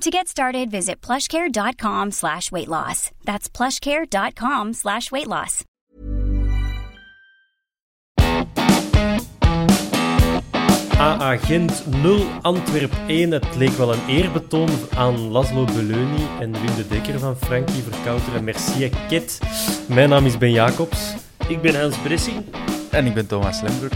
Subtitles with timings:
[0.00, 3.10] To get started, visit plushcare.com slash weight loss.
[3.24, 5.64] That's plushcare.com slash weight loss.
[11.02, 13.30] A-agent 0 Antwerp 1.
[13.30, 18.34] Het leek wel een eerbetoon aan Laszlo Beleuni en Wim de Dekker van Frankie Verkouter
[18.34, 19.38] en Mercia Ket.
[19.88, 21.14] Mijn naam is Ben Jacobs.
[21.48, 22.44] Ik ben Hans Bressing.
[22.90, 23.92] En ik ben Thomas Lembroek.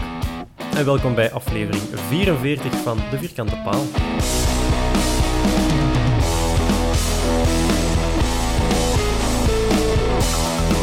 [0.75, 3.83] En welkom bij aflevering 44 van De Vierkante Paal.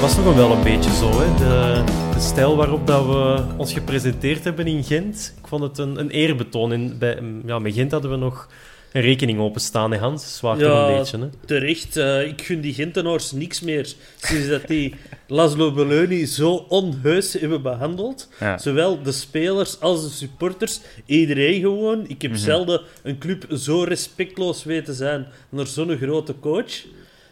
[0.04, 1.34] Was nog wel een beetje zo, hè?
[1.34, 5.34] De, de stijl waarop dat we ons gepresenteerd hebben in Gent.
[5.38, 6.72] Ik vond het een, een eerbetoon.
[6.72, 8.48] In, bij, ja, met Gent hadden we nog
[8.92, 10.36] een rekening openstaan, hè Hans?
[10.36, 11.28] Zwaar toch een beetje, hè?
[11.46, 11.96] terecht.
[11.96, 13.92] Eh, ik gun die Gentenaars niks meer.
[14.16, 14.94] Sinds dat die
[15.26, 18.28] Laszlo Beleuni zo onheus hebben behandeld.
[18.40, 18.58] Ja.
[18.58, 20.80] Zowel de spelers als de supporters.
[21.06, 22.04] Iedereen gewoon.
[22.08, 26.84] Ik heb zelden een club zo respectloos weten zijn naar zo'n grote coach.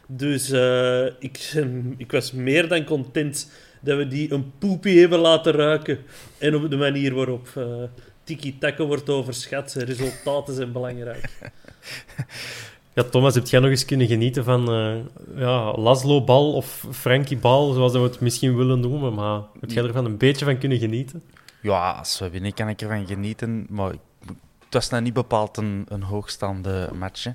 [0.06, 1.62] Dus eh, ik,
[1.96, 5.98] ik was meer dan content dat we die een poepie hebben laten ruiken.
[6.38, 7.64] En op de manier waarop eh
[8.24, 9.72] tiki-taka wordt overschat.
[9.72, 11.28] Resultaten zijn belangrijk.
[12.94, 14.94] Ja, Thomas, heb jij nog eens kunnen genieten van eh
[15.36, 19.84] ja, Laszlo Bal of Frankie Bal, zoals we het misschien willen noemen, maar heb jij
[19.84, 21.22] ervan een beetje van kunnen genieten?
[21.62, 23.90] Ja, als we winnen kan ik ervan genieten, maar
[24.64, 27.24] het was nou niet bepaald een, een hoogstaande match.
[27.24, 27.30] hè.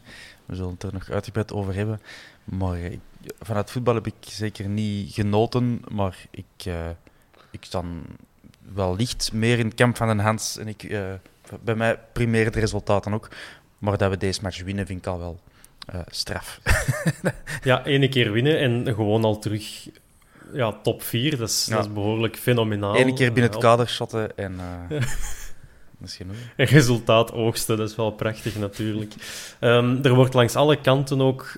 [0.45, 1.99] We zullen het er nog uitgebreid over hebben.
[2.47, 2.99] Maar eh, ik-
[3.39, 6.89] vanuit voetbal heb ik zeker niet genoten, maar ik, eh,
[7.51, 7.83] ik sta
[8.73, 10.57] wel licht meer in het kamp van de Hans.
[10.57, 11.13] En ik, eh,
[11.63, 13.29] bij mij primeren de resultaten ook.
[13.77, 15.39] Maar dat we deze match winnen, vind ik al wel
[16.07, 16.59] straf.
[17.63, 19.87] Ja, ene keer winnen en gewoon al terug
[20.53, 21.75] ja, top 4, dat is, Ja.
[21.75, 22.97] dat is behoorlijk fenomenaal.
[22.99, 24.59] Eén keer binnen het kader shotten en
[26.55, 29.13] resultaat oogsten, dat is wel prachtig natuurlijk.
[29.59, 31.55] Ehm, er wordt langs alle kanten ook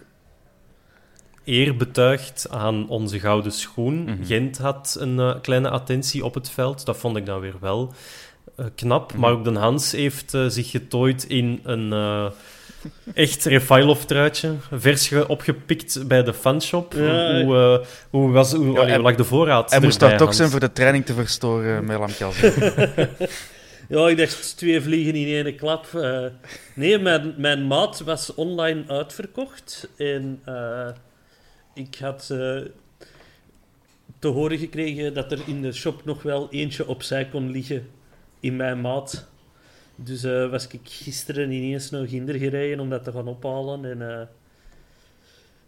[1.50, 4.04] eer betuigd aan onze gouden schoen.
[4.04, 4.24] Mhm.
[4.26, 7.94] Gent had een eh, kleine attentie op het veld, dat vond ik dan weer wel
[8.56, 9.12] eh, knap.
[9.12, 9.22] Mhm.
[9.22, 11.94] Maar ook de Hans heeft eh, zich getooid in een
[13.14, 16.94] echt Refailov-truitje, vers ge- opgepikt bij de fanshop.
[16.94, 17.44] Ja.
[17.44, 20.60] Hoe, hoe, was, hoe, Ja, hij- lag de voorraad Hij moest daar toch zijn voor
[20.60, 22.54] de training te verstoren met Lamkelsen.
[23.90, 25.86] Ja, ik dacht twee vliegen in één klap.
[25.96, 26.20] Eh,
[26.76, 29.90] nee, mijn, mijn maat was online uitverkocht.
[29.98, 30.88] En eh,
[31.74, 32.58] ik had eh,
[34.20, 37.88] te horen gekregen dat er in de shop nog wel eentje opzij kon liggen
[38.40, 39.28] in mijn maat.
[39.96, 43.86] Dus eh, was ik gisteren ineens naar Ginder gereden om dat te gaan ophalen.
[43.86, 44.18] En, eh,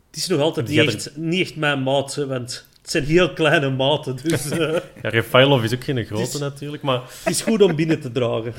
[0.07, 3.33] het is nog altijd niet echt, niet echt mijn maat, hè, want het zijn heel
[3.33, 4.15] kleine maten.
[4.23, 4.47] Dus
[5.01, 7.01] Ja, Refailov is ook geen grote is- natuurlijk, maar...
[7.23, 8.53] het is goed om binnen te dragen.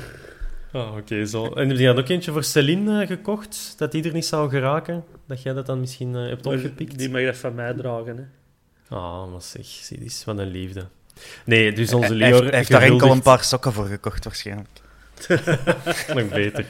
[0.72, 1.46] Ah, oké, zo.
[1.46, 4.50] En heb je dan ook eentje voor Celine eh, gekocht, dat die er niet zou
[4.50, 5.04] geraken?
[5.26, 6.98] Dat jij dat dan misschien eh, hebt opgepikt?
[6.98, 8.16] Die mag dat van mij dragen.
[8.16, 8.24] Hè.
[8.96, 10.86] Ah, maar zeg, zie eens, wat een liefde.
[11.44, 14.68] Nee, dus onze Hij heeft, hij heeft daar enkel een paar sokken voor gekocht, waarschijnlijk.
[16.14, 16.66] Nog beter.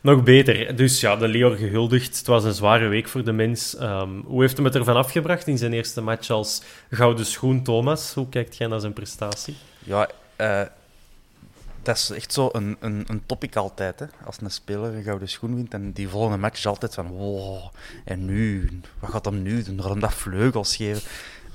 [0.00, 0.76] Nog beter.
[0.76, 2.18] Dus ja, de Leor gehuldigd.
[2.18, 3.76] Het was een zware week voor de mens.
[3.76, 8.14] Ehm, hoe heeft hem het ervan afgebracht in zijn eerste match als gouden schoen, Thomas?
[8.14, 9.56] Hoe kijkt jij naar zijn prestatie?
[9.78, 10.62] Ja, eh,
[11.82, 13.98] dat is echt zo een, een, een topic altijd.
[13.98, 14.06] Hè.
[14.24, 17.72] Als een speler een gouden schoen wint en die volgende match is altijd van wow,
[18.04, 18.70] en nu?
[18.98, 19.76] Wat gaat hem nu doen?
[19.76, 21.02] Waarom dat vleugels geven?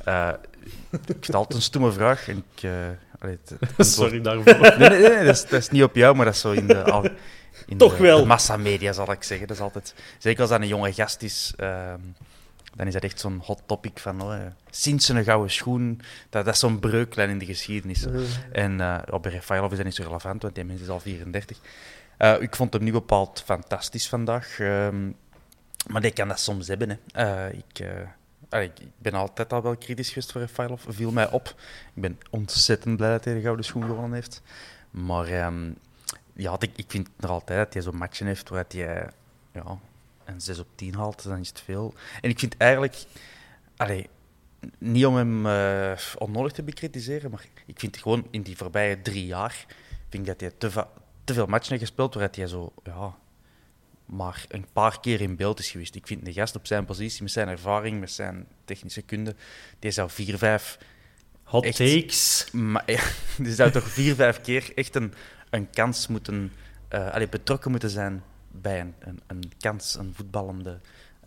[0.08, 0.30] Uh,
[1.06, 2.28] ik stel altijd een stomme vraag.
[2.28, 2.72] En ik, uh,
[3.20, 4.60] allee, het, het Sorry daarvoor.
[4.78, 6.68] Nee, nee, nee, dat, is, dat is niet op jou, maar dat is zo in
[6.68, 7.12] de,
[7.66, 8.20] in Toch de, wel.
[8.20, 9.48] de massamedia, zal ik zeggen.
[9.48, 12.00] Dat is altijd, zeker als dat een jonge gast is, ehm,
[12.78, 16.02] dan is dat echt zo'n hot topic van oh, ja, sinds een gouden schoen.
[16.30, 18.06] Dat, dat is zo'n breuklijn in de geschiedenis.
[18.52, 21.58] En uh, op Refailov is dat niet zo relevant, want die mens is al 34.
[22.18, 24.60] Uh, ik vond hem niet bepaald fantastisch vandaag.
[24.60, 25.16] Um,
[25.88, 27.00] maar die kan dat soms hebben.
[27.12, 27.50] Hè.
[27.50, 27.64] Uh,
[28.60, 30.84] ik, ben altijd al wel kritisch geweest voor Refailov.
[30.88, 31.48] Viel mij op.
[31.94, 34.42] Ik ben ontzettend blij dat hij de gouden schoen gewonnen heeft.
[34.92, 35.78] Maar um,
[36.34, 39.10] ja, ik, ik vind nog altijd dat hij zo'n matchen heeft waar hij
[39.52, 39.80] ja,
[40.28, 41.94] een 6 op 10 haalt, dan is het veel.
[42.22, 42.96] En ik vind eigenlijk,
[43.78, 44.10] allee,
[44.78, 49.26] niet om hem uh, onnodig te bekritiseren, maar ik vind gewoon in die voorbije drie
[49.26, 49.66] jaar,
[50.10, 50.86] vind ik dat hij te,
[51.24, 53.16] te veel matchen heeft gespeeld waar hij zo, ja,
[54.06, 55.96] maar een paar keer in beeld is geweest.
[55.96, 59.36] Ik vind de gast op zijn positie, met zijn ervaring, met zijn technische kunde,
[59.80, 60.78] die zou vier, vijf...
[61.44, 62.52] Hot echt, takes.
[62.52, 62.86] Maar,
[63.38, 65.14] die zou toch vier, vijf keer echt een,
[65.50, 66.52] een kans moeten...
[66.94, 68.24] Uh, allee, betrokken moeten zijn
[68.62, 70.80] bij een, een, een kans, een voetballende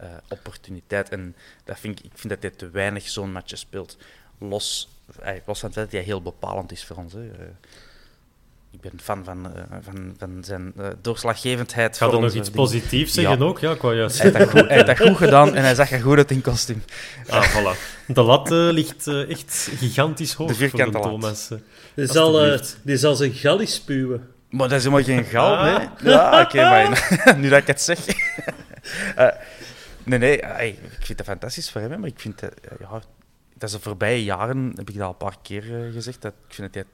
[0.02, 1.08] uh, opportuniteit.
[1.08, 1.34] En
[1.64, 3.96] dat vind ik, ik vind dat hij te weinig zo'n match speelt.
[4.38, 4.88] Los,
[5.20, 7.12] eh, los van het feit dat hij heel bepalend is voor ons.
[7.12, 7.20] Hè.
[7.20, 7.30] Uh,
[8.70, 11.96] ik ben fan van, uh, van, van zijn uh, doorslaggevendheid.
[11.96, 13.44] Ga er nog iets positiefs zeggen ja.
[13.44, 13.58] ook?
[13.58, 14.22] Ja, ik wou juist.
[14.22, 16.30] Hij heeft, dat goed, hij heeft dat goed gedaan en hij zag er goed uit
[16.30, 16.82] in kostuum.
[17.28, 17.78] Ah, voilà.
[18.06, 20.90] De lat uh, ligt echt gigantisch hoog de voor de.
[20.90, 21.48] Thomas.
[21.94, 24.28] Die zal, die zal zijn gallie spuwen.
[24.50, 25.78] Maar dat is helemaal geen gal, ah.
[25.78, 25.88] nee.
[26.12, 28.06] Ja, oké, okay, maar nu dat ik het zeg.
[29.18, 29.28] uh,
[30.04, 33.02] nee, nee, ik vind het fantastisch voor hem, maar ik vind het, ja,
[33.54, 36.32] dat is de voorbije jaren, heb ik dat al een paar keer uh, gezegd, dat
[36.48, 36.92] ik vind dat hij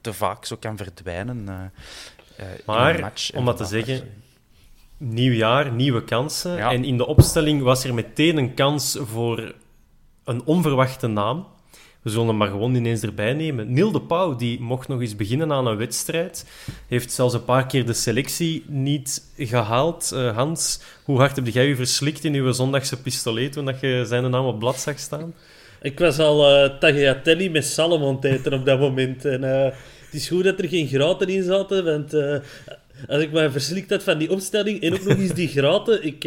[0.00, 3.32] te vaak zo kan verdwijnen uh, maar, in een match.
[3.32, 4.22] om dat te zeggen,
[4.96, 6.56] nieuw jaar, nieuwe kansen.
[6.56, 6.72] Ja.
[6.72, 9.54] En in de opstelling was er meteen een kans voor
[10.24, 11.46] een onverwachte naam.
[12.06, 13.72] We zullen hem maar gewoon ineens erbij nemen.
[13.72, 16.46] Neil de Pauw die mocht nog eens beginnen aan een wedstrijd.
[16.88, 20.10] Heeft zelfs een paar keer de selectie niet gehaald.
[20.14, 24.04] Uh, Hans, hoe hard heb jij je verslikt in uw zondagse pistolet toen dat je
[24.06, 25.34] zijn naam op blad zag staan?
[25.82, 29.24] Ik was al uh, tagliatelle met salm aan het eten op dat moment.
[29.24, 29.64] En, uh,
[30.04, 32.36] het is goed dat er geen graten in zaten, want uh,
[33.08, 36.22] als ik me verslikt had van die opstelling en ook nog eens die graten, ik,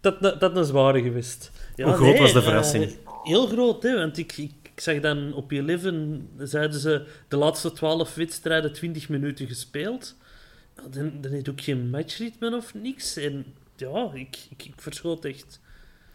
[0.00, 1.50] dat, dat, dat een zware geweest.
[1.76, 2.96] Ja, hoe groot nee, was de verrassing?
[3.22, 5.80] Heel groot, hè, want ik, ik, ik zag dan op 11,
[6.38, 10.16] zeiden ze, de laatste 12 wedstrijden 20 minuten gespeeld.
[10.90, 13.16] Dan, dan heeft ook geen matchritme of niks.
[13.16, 13.44] En
[13.76, 15.60] ja, ik, ik, ik verschoot echt.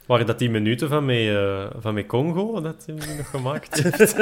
[0.06, 4.16] Waren dat die minuten van met, uh, van met Congo dat hij nog gemaakt heeft?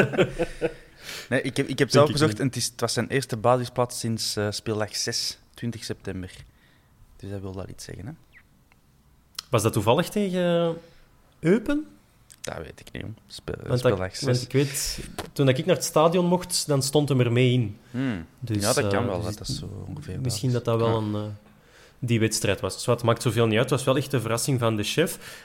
[1.30, 4.00] nee, ik heb, ik heb zelf gezocht en het, is, het was zijn eerste basisplaats
[4.00, 6.31] sinds uh, speeldag 6, 20 september.
[7.15, 8.06] Dus dat wil dat iets zeggen.
[8.06, 8.13] Hè?
[9.50, 10.77] Was dat toevallig tegen
[11.39, 11.88] Eupen?
[12.44, 13.06] Dat weet ik niet.
[13.28, 15.00] Speel, want, dat, want ik weet,
[15.34, 17.78] toen ik naar het stadion mocht, dan stond hem er mee in.
[17.92, 18.25] Hmm.
[18.40, 19.22] Dus, ja, dat kan uh, wel.
[19.22, 20.95] dus dat is zo ongeveer misschien dat dat wel ja.
[20.95, 21.22] een, uh,
[22.00, 22.74] die wedstrijd was.
[22.74, 23.69] Dus het maakt zoveel niet uit.
[23.69, 25.42] Het was wel echt de verrassing van de chef.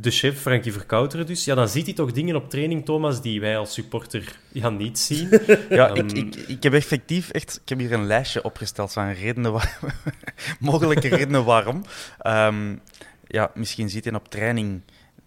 [0.00, 1.44] De chef, Frankie Verkouteren dus.
[1.44, 4.98] Ja, dan ziet hij toch dingen op training, Thomas, die wij als supporter ja, niet
[4.98, 5.28] zien.
[5.68, 7.60] ja, um, ik, ik, ik heb effectief echt...
[7.62, 9.78] Ik heb hier een lijstje opgesteld van redenen waar,
[10.60, 11.84] mogelijke redenen waarom.
[12.26, 12.80] Um,
[13.26, 14.82] ja, misschien ziet hij op training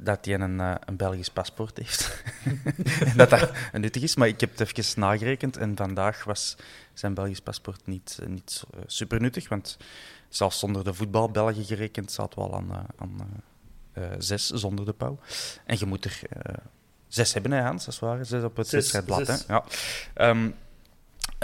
[0.06, 2.24] dat hij een, uh, een Belgisch paspoort heeft.
[3.18, 6.56] dat dat nuttig is, maar ik heb het even nagerekend en vandaag was
[6.94, 9.78] zijn Belgisch paspoort niet, uh, niet uh, super nuttig, want
[10.30, 13.44] zelfs zonder de voetbal België gerekend zaten we al aan, aan
[14.18, 15.20] zes zonder de pauw.
[15.66, 16.20] En je moet er
[17.08, 19.46] zes hebben, hè, Hans, als het ware, zes op het wedstrijdblad.
[19.48, 19.64] Ja.
[20.30, 20.56] Um,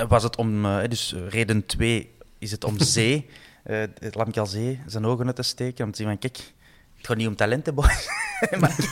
[0.08, 3.30] was het om, dus reden twee is het om zee,
[3.64, 6.54] het Lamkel Zee, zijn ogen uit te steken, om te zien van, kijk,
[7.02, 8.10] het gaat niet om talenten, boys.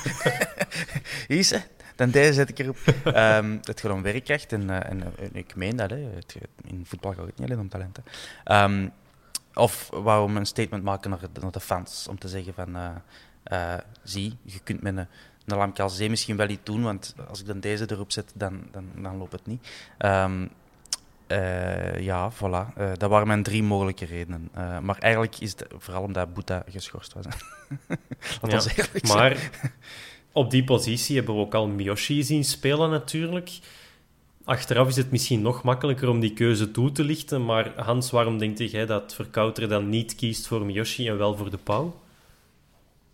[1.28, 1.54] is.
[1.96, 2.78] Dan deze zet ik erop.
[3.64, 5.90] Het gaat om werkkracht en, uh, en, en, ik meen dat.
[5.90, 5.98] Hè.
[5.98, 8.04] Het, in voetbal gaat het niet alleen om talenten.
[8.46, 8.92] Um,
[9.54, 12.76] of wou een statement maken naar, de fans om te zeggen van...
[13.52, 15.08] Uh, zie, je kunt met een,
[15.46, 18.90] een Lamkelzee misschien wel iets doen, want als ik dan deze erop zet, dan, dan,
[18.96, 19.68] dan loopt het niet.
[20.00, 20.50] Um,
[21.32, 22.78] uh, ja, voilà.
[22.78, 24.50] Uh, dat waren mijn drie mogelijke redenen.
[24.58, 27.26] Uh, maar eigenlijk is het vooral omdat Boeta geschorst was.
[28.42, 29.50] ja, was maar
[30.32, 33.60] op die positie hebben we ook al Miyoshi zien spelen natuurlijk.
[34.44, 37.46] Achteraf is het misschien nog makkelijker om die keuze toe te lichten.
[37.46, 41.50] Maar Hans, waarom denk jij dat Verkouter dan niet kiest voor Miyoshi en wel voor
[41.50, 42.00] de Pauw?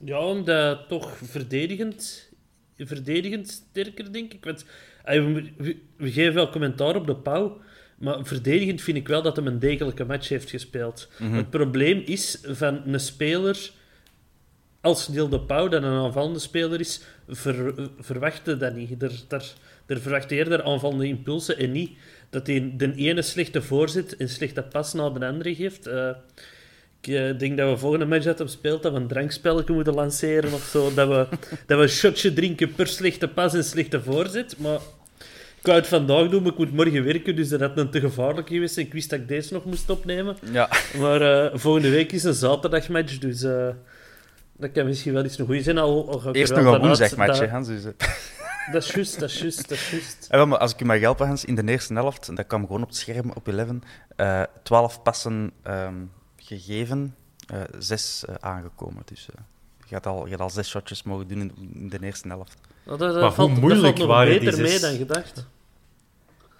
[0.03, 2.29] Ja, omdat toch verdedigend,
[2.77, 4.45] verdedigend sterker, denk ik.
[4.45, 4.65] Want,
[5.03, 7.57] we, we, we geven wel commentaar op de Pauw.
[7.95, 11.07] Maar verdedigend vind ik wel dat hij een degelijke match heeft gespeeld.
[11.19, 11.33] Mhm.
[11.33, 13.71] Het probleem is van een speler
[14.81, 19.03] als Neil de Pauw, dat een aanvallende speler is, ver, verwachten dat niet.
[19.03, 19.45] Er, daar,
[19.85, 21.91] er verwacht eerder aanvallende impulsen en niet
[22.29, 25.87] dat hij de ene slechte voorzet en slechte pas naar de andere geeft.
[25.87, 26.09] Eh,
[27.01, 29.93] ik eh, denk dat we volgende match dat hem speelt, dat we een drankspelletje moeten
[29.93, 30.93] lanceren of zo.
[30.93, 34.57] Dat we, dat we een shotje drinken per slechte pas en slechte voorzet.
[34.57, 34.79] Maar
[35.65, 37.99] ik wou het vandaag doen, maar ik moet morgen werken, dus dat had een te
[37.99, 38.77] gevaarlijk geweest.
[38.77, 40.37] En ik wist dat ik deze nog moest opnemen.
[40.51, 40.69] Ja.
[40.99, 43.67] Maar eh, volgende week is een zaterdagmatch, dus eh,
[44.57, 45.77] dat kan misschien wel eens een goede zijn.
[45.77, 47.67] Al, al ga ik er Eerst nog een woensdagmatch, dat- Hans.
[47.67, 47.91] Dus, eh.
[48.71, 50.27] Dat is juist, dat is juist, dat is juist.
[50.31, 52.87] Maar als ik u mag helpen, Hans, in de eerste helft, dat kwam gewoon op
[52.87, 53.69] het scherm op 11,
[54.15, 55.93] eh 12 passen ehm,
[56.37, 57.15] gegeven,
[57.47, 59.01] eh 6 aangekomen.
[59.05, 59.41] Dus eh,
[59.87, 62.57] je, gaat al, je gaat al zes shotjes mogen doen in, in de eerste helft.
[62.85, 64.81] Nou, dat, dat Maar hoe valt, dat moeilijk valt nog waren die beter mee zes?
[64.81, 65.45] dan gedacht.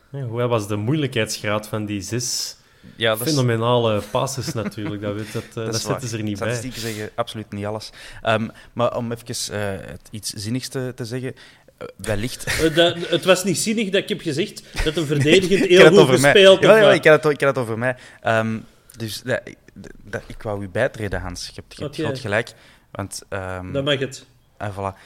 [0.10, 2.56] Hoe was de moeilijkheidsgraad van die zes
[2.96, 5.02] Ja, fenomenale passes natuurlijk?
[5.02, 6.10] Dat, weet, dat, eh, dat, is zetten waar.
[6.10, 6.54] ze er niet bij.
[6.54, 7.90] Statistieken zeggen absoluut niet alles.
[8.22, 11.34] Ehm, maar om even eh, het iets zinnigs te, te zeggen,
[11.78, 12.74] eh, wellicht...
[12.76, 16.10] Dat, het was niet zinnig dat ik heb gezegd dat een verdedigend heel het goed
[16.10, 17.96] gespeeld Ja, ja, of ik had het, ik had het over mij.
[18.22, 18.58] Ehm,
[18.98, 19.42] dus dat,
[20.04, 21.46] dat, ik wou u bijtreden, Hans.
[21.46, 22.04] Je hebt, je hebt Oké.
[22.04, 22.54] groot gelijk.
[22.92, 24.26] Want, ehm, Dan mag het.
[24.58, 24.98] En voilà.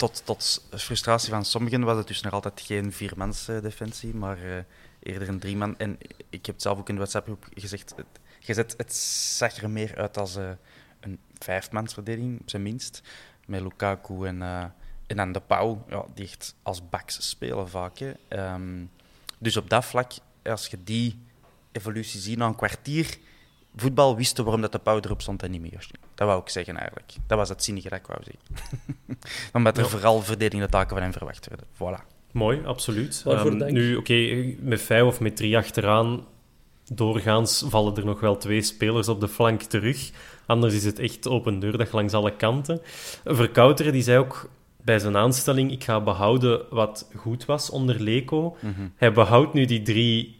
[0.00, 4.38] Tot, tot frustratie van sommigen was het dus nog altijd geen viermans eh, defensie, maar
[4.38, 4.64] eh,
[5.02, 5.78] eerder een drieman.
[5.78, 5.98] En
[6.30, 8.06] ik heb het zelf ook in de WhatsApp-groep gezegd, het,
[8.40, 10.50] gezet, het zag er meer uit als eh,
[11.00, 13.02] een vijfmansverdediging, op zijn minst.
[13.46, 14.64] Met Lukaku en, eh,
[15.06, 18.00] en de Pauw, ja, die echt als backs spelen vaak.
[18.28, 18.84] Ehm,
[19.38, 21.22] dus op dat vlak, als je die
[21.72, 23.18] evolutie ziet na een kwartier
[23.76, 25.86] voetbal, wisten waarom dat de Pauw erop stond en niet meer.
[26.14, 27.12] Dat wou ik zeggen eigenlijk.
[27.26, 28.78] Dat was het zinnige dat ik wou zeggen.
[29.52, 29.88] Omdat er Ja.
[29.88, 31.66] vooral verdedigende taken van hem verwacht werden.
[31.74, 32.06] Voilà.
[32.32, 33.22] Mooi, absoluut.
[33.24, 36.26] Waarvoor Ehm, nu, oké, met vijf of met drie achteraan,
[36.92, 40.10] doorgaans vallen er nog wel twee spelers op de flank terug.
[40.46, 42.80] Anders is het echt open deurdag langs alle kanten.
[43.24, 44.50] Verkouteren die zei ook
[44.84, 48.56] bij zijn aanstelling, ik ga behouden wat goed was onder Leco.
[48.96, 50.36] Hij behoudt nu die drie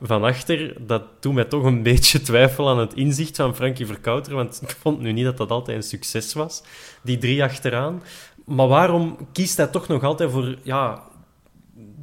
[0.00, 0.86] van achter.
[0.86, 4.70] Dat doet mij toch een beetje twijfelen aan het inzicht van Frankie Verkouteren, want ik
[4.80, 6.62] vond nu niet dat dat altijd een succes was,
[7.02, 8.02] die drie achteraan.
[8.44, 11.02] Maar waarom kiest hij toch nog altijd voor ja,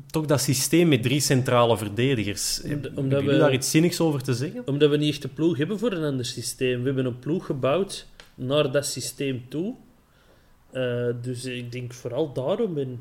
[0.08, 2.62] toch dat systeem met drie centrale verdedigers?
[2.64, 4.62] Hebben jullie we- daar iets zinnigs over te zeggen?
[4.68, 6.80] Omdat we niet echt een ploeg hebben voor een ander systeem.
[6.80, 9.76] We hebben een ploeg gebouwd naar dat systeem toe.
[10.72, 12.78] Eh, dus ik denk vooral daarom.
[12.78, 13.00] En,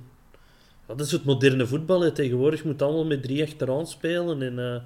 [0.96, 2.00] dat is het moderne voetbal.
[2.00, 2.10] hè.
[2.12, 4.42] Tegenwoordig moet allemaal met drie achteraan spelen.
[4.42, 4.80] En, eh,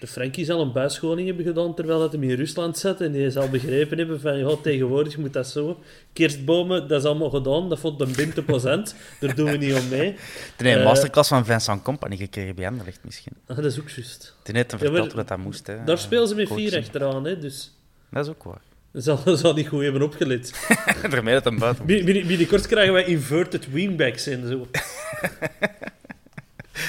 [0.00, 3.00] de Frankie zal een buisscholing hebben gedaan terwijl dat hem in Rusland zat.
[3.00, 5.78] En die zal begrepen hebben van ja, tegenwoordig moet dat zo.
[6.12, 7.68] Kerstbomen, dat is allemaal gedaan.
[7.68, 8.94] Dat vond de Bim te plezant.
[9.20, 10.14] Daar doen we niet om mee.
[10.56, 13.32] Toen Eh, een masterclass van Vincent Company gekregen bij Anderlecht misschien.
[13.46, 14.36] Ah, dat is ook juist.
[14.42, 15.66] Toen heeft hij Ja, verteld hoe dat, dat moest.
[15.66, 15.84] Hè.
[15.84, 17.24] Daar spelen ze met vier achteraan.
[17.24, 17.72] Hè, dus
[18.10, 18.60] Dat is ook waar.
[19.04, 20.66] Dat zal, zal niet goed hebben opgelet.
[21.10, 24.66] Daarmee dat hem buiten Bin- bin- Binnenkort krijgen wij inverted wingbacks en zo.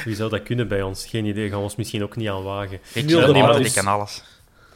[0.05, 1.05] Wie zou dat kunnen bij ons?
[1.07, 2.79] Geen idee, gaan we ons misschien ook niet aan wagen.
[2.93, 3.57] Weet Niel je, de de Maas.
[3.61, 4.23] die kan alles.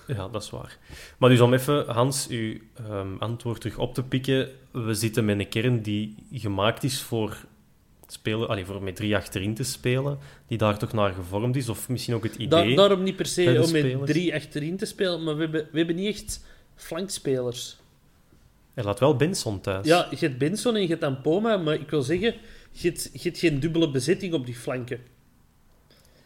[0.07, 0.77] Ja, dat is waar.
[1.17, 2.53] Maar dus om even, Hans, uw
[2.89, 4.49] ehm, antwoord terug op te pikken.
[4.71, 7.37] We zitten met een kern die gemaakt is voor,
[8.07, 11.69] spelen, allee, voor met drie achterin te spelen, die daar toch naar gevormd is.
[11.69, 12.75] Of misschien ook het Da- idee.
[12.75, 15.95] daarom niet per se om met drie achterin te spelen, maar we hebben, we hebben
[15.95, 16.43] niet echt
[16.75, 17.79] flankspelers.
[18.73, 19.87] Hij laat wel Benson thuis.
[19.87, 22.35] Ja, je hebt Benson en je hebt Ampoma, maar ik wil zeggen,
[22.71, 24.99] je hebt, je hebt geen dubbele bezetting op die flanken.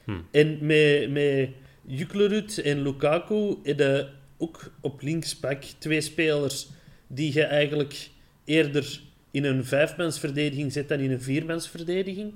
[0.04, 0.28] Hmm.
[0.32, 1.50] En met, met
[1.86, 6.68] Juklerud en Lukaku heb je ook op linksback twee spelers
[7.08, 8.10] die je eigenlijk
[8.44, 12.34] eerder in een vijfmansverdediging zet dan in een viermansverdediging.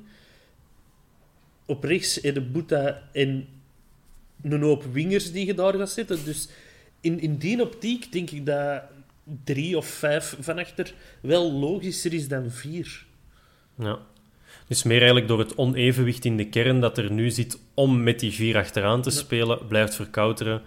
[1.66, 3.48] Op rechts heb je Boeta en
[4.42, 6.25] een hoop wingers die je daar gaat zetten.
[6.25, 6.50] Dus
[7.01, 8.82] in, in die optiek denk ik dat
[9.44, 13.06] drie of vijf van achter wel logischer is dan vier.
[13.77, 14.00] Ja.
[14.68, 18.20] Dus meer eigenlijk door het onevenwicht in de kern dat er nu zit om met
[18.20, 20.62] die vier achteraan te spelen, blijft verkouteren.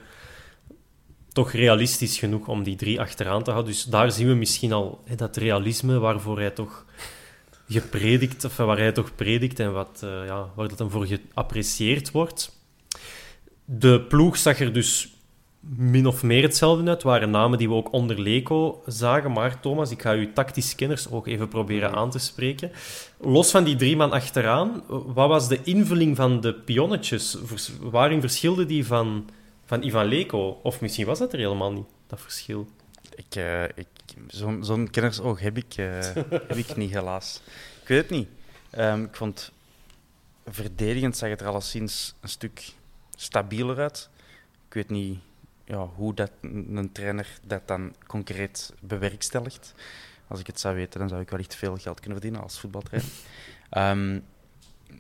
[1.33, 3.73] Toch realistisch genoeg om die drie achteraan te houden.
[3.73, 6.87] Dus daar zien we misschien al hè, dat realisme waarvoor hij toch
[7.69, 12.11] gepredikt, of waar hij toch predikt en wat, eh, ja, waar dat dan voor geapprecieerd
[12.11, 12.61] wordt.
[13.65, 15.12] De ploeg zag er dus
[15.69, 16.93] min of meer hetzelfde uit.
[16.93, 19.33] Het waren namen die we ook onder Leco zagen.
[19.33, 22.71] Maar Thomas, ik ga uw tactisch kenners ook even proberen aan te spreken.
[23.21, 27.37] Los van die drie man achteraan, wat was de invulling van de pionnetjes?
[27.81, 29.31] Waarin verschilde die van,
[29.65, 30.61] van Ivan Leco?
[30.63, 32.67] Of misschien was dat er helemaal niet, dat verschil.
[33.15, 33.87] Ik, eh, ik,
[34.27, 36.01] Zo'n zo'n kennersoog heb ik, eh,
[36.49, 37.41] heb ik niet, helaas.
[37.83, 38.29] Ik weet het niet.
[38.71, 39.53] Ehm, ik vond
[40.47, 42.73] verdedigend zag het er alleszins een stuk
[43.17, 44.09] stabieler uit.
[44.69, 45.19] Ik weet niet
[45.65, 49.75] ja, hoe dat een trainer dat dan concreet bewerkstelligt.
[50.27, 52.61] Als ik het zou weten, dan zou ik wel echt veel geld kunnen verdienen als
[52.61, 53.11] voetbaltrainer.
[53.71, 54.21] Ehm,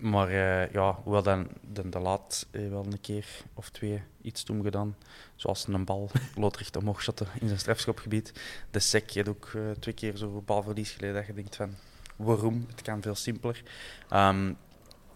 [0.00, 4.42] maar uh, ja, hoewel dan, dan de laat eh, wel een keer of twee iets
[4.42, 4.96] toen gedaan.
[5.36, 8.32] Zoals een bal loodrecht omhoog shotten in zijn strafschopgebied.
[8.70, 11.74] De sec heeft ook uh, twee keer zo balverlies geleden dat je denkt van
[12.16, 12.66] waarom?
[12.70, 13.62] Het kan veel simpeler.
[14.10, 14.56] Um,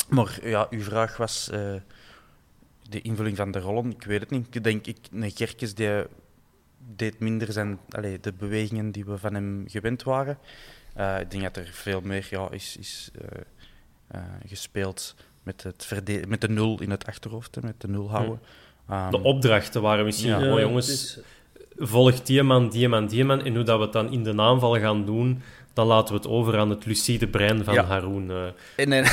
[0.09, 1.75] maar ja, uw vraag was uh,
[2.90, 3.90] de invulling van de rollen.
[3.90, 4.47] Ik weet het niet.
[4.55, 6.05] Ik denk, ik, een Gerkes die
[6.97, 10.38] deed minder zijn allez, de bewegingen die we van hem gewend waren.
[10.99, 13.11] Uh, ik denk dat er veel meer ja, is, is
[14.14, 18.40] uh, gespeeld met, het met de nul in het achterhoofd, met de nul houden.
[18.90, 21.19] Um, de opdrachten waren misschien, ja, oh jongens, is...
[21.76, 23.43] volg die man, die man, die man.
[23.43, 26.28] En hoe dat we het dan in de aanval gaan doen, dan laten we het
[26.28, 27.85] over aan het lucide brein van ja.
[27.85, 28.31] Haroon.
[28.76, 29.05] En, en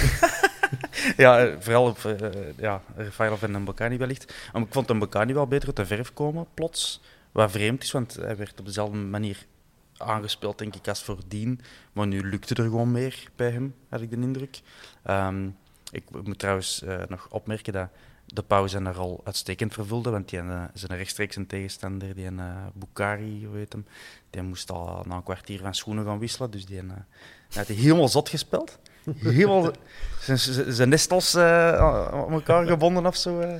[1.18, 4.34] ja, vooral op uh, ja, Rafael van Mbokani wellicht.
[4.53, 7.01] Maar ik vond Mbokani wel beter uit de verf komen, plots.
[7.32, 9.46] Wat vreemd is, want hij werd op dezelfde manier
[9.98, 11.62] aangespeeld, denk ik, als voordien.
[11.94, 14.62] Maar nu lukte er gewoon meer bij hem, had ik de indruk.
[15.10, 15.58] Um,
[15.92, 17.89] ik moet trouwens nog opmerken dat
[18.25, 22.25] de pauze zijn er al uitstekend vervulde, want die uh, zijn rechtstreeks een tegenstander, die
[22.25, 23.86] een uh, Bukari, hem,
[24.30, 26.92] die moest al na een kwartier van schoenen gaan wisselen, dus die, uh,
[27.53, 28.80] had hij helemaal zot gespeeld.
[29.19, 29.72] Helemaal
[30.67, 33.39] zijn nestels uh, aan elkaar gebonden of zo.
[33.39, 33.53] Uh,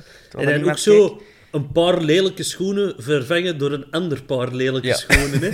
[0.48, 4.94] en dan ook zo een paar lelijke schoenen vervangen door een ander paar lelijke ja.
[4.94, 5.40] schoenen.
[5.40, 5.50] Hè?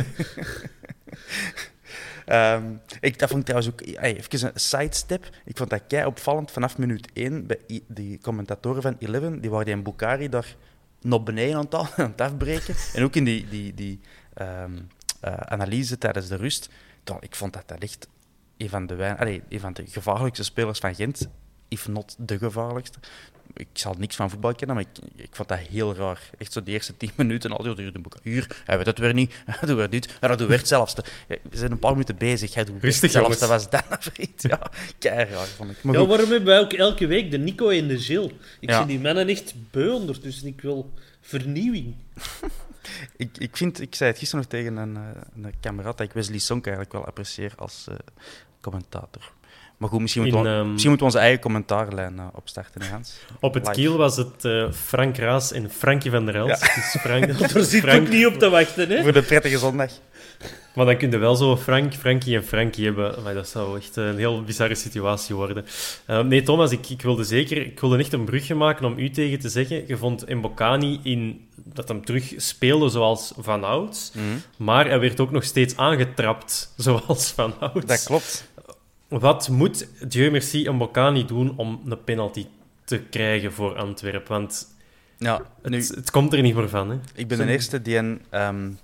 [2.56, 5.28] Um, ik, dat vond ik trouwens ook hey, even een sidestep.
[5.44, 9.40] Ik vond dat kei opvallend vanaf minuut 1 bij die commentatoren van Eleven.
[9.40, 10.56] Die waren die in Bukari daar
[11.00, 12.75] nog beneden aan het, aan het afbreken.
[12.94, 14.00] En ook in die, die, die
[14.40, 14.88] um,
[15.25, 16.68] uh, analyse tijdens de rust.
[17.04, 18.09] Dan, ik vond dat dat echt
[18.61, 21.29] een van de, wijn, allez, een van de gevaarlijkste spelers van Gent.
[21.69, 22.99] If not de gevaarlijkste
[23.55, 26.31] ik zal niks van voetbal kennen, maar ik, ik vond dat heel raar.
[26.38, 28.17] Echt zo de eerste tien minuten al duurde de boek.
[28.23, 29.33] Hier, hij weet het weer niet.
[29.47, 30.17] Hij doet weer dit.
[30.21, 31.05] Dat doet weer hetzelfde.
[31.26, 32.55] we zijn een paar minuten bezig.
[32.55, 33.47] Hij doet Rustig, hetzelfde.
[33.47, 34.43] was dat, vriend.
[34.43, 35.83] Ja, keihard vond ik.
[35.83, 38.32] Maar ja, waarom hebben wij ook elke week de Nico en de Gilles?
[38.61, 38.76] Ik ja.
[38.78, 40.47] zie die mannen echt beu ondertussen.
[40.47, 41.95] Ik wil vernieuwing.
[43.17, 44.97] ik, ik, vind, ik zei het gisteren nog tegen een,
[45.45, 47.95] een kameraad dat ik Wesley Sonk eigenlijk wel apprecieer als uh,
[48.60, 49.32] commentator.
[49.80, 53.18] Maar goed, misschien, moeten we, um, misschien moeten we onze eigen commentaarlijn uh, opstarten, Hans.
[53.40, 56.66] Op het kiel was het uh, Frank Raas en Frankie van der Elst.
[56.66, 56.75] Ja.
[56.75, 59.02] Dus Frank, Daar zit Frank, ook niet op te wachten, hè?
[59.02, 59.90] Voor de prettige zondag.
[60.75, 63.23] Maar dan kun je wel zo Frank, Frankie en Frankie hebben.
[63.23, 65.64] Maar dat zou echt een heel bizarre situatie worden.
[66.10, 67.66] Uh, nee, Thomas, ik, ik, wilde zeker...
[67.66, 69.84] Ik wilde echt een brugje maken om u tegen te zeggen.
[69.86, 71.49] Je vond Mbokani in...
[71.54, 74.10] Dat hem terug speelde zoals Van Ouds.
[74.14, 74.42] Mm -hmm.
[74.56, 77.86] Maar hij werd ook nog steeds aangetrapt zoals Van Ouds.
[77.86, 78.50] Dat klopt.
[79.10, 82.46] Wat moet Dieu merci en Bocani doen om een penalty
[82.84, 84.32] te krijgen voor Antwerpen?
[84.32, 84.75] Want
[85.18, 86.90] ja, nu, het, het, komt er niet meer van.
[86.90, 86.99] Hè?
[87.14, 88.78] Ik ben de eerste die een, um,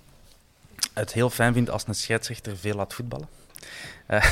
[0.93, 3.27] het heel fijn vindt als een scheidsrechter veel laat voetballen.
[4.09, 4.25] Uh,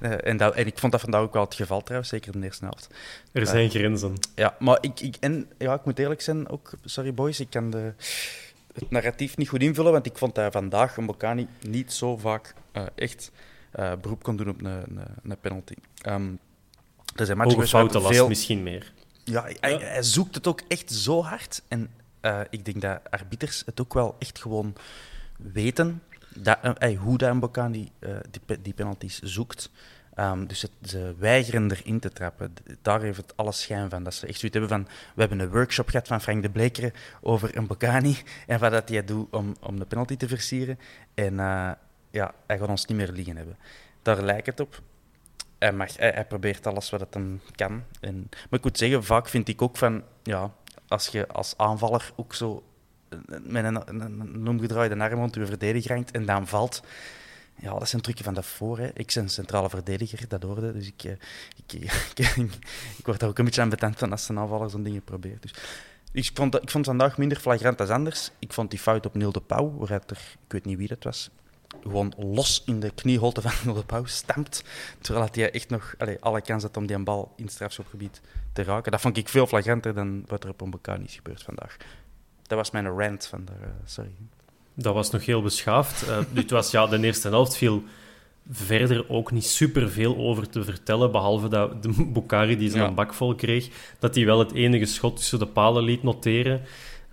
[0.28, 2.46] en, dat, en, ik vond dat vandaag ook wel het geval trouwens, zeker in de
[2.46, 2.88] eerste helft.
[3.32, 4.14] Er zijn uh, grenzen.
[4.34, 7.70] Ja, maar ik, ik, en, ja, ik moet eerlijk zijn, ook, sorry boys, ik kan
[7.70, 7.92] de,
[8.74, 12.54] het narratief niet goed invullen, want ik vond dat vandaag een Bocani niet zo vaak
[12.76, 13.30] uh, echt
[13.76, 15.74] uh, beroep kon doen op een, een, een penalty.
[16.08, 16.38] Um,
[17.16, 18.28] er zijn matchen veel...
[18.28, 18.92] misschien meer.
[19.24, 21.62] Ja, hij, hij, zoekt het ook echt zo hard.
[21.68, 21.90] En
[22.22, 24.74] uh, ik denk dat arbiters het ook wel echt gewoon
[25.36, 26.02] weten
[26.34, 28.12] dat, uh, hoe dat Mbokani die,
[28.46, 29.70] die, die penalties zoekt.
[30.18, 32.54] Um, dus het, ze weigeren erin te trappen.
[32.82, 34.02] Daar heeft het alle schijn van.
[34.02, 34.94] Dat ze echt zoiets hebben van...
[35.14, 38.88] We hebben een workshop gehad van Frank de Blekeren over een Bocani en wat dat
[38.88, 40.78] hij doet om, om de penalty te versieren.
[41.14, 41.38] En
[42.12, 43.56] ja, hij gaat ons niet meer liggen hebben.
[44.02, 44.82] Daar lijkt het op.
[45.58, 47.84] Hij, hij, probeert alles wat het hem kan.
[48.00, 50.02] En, maar ik moet zeggen, vaak vind ik ook van...
[50.22, 50.54] Ja,
[50.88, 52.62] als je als aanvaller ook zo
[53.42, 56.82] met een, een, een omgedraaide arm rond je verdediger hangt en dan valt...
[57.54, 58.78] Ja, dat is een trucje van daarvoor.
[58.94, 60.72] Ik ben centrale verdediger, dat hoorde.
[60.72, 61.04] Dus ik,
[61.66, 62.18] ik, ik,
[62.98, 65.42] ik, word daar ook een beetje aan betend als een aanvaller zo'n dingen probeert.
[65.42, 65.54] Dus
[66.12, 68.30] ik vond, ik vond vandaag minder flagrant als anders.
[68.38, 70.02] Ik vond die fout op Neil de Pauw, er,
[70.46, 71.30] ik weet niet wie dat was,
[71.82, 74.64] gewoon los in de knieholte van de Pauw stampt.
[75.00, 78.20] Terwijl hij echt nog allez, alle kans had om die bal in het strafschopgebied
[78.52, 78.92] te raken.
[78.92, 81.76] Dat vond ik veel flagranter dan wat er op een is gebeurd vandaag.
[82.42, 84.10] Dat was mijn rant van de, uh, sorry.
[84.74, 86.08] Dat was nog heel beschaafd.
[86.08, 87.82] Uh, het was ja, de eerste helft viel
[88.50, 92.92] verder ook niet super veel over te vertellen, behalve dat de Bukari die zijn ja.
[92.92, 96.62] bak vol kreeg, dat hij wel het enige schot tussen de palen liet noteren.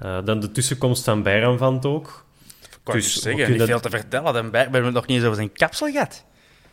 [0.04, 2.26] Uh, dan de tussenkomst van Bayram van ook.
[2.90, 4.34] Kan dus, zeggen, niet veel te vertellen.
[4.34, 6.26] Dan we hebben nog niet eens over zijn kapsel gehad.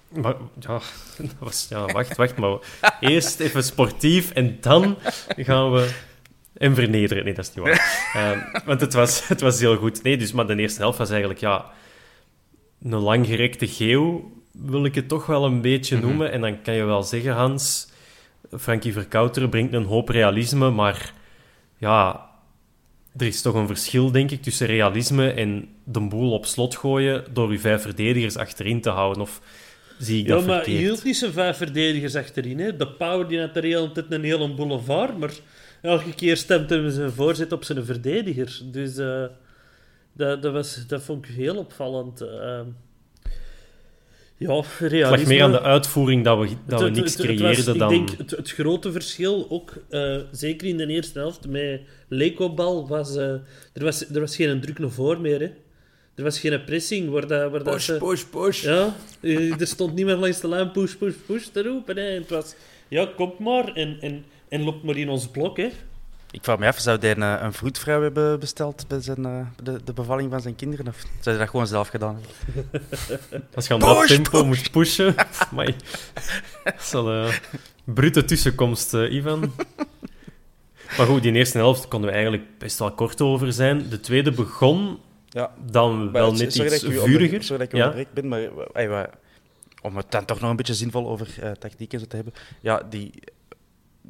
[0.09, 0.69] Maar ja,
[1.19, 2.37] dat was, ja, wacht, wacht.
[2.37, 2.59] Maar
[3.01, 4.99] eerst even sportief en dan
[5.37, 5.91] gaan we
[6.57, 7.25] en vernederen.
[7.25, 8.05] Nee, dat is niet waar.
[8.15, 10.03] Ehm, want het was, het was heel goed.
[10.03, 11.65] Nee, dus, maar de eerste helft was eigenlijk ja,
[12.83, 16.07] een langgerekte geel, wil ik het toch wel een beetje Mhm.
[16.07, 16.33] noemen.
[16.33, 17.89] En dan kan je wel zeggen, Hans,
[18.59, 21.13] Frankie Verkouteren brengt een hoop realisme, maar
[21.79, 22.26] ja,
[23.19, 27.25] er is toch een verschil, denk ik, tussen realisme en de boel op slot gooien
[27.33, 29.23] door uw vijf verdedigers achterin te houden.
[29.23, 29.41] Of
[29.99, 30.83] zie ik Ja, dat maar je verkeerd?
[30.83, 32.59] hield niet zijn vijf verdedigers achterin.
[32.59, 32.77] Hè.
[32.77, 35.33] De Pauw die had hele tijd een hele boulevard, maar
[35.83, 38.61] elke keer stemt hij zijn voorzet op zijn verdediger.
[38.65, 39.25] Dus eh,
[40.13, 42.21] dat, dat, was, dat vond ik heel opvallend.
[42.21, 42.61] eh.
[44.39, 45.27] Ja, Het lag realisme...
[45.29, 47.93] meer aan de uitvoering dat we, dat we Het- niks het- het creëerden dan...
[47.93, 52.89] Ik denk het, het grote verschil, ook eh, zeker in de eerste helft, met Lekobal,
[52.89, 53.23] was, eh,
[53.73, 55.41] er was er was geen druk naar voor meer.
[55.41, 55.51] Hè.
[56.15, 57.11] Er was geen pressing.
[57.11, 58.63] Waar dat, waar dat Push, ze- push, push.
[58.63, 61.97] Ja, eh, er stond niemand langs de lijn push, push, push te roepen.
[61.97, 62.03] Hè.
[62.03, 62.55] Het was,
[62.89, 65.57] ja, kom maar en, en, en loop maar in ons blok.
[65.57, 65.69] Hè.
[66.31, 69.81] Ik vraag me af, zou hij een, een vroedvrouw hebben besteld bij zijn, eh, de,
[69.85, 70.87] de bevalling van zijn kinderen?
[70.89, 72.21] Of zou hij dat gewoon zelf gedaan
[72.53, 72.83] hebben?
[73.55, 75.15] Als je aan dat Push, tempo moet pushen...
[75.55, 75.67] Maar
[76.65, 77.33] dat is wel een
[77.85, 79.53] brute tussenkomst, eh, Ivan.
[80.97, 83.89] Maar goed, die eerste helft konden we eigenlijk best wel kort over zijn.
[83.89, 85.51] De tweede begon Ja.
[85.71, 87.25] dan wel net sorry iets dat ik u vuriger.
[87.27, 87.85] onder- Sorry dat ik Ja?
[87.89, 88.41] onderbreek ben, maar
[88.73, 89.07] eh, eh,
[89.83, 92.35] om het dan toch nog een beetje zinvol over eh tactiek en zo te hebben.
[92.61, 93.13] Ja, die,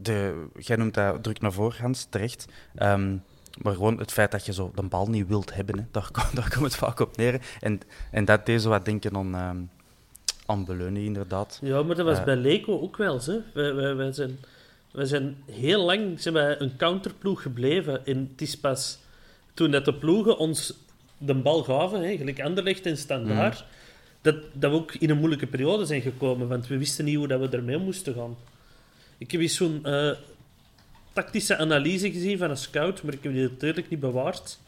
[0.03, 2.47] de, jij noemt dat druk naar voren, Hans, terecht.
[2.75, 3.17] Ehm,
[3.63, 6.37] maar gewoon het feit dat je zo de bal niet wilt hebben, hè, daar, komt-
[6.41, 7.41] daar komt het vaak op neer.
[7.61, 7.81] En,
[8.11, 9.57] en dat deed zo wat denken aan, ehm
[10.47, 11.59] aan Beleunie, inderdaad.
[11.63, 12.25] Ja, maar dat was Eh.
[12.25, 13.21] bij Leco ook wel.
[13.25, 13.39] Hè.
[13.55, 14.39] Wij, wij, wij, zijn,
[14.91, 18.07] wij zijn heel lang zijn wij een counterploeg gebleven.
[18.07, 18.99] En het is pas
[19.55, 20.75] toen dat de ploegen ons
[21.19, 23.65] de bal gaven, hè, gelijk Anderlecht en Standaard,
[24.21, 26.49] dat, dat we ook in een moeilijke periode zijn gekomen.
[26.49, 28.37] Want we wisten niet hoe dat we ermee moesten gaan.
[29.19, 30.11] Ik heb eens zo'n eh,
[31.13, 34.59] tactische analyse gezien van een scout, maar ik heb die natuurlijk niet bewaard.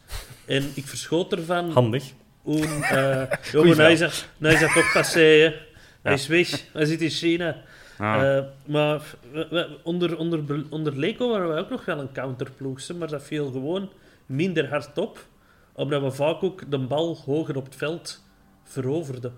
[0.45, 2.03] En ik verschoot ervan Handig.
[2.41, 2.65] hoe...
[2.65, 5.53] eh jongen, hij is, dat- hij is dat toch passé, hè.
[6.01, 6.17] Hij Ja.
[6.17, 6.65] is weg.
[6.73, 7.61] Hij zit in China.
[7.97, 8.37] Ah.
[8.37, 12.87] Eh, maar we- we- onder, onder, onder Leco waren we ook nog wel een counterploeg,
[12.97, 13.89] maar dat viel gewoon
[14.25, 15.25] minder hard op,
[15.73, 18.23] omdat we vaak ook de bal hoger op het veld
[18.63, 19.33] veroverden.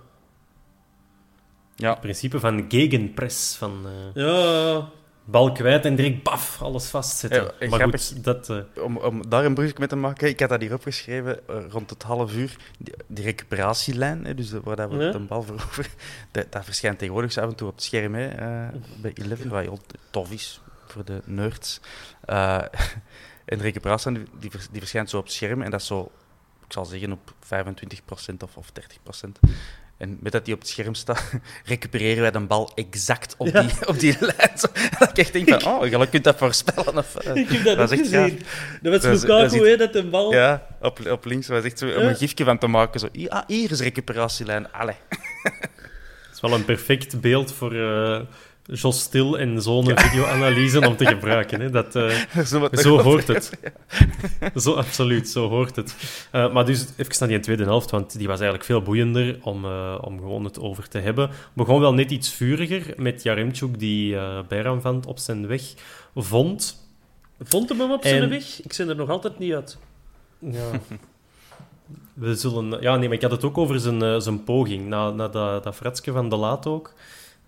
[1.75, 1.89] ja.
[1.89, 3.55] Het principe van gegenpress.
[3.55, 4.89] Van eh, Ja,
[5.25, 7.43] bal kwijt en direct baf, alles vastzetten.
[7.59, 8.07] Ja, maar grappig.
[8.07, 8.49] goed, dat...
[8.49, 11.55] eh, Om, om daar een brugje mee te maken, ik had dat hier opgeschreven, eh,
[11.69, 15.11] rond het half uur, die, die recuperatielijn, hè, dus de- waar dat we Ja.
[15.11, 15.91] de bal veroveren,
[16.31, 19.49] dat, dat verschijnt tegenwoordig zo af en toe op het scherm hè, eh, bij Eleven,
[19.49, 19.79] wat heel
[20.09, 21.79] tof is voor de nerds.
[22.25, 22.55] Eh,
[23.45, 26.11] en de recuperatie die, die verschijnt zo op het scherm en dat is zo,
[26.67, 28.71] ik zal zeggen, op 25% of, of
[29.23, 29.29] 30%.
[30.01, 31.31] En met dat die op het scherm staat,
[31.65, 33.61] recupereren wij de bal exact op, Ja.
[33.61, 34.57] die, op die lijn.
[34.57, 34.67] Zo,
[34.99, 36.97] dat ik echt denk van, oh, je kunt dat voorspellen.
[36.97, 38.41] Of, eh, ik heb dat, Dat ook gezien.
[38.81, 40.33] Dat was Lukaku, hè, dat de bal...
[40.33, 42.09] ja, op, op links was echt zo om Ja.
[42.09, 42.99] een gifje van te maken.
[42.99, 44.71] Zo, "Hier- ah, hier is recuperatielijn.
[44.71, 44.95] Allee.
[46.27, 48.19] Het is wel een perfect beeld voor eh
[48.65, 51.61] Jos Stil en zo'n videoanalyse om te gebruiken.
[51.61, 51.69] Hè.
[51.69, 52.17] Dat, eh,
[52.73, 53.59] zo hoort het.
[54.55, 55.95] Zo, absoluut, zo hoort het.
[56.31, 59.65] Eh, maar dus even naar die tweede helft, want die was eigenlijk veel boeiender om,
[59.65, 61.29] eh, om gewoon het over te hebben.
[61.53, 65.61] Begon wel net iets vuriger met Jaremchuk, die Bijranvand op zijn weg
[66.15, 66.89] vond.
[67.43, 68.61] Vond hem hem op zijn En- weg?
[68.63, 69.77] Ik ben er nog altijd niet uit.
[70.39, 70.69] Ja.
[72.13, 72.81] We zullen...
[72.81, 74.87] Ja, nee, maar ik had het ook over zijn, zijn poging.
[74.87, 76.93] Na, na dat, dat fratske van De Laat ook.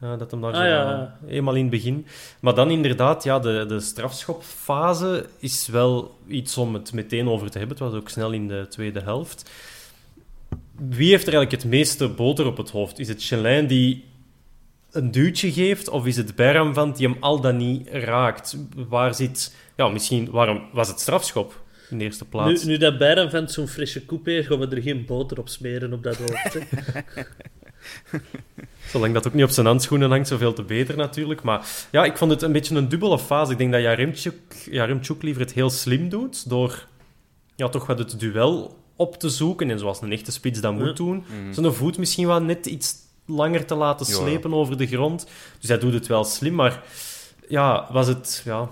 [0.04, 1.18] Eh, dat hem daar Ah, zo, ja.
[1.28, 2.06] eh, eenmaal in het begin.
[2.39, 7.58] Maar dan inderdaad, ja, de, de strafschopfase is wel iets om het meteen over te
[7.58, 7.78] hebben.
[7.78, 9.50] Het was ook snel in de tweede helft.
[10.76, 13.00] Wie heeft er eigenlijk het meeste boter op het hoofd?
[13.00, 14.06] Is het Chelin die
[14.92, 18.58] een duwtje geeft, of is het Berram die hem al dan niet raakt?
[18.76, 19.56] Waar zit...
[19.76, 22.63] Ja, misschien waarom was het strafschop in de eerste plaats.
[22.63, 25.94] Nu, nu dat vent zo'n frisse koep heeft, gaan we er geen boter op smeren
[25.94, 26.58] op dat hoofd.
[28.91, 31.41] Zolang dat ook niet op zijn handschoenen hangt, zoveel te beter natuurlijk.
[31.43, 33.52] Maar ja, ik vond het een beetje een dubbele fase.
[33.52, 36.88] Ik denk dat Jaremchuk, Jaremchuk liever het heel slim doet, door
[37.56, 39.69] ja, toch wat het duel op te zoeken.
[39.69, 41.24] En zoals een echte spits dat moet doen.
[41.52, 44.13] Zijn voet misschien wel net iets langer te laten Ja.
[44.13, 45.28] slepen over de grond.
[45.60, 46.84] Dus hij doet het wel slim, maar
[47.48, 48.41] ja, was het...
[48.46, 48.69] Ja,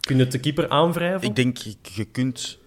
[0.00, 1.28] kun je het de keeper aanwrijven?
[1.28, 2.58] Ik denk, je- je kunt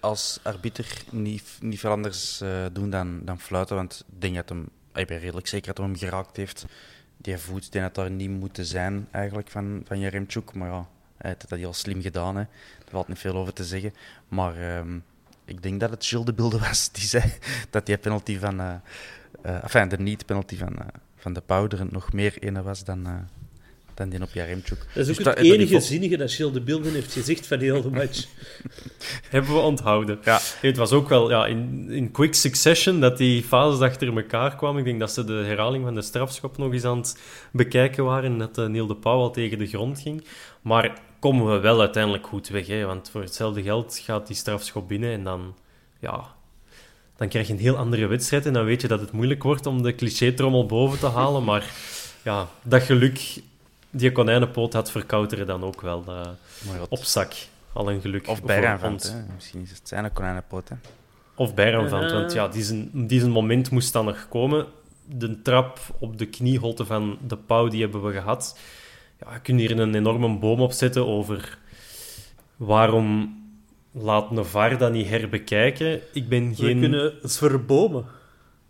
[0.00, 3.76] als arbiter niet, niet veel anders eh, doen dan, dan fluiten.
[3.76, 6.64] Want ik denk dat hem, ik ben redelijk zeker dat hij hem geraakt heeft.
[7.16, 10.54] Die voet, die had daar niet moeten zijn eigenlijk van, van Jaremchuk.
[10.54, 12.36] Maar ja, hij heeft dat heel slim gedaan.
[12.36, 12.42] Hè.
[12.78, 13.94] Daar valt niet veel over te zeggen.
[14.28, 14.98] Maar ehm,
[15.44, 17.32] ik denk dat het Gilles was die zei
[17.70, 18.60] dat die penalty van...
[18.60, 18.74] eh
[19.42, 23.06] eh enfin, de niet-penalty van, eh, van de Pauw er nog meer ene was dan,
[23.06, 23.14] uh,
[23.94, 24.78] dan die op Jaremchuk.
[24.78, 27.12] Dat is ook Dus het dat- dat enige die- zinnige dat Gilles de Beelden heeft
[27.12, 28.26] gezegd van die hele match.
[29.30, 30.18] Hebben we onthouden.
[30.24, 30.40] Ja.
[30.62, 34.56] Nee, het was ook wel ja, in, in quick succession dat die fases achter elkaar
[34.56, 34.78] kwamen.
[34.78, 37.18] Ik denk dat ze de herhaling van de strafschop nog eens aan het
[37.52, 40.24] bekijken waren en dat eh, Neil de Pauw al tegen de grond ging.
[40.62, 42.84] Maar komen we wel uiteindelijk goed weg, hè?
[42.84, 45.54] want voor hetzelfde geld gaat die strafschop binnen en dan,
[46.00, 46.34] ja,
[47.16, 49.66] dan krijg je een heel andere wedstrijd en dan weet je dat het moeilijk wordt
[49.66, 51.44] om de cliché-trommel boven te halen.
[51.44, 51.70] Maar
[52.22, 53.20] ja, dat geluk,
[53.92, 57.32] die konijnenpoot had verkouteren dan ook wel eh, op zak.
[57.72, 58.28] Al een geluk.
[58.28, 59.24] Of Bijraanvand.
[59.34, 60.68] Misschien is het zijn konijnenpoot.
[60.68, 60.74] Hè.
[61.34, 62.16] Of Bijraanvand, Ja.
[62.16, 64.66] want ja, die zijn, die moment moest dan nog komen.
[65.06, 68.58] De trap op de knieholte van de pauw, die hebben we gehad.
[69.20, 71.58] Ja, je kunt hier een enorme boom opzetten over
[72.56, 73.36] waarom
[73.92, 76.00] laat Navar dat niet herbekijken.
[76.12, 76.80] Ik ben We geen...
[76.80, 78.04] kunnen verbomen.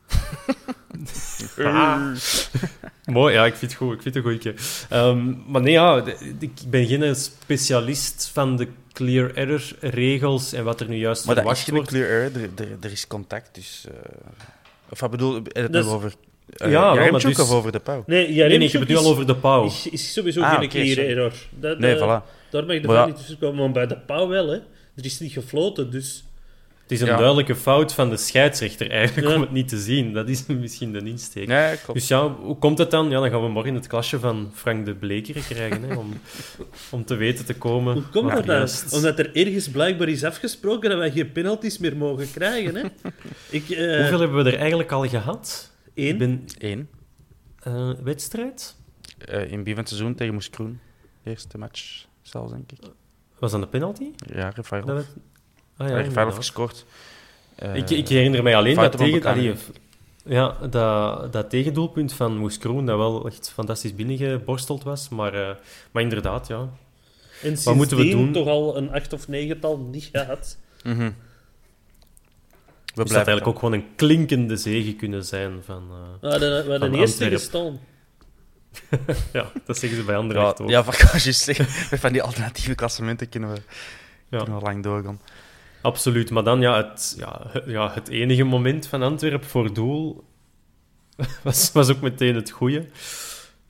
[1.58, 2.14] Ah.
[3.04, 3.92] Mooi, ja, ik vind het goed.
[3.94, 4.54] Ik vind het een goeie.
[4.88, 10.64] Ehm, maar nee, ja, de- ik ben geen specialist van de clear error regels en
[10.64, 11.88] wat er nu juist Maar verwacht wordt.
[11.88, 13.84] clear error, er, er, er is contact, dus...
[13.88, 13.94] eh,
[14.90, 15.40] Of wat bedoel je?
[15.52, 16.12] Het Dat is- over
[16.56, 18.02] uh, Ja, Jaremchuk maar dus- of over de pauw?
[18.06, 19.64] Nee, Nee, nee, heb het nu al is- over de pauw.
[19.66, 21.08] Is, is sowieso Ah, geen oké, clear sorry.
[21.10, 21.32] error.
[21.50, 22.24] Dat, Nee, eh, voilà.
[22.50, 23.06] Daar mag je Maar ervan ja.
[23.06, 24.56] niet tussen komen, maar bij de pauw wel, hè.
[24.96, 26.24] Er is niet gefloten, dus...
[26.92, 27.16] Het is een Ja.
[27.20, 29.34] duidelijke fout van de scheidsrechter eigenlijk Ja.
[29.34, 30.12] om het niet te zien.
[30.12, 31.48] Dat is misschien de insteek.
[31.48, 31.98] Ja, klopt.
[31.98, 33.10] Dus ja, hoe komt het dan?
[33.10, 36.12] Ja, dan gaan we morgen het klasje van Frank de Bleker krijgen, hè, om,
[36.90, 37.94] om te weten te komen.
[37.94, 38.68] Hoe komt dat dan?
[38.92, 42.82] Omdat er ergens blijkbaar is afgesproken dat wij geen penalties meer mogen krijgen, hè.
[43.58, 45.70] Ik, eh, Hoeveel hebben we er eigenlijk al gehad?
[45.94, 46.88] Ik ben Eén.
[47.62, 48.76] eh, wedstrijd?
[49.18, 50.80] Eh, in begin van het seizoen tegen Moes Kroen.
[51.24, 52.78] Eerste match zelfs, denk ik.
[53.38, 54.10] Was dat een penalty?
[54.34, 55.04] Ja, we-
[55.82, 56.34] Ah, ja, Ja, Refailov inderdaad.
[56.34, 56.84] gescoord.
[57.54, 59.54] Eh, ik, ik herinner mij alleen dat, tegen, allee,
[60.24, 65.08] ja, dat, dat tegendoelpunt van Moes Kroen, dat wel echt fantastisch binnengeborsteld was.
[65.08, 65.54] Maar, eh,
[65.90, 66.68] maar inderdaad, ja.
[67.42, 68.32] En Wat moeten we doen?
[68.32, 70.58] toch al een acht of negental niet gehad.
[70.84, 71.10] mhm.
[72.94, 75.82] We Dus dat eigenlijk ook gewoon een klinkende zege kunnen zijn van...
[75.90, 77.80] eh, We hadden, we hadden Van eerste gestaan.
[79.32, 80.68] ja, dat zeggen ze bij andere Ja, ook.
[80.68, 81.56] ja, van, ik
[82.00, 83.60] van die alternatieve klassementen kunnen we,
[84.28, 84.38] Ja.
[84.38, 85.20] kunnen we lang doorgaan.
[85.82, 90.24] Absoluut, maar dan ja het, ja, het, ja, het enige moment van Antwerpen voor doel
[91.44, 92.86] was, was ook meteen het goede.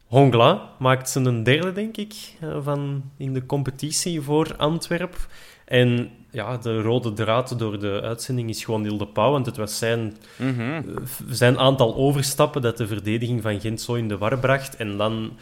[0.06, 5.16] Hongla maakt zijn een derde, denk ik, eh, van in de competitie voor Antwerp.
[5.64, 9.56] En ja, de rode draad door de uitzending is gewoon Niel de Pauw, want het
[9.56, 10.60] was zijn, Mhm.
[10.60, 10.82] eh,
[11.28, 14.76] zijn aantal overstappen dat de verdediging van Gent zo in de war bracht.
[14.76, 15.32] En dan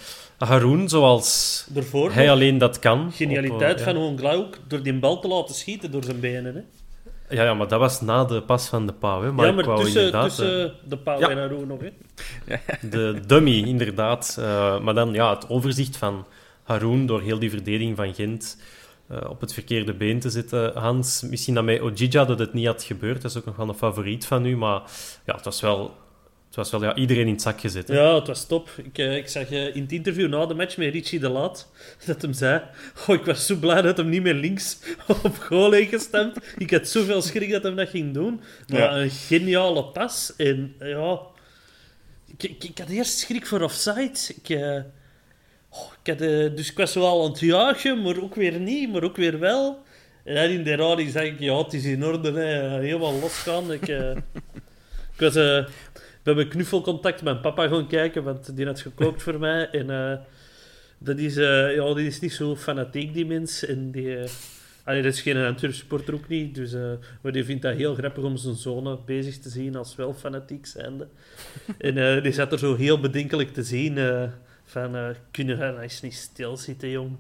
[0.49, 3.13] Haroun, zoals Daarvoor hij alleen dat kan.
[3.13, 4.33] genialiteit op, eh, van ja.
[4.33, 6.55] Ook, door die bal te laten schieten door zijn benen.
[6.55, 6.61] Hè.
[7.37, 9.23] Ja, ja, maar dat was na de pas van de Pauw.
[9.23, 9.33] Hè.
[9.33, 10.31] Maar ja, ik maar tussen, inderdaad...
[10.31, 11.29] eh, tussen de pauw ja.
[11.29, 11.81] en Haroon nog.
[11.81, 11.91] Hè.
[12.91, 14.37] De dummy, inderdaad.
[14.41, 16.27] Eh, maar dan ja, het overzicht van
[16.63, 18.57] Haroun door heel die verdediging van Gent
[19.29, 20.79] op het verkeerde been te zetten.
[20.79, 23.23] Hans, misschien dat met Ojija dat het niet had gebeurd.
[23.23, 24.57] Dat is ook nog wel een favoriet van u.
[24.57, 24.83] Maar
[25.27, 25.95] ja, het was wel,
[26.51, 27.89] het was wel ja, iedereen in het zak gezet.
[27.89, 27.95] Hè.
[27.95, 28.69] Ja, het was top.
[28.85, 31.71] Ik, eh, ik zag eh, in het interview na de match met Richie de Laat
[32.07, 32.63] dat hem zei:
[33.07, 34.79] oh, Ik was zo blij dat hem niet meer links
[35.23, 36.37] op goal heeft gestemd.
[36.59, 38.41] Ik had zoveel schrik dat hem dat ging doen.
[38.69, 38.97] Maar Ja.
[38.97, 40.33] een geniale pas.
[40.37, 41.21] En ja,
[42.27, 44.13] ik, ik, ik had eerst schrik voor offside.
[44.43, 44.81] Ik, eh,
[45.71, 46.19] oh, ik had,
[46.57, 49.83] dus ik was wel aan het juichen, maar ook weer niet, maar ook weer wel.
[50.25, 52.81] En dan in de herhaling zei ik: Ja, het is in orde, hè.
[52.81, 53.73] helemaal losgaan.
[53.73, 54.11] Ik, eh,
[55.17, 55.35] ik was.
[56.23, 59.71] We hebben knuffelcontact met mijn papa gaan kijken, want die had gekookt voor mij.
[59.71, 60.19] En eh,
[60.99, 63.65] dat is, eh, ja, die is niet zo fanatiek, die mens.
[63.65, 64.31] En die, eh,
[64.85, 66.55] allee, dat is geen Antwerp supporter ook niet.
[66.55, 66.73] Dus,
[67.21, 70.67] maar die vindt dat heel grappig om zijn zonen bezig te zien als wel fanatiek
[70.67, 71.09] zijnde.
[71.79, 73.99] en die zat er zo heel bedenkelijk te zien.
[74.71, 77.17] van, eh, kunnen we nou eens niet stilzitten, jong?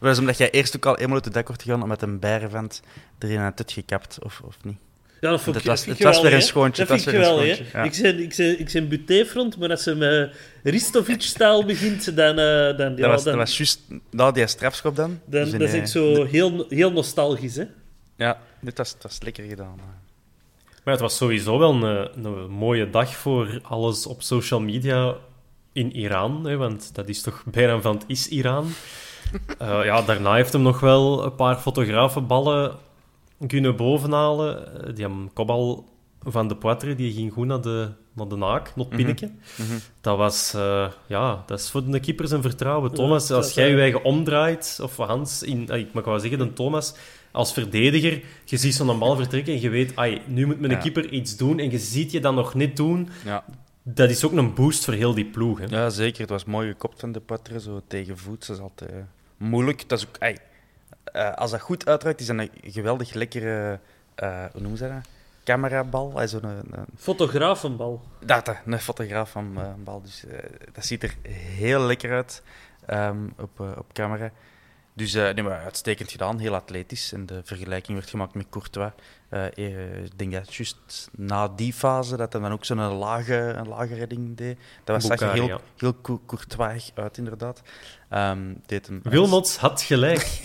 [0.00, 2.18] Is omdat jij eerst ook al eenmaal uit de dak wordt gegaan om met een
[2.18, 2.82] bijrevent
[3.18, 4.78] erin aan het tut gekapt, of, of niet?
[5.24, 7.00] Ja, dat vond Het ik, was- dat vind het ik was weer een schoontje, Dat
[7.00, 7.64] vind was ik weer een geweldig, hè.
[7.64, 8.12] schoontje, ja.
[8.12, 10.30] Ik ben, ik ben, ik ben butéfront, maar als ze met
[10.62, 12.38] Ristovic-stijl begint, dan...
[12.38, 15.20] eh, dan, ja, dat, was, dan, dat was juist na die strafschop dan.
[15.24, 17.64] dan, Dus dat is nee, echt zo heel, heel nostalgisch, hè.
[18.16, 19.78] Ja, dit was, het was lekker gedaan.
[19.78, 19.84] hè.
[20.84, 25.14] Maar het was sowieso wel een, een mooie dag voor alles op social media
[25.72, 26.44] in Iran.
[26.46, 28.68] Hè, want dat is toch bijna van het is Iran.
[29.58, 32.76] Eh, ja, daarna heeft hem nog wel een paar fotografenballen
[33.46, 34.82] kunnen bovenhalen.
[34.86, 35.88] Eh, Die hebben kopbal
[36.22, 39.30] van de Poitre, die ging goed naar de, naar de naak, naar het pinnetje.
[40.00, 42.92] Dat was, eh, ja, dat is voor de keeper zijn vertrouwen.
[42.94, 46.52] Thomas, als jij je eigen omdraait, of Hans, in, eh, ik mag wel zeggen, de
[46.52, 46.94] Thomas,
[47.32, 50.78] als verdediger, je ziet zo'n bal vertrekken en je weet, ai, nu moet mijn Ja.
[50.78, 53.44] keeper iets doen en je ziet je dat nog niet doen, Ja.
[53.82, 55.58] dat is ook een boost voor heel die ploeg.
[55.58, 55.64] Hè?
[55.66, 56.20] Ja, zeker.
[56.20, 58.46] Het was mooi gekopt van de Poitre, zo tegen voet.
[58.46, 58.96] Dat is altijd eh,
[59.36, 59.88] moeilijk.
[59.88, 60.36] Dat is ook, ey,
[61.14, 63.78] eh, als dat goed uitdraait, is dat een geweldig lekkere,
[64.14, 65.08] eh, hoe noemen ze dat?
[65.44, 66.22] Camerabal.
[66.22, 68.02] Uh, zo'n, een, Fotografenbal.
[68.24, 70.02] Dat, een fotograaf van een bal.
[70.02, 70.24] Dus
[70.72, 72.42] dat ziet er heel lekker uit
[72.90, 74.30] um, op, op camera.
[74.96, 77.12] Dus uh, nee, maar uitstekend gedaan, heel atletisch.
[77.12, 78.92] En de vergelijking werd gemaakt met Courtois.
[79.30, 79.46] Uh,
[80.04, 83.94] ik denk dat juist na die fase dat hij dan ook zo'n lage, een lage
[83.94, 84.58] redding deed.
[84.84, 85.60] Dat was Bukari, heel, ja.
[85.76, 87.62] heel Courtois uit, inderdaad.
[88.10, 90.40] Um, deed hem Wilmots had gelijk.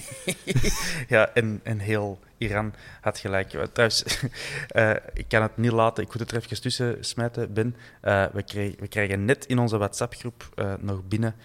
[1.07, 3.49] ja, en, en heel Iran had gelijk.
[3.49, 4.23] Trouwens,
[4.75, 7.75] uh, ik kan het niet laten, ik moet het er even tussen smijten, Ben.
[8.01, 11.35] we, krijgen, we krijgen net in onze WhatsApp-groep nog binnen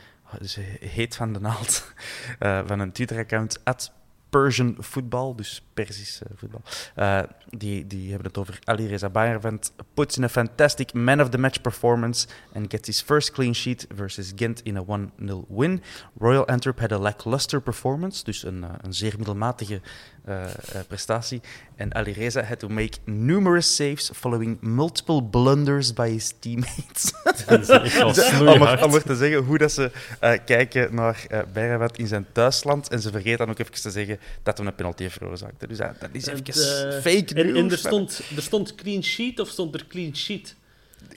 [0.41, 1.93] dus heet van de naald,
[2.41, 3.93] uh, van een Twitter-account, at
[4.31, 6.63] Persian Football, dus Persisch voetbal.
[6.97, 9.73] Uh, die, die hebben het over Ali Reza Bayervent.
[9.95, 13.87] Puts in a fantastic man of the match performance and gets his first clean sheet
[13.95, 15.83] versus Gent in a 1-0 win.
[16.19, 19.81] Royal Antwerp had a lackluster performance, dus een, een zeer middelmatige
[20.29, 20.45] uh,
[20.89, 21.41] prestatie.
[21.77, 27.13] En Ali Reza had to make numerous saves following multiple blunders by his teammates.
[28.41, 32.27] om, maar, om maar te zeggen hoe dat ze uh, kijken naar uh, in zijn
[32.33, 32.89] thuisland.
[32.89, 35.64] En ze vergeten dan ook even te zeggen dat hij een penalty heeft veroorzaakt.
[35.69, 37.59] Dus dat is even fake en, news.
[37.59, 40.55] En er stond, er stond clean sheet of stond er clean sheet?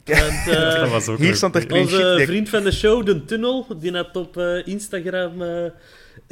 [0.05, 0.45] Want,
[0.79, 3.91] dat was ook hier stond er clean Onze vriend van de show, De Tunnel, die
[3.91, 5.71] had op Instagram een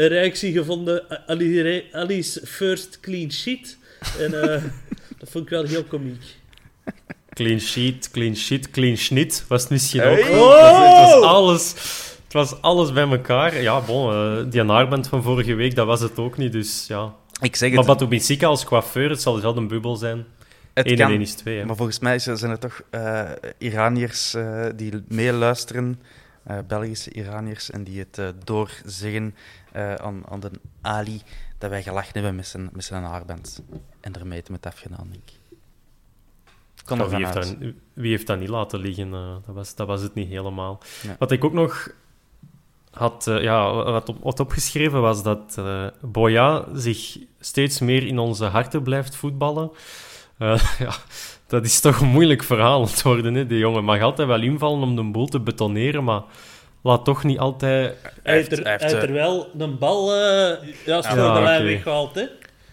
[0.08, 1.28] reactie gevonden.
[1.28, 3.78] Ali, Ali's first clean sheet.
[4.19, 4.41] En uh,
[5.19, 6.23] dat vond ik wel heel komiek.
[7.30, 10.19] Clean sheet, clean sheet, clean snit was het misschien ook.
[10.19, 11.04] Oh!
[11.04, 11.73] Het, was, alles,
[12.23, 13.62] het was alles bij elkaar.
[13.62, 16.51] Ja, bon, uh, die naarband van vorige week, dat was het ook niet.
[16.51, 17.13] Dus ja.
[17.41, 17.86] Ik zeg het.
[17.86, 20.26] Maar Binsika als coiffeur, het zal wel een bubbel zijn.
[20.74, 21.58] Het 1 kan, en 1 is 2.
[21.58, 21.65] Hè.
[21.65, 26.02] Maar volgens mij zijn er toch uh, Iraniërs uh, die meeluisteren,
[26.48, 29.36] uh, Belgische Iraniërs, en die het doorzeggen
[29.98, 31.21] aan, aan de Ali
[31.58, 33.62] dat wij gelachen hebben met zijn, met zijn haarband.
[34.00, 35.39] En ermee het met afgedaan, denk ik.
[36.86, 37.56] Kon wie, heeft dat,
[37.93, 39.10] wie heeft dat niet laten liggen?
[39.12, 40.80] Dat, was, dat was het niet helemaal.
[41.02, 41.15] Ja.
[41.19, 41.89] Wat ik ook nog
[42.95, 48.19] had, uh, ja, wat, op, wat opgeschreven was dat uh, Boya zich steeds meer in
[48.19, 49.71] onze harten blijft voetballen.
[50.86, 50.93] ja,
[51.47, 53.34] dat is toch een moeilijk verhaal te worden.
[53.34, 53.47] Hè?
[53.47, 56.21] Die jongen mag altijd wel invallen om de boel te betoneren, maar
[56.81, 57.95] laat toch niet altijd...
[58.23, 60.19] Hij heeft er, hij heeft er wel een bal uh,
[60.86, 61.73] ja, voor ja, de lijn okay.
[61.73, 62.25] weggehaald, hè?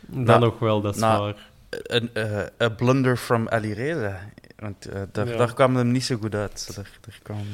[0.06, 1.34] Dan na, nog wel, dat is na, waar.
[1.68, 4.20] Een uh, blunder from Ali Reza.
[4.56, 5.36] Want uh, daar, ja.
[5.36, 6.74] daar kwam hem niet zo goed uit.
[6.74, 7.46] Daar, daar kwam...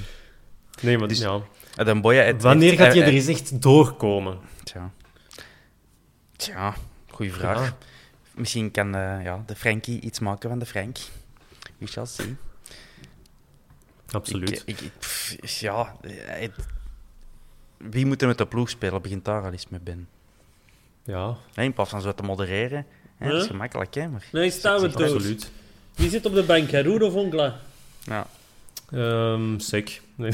[0.80, 1.40] Nee, maar dus, ja.
[1.84, 4.38] Boya, het, Wanneer gaat je er eens echt doorkomen?
[4.64, 4.90] Tja.
[6.36, 6.74] Tja,
[7.10, 7.64] goede vraag.
[7.64, 7.76] Ja.
[8.34, 10.96] Misschien kan ja, de Frankie iets maken van de Frank.
[11.78, 12.36] We shall see.
[14.10, 14.62] Absoluut.
[14.66, 16.52] Ik, ik, pff, ja, het,
[17.76, 19.02] wie moet er met de ploeg spelen?
[19.02, 20.08] Begint daar al eens mee Ben.
[21.04, 21.36] Ja.
[21.54, 22.86] Nee, in plaats van zo te modereren.
[23.16, 23.30] Hè.
[23.30, 24.08] Dat is gemakkelijk, hè?
[24.08, 25.12] Maar nee, staan we dood.
[25.12, 25.50] Absoluut.
[25.94, 27.60] Wie zit op de bank, Roer of Onkla?
[28.04, 28.26] Ja.
[28.92, 30.00] Um, sick.
[30.18, 30.32] Nee.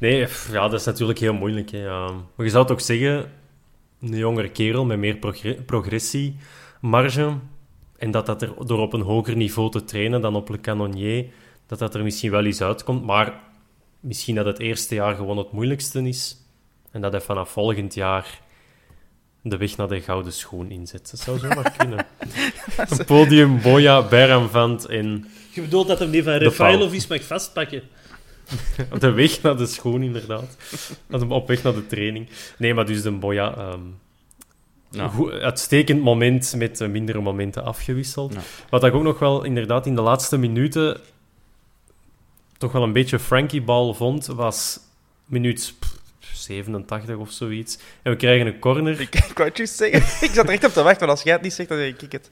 [0.00, 1.70] nee, ja, dat is natuurlijk heel moeilijk.
[1.70, 1.78] Hè.
[1.78, 2.10] Ja.
[2.34, 3.30] Maar je zou toch zeggen,
[4.00, 6.36] een jongere kerel met meer progr progressie,
[6.80, 7.34] marge,
[7.96, 11.26] en dat dat er door op een hoger niveau te trainen dan op Le Canonnier,
[11.66, 13.04] dat dat er misschien wel eens uitkomt.
[13.04, 13.40] Maar
[14.00, 16.36] misschien dat het eerste jaar gewoon het moeilijkste is.
[16.90, 18.40] En dat hij vanaf volgend jaar
[19.42, 21.10] de weg naar de gouden schoen inzet.
[21.10, 22.06] Dat zou zomaar kunnen.
[22.98, 25.26] Een podium, Boya, Beramvant en...
[25.54, 27.82] Je bedoelt dat hem die van Rafailovic mag vastpakken?
[28.98, 30.56] de weg naar de schoen, inderdaad.
[31.28, 32.28] Op weg naar de training.
[32.58, 33.72] Nee, maar dus de Boya...
[33.72, 33.98] Um,
[34.90, 35.10] nou.
[35.10, 38.32] Goed, uitstekend moment met mindere momenten afgewisseld.
[38.32, 38.44] Nou.
[38.70, 41.00] Wat ik ook nog wel inderdaad in de laatste minuten
[42.58, 44.80] toch wel een beetje Frankie-bal vond, was
[45.24, 45.74] minuut
[46.40, 47.78] 87 of zoiets.
[48.02, 49.00] En we krijgen een corner.
[49.00, 49.98] Ik, ik wou het juist zeggen.
[50.28, 52.02] ik zat er echt op te wachten, want als jij het niet zegt, dan denk
[52.02, 52.30] ik het.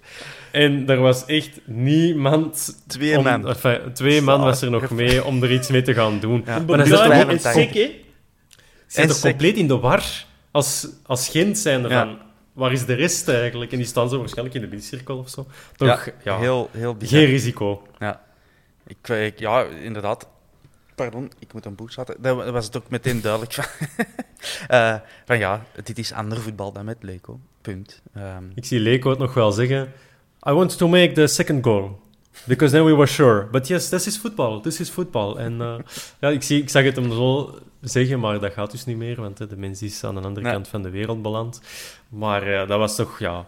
[0.50, 2.82] En er was echt niemand...
[2.86, 3.48] Twee man.
[3.48, 6.42] Enfin, twee man was er nog mee om er iets mee te gaan doen.
[6.46, 6.58] Ja.
[6.58, 8.06] Maar dat is sick, hè?
[8.86, 10.02] Ze zijn compleet in de war
[10.50, 12.08] als, als Gent zijn ervan.
[12.08, 12.26] Ja.
[12.52, 13.72] Waar is de rest eigenlijk?
[13.72, 15.46] En die staan zo waarschijnlijk in de bidcirkel of zo.
[15.76, 17.86] Toch, ja, ja, heel, heel Geen risico.
[17.98, 18.22] Ja.
[18.86, 20.28] Ik, ik, ja, inderdaad.
[20.98, 22.16] Pardon, ik moet een boek zetten.
[22.18, 23.64] Dat was het ook meteen duidelijk van.
[24.78, 24.94] uh,
[25.24, 27.40] van ja, dit is ander voetbal dan met Leko.
[27.60, 28.02] Punt.
[28.16, 29.92] Um, ik zie Leko het nog wel zeggen.
[30.48, 32.00] I want to make the second goal.
[32.44, 33.46] Because then we were sure.
[33.46, 34.60] But yes, this is football.
[34.60, 35.36] This is football.
[35.36, 35.74] En uh,
[36.20, 39.20] ja, ik, zie, ik zag het hem zo zeggen, maar dat gaat dus niet meer.
[39.20, 40.52] Want hè, de mens is aan de andere nee.
[40.52, 41.60] kant van de wereld beland.
[42.08, 43.46] Maar dat was toch, ja...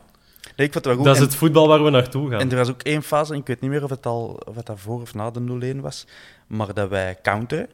[0.60, 1.04] Nee, ik vond het wel goed.
[1.04, 2.40] Dat is En- het voetbal waar we naartoe gaan.
[2.40, 4.56] En er was ook één fase, en ik weet niet meer of het al of
[4.56, 6.06] het dat voor of na de 0-1 was,
[6.46, 7.68] maar dat wij counteren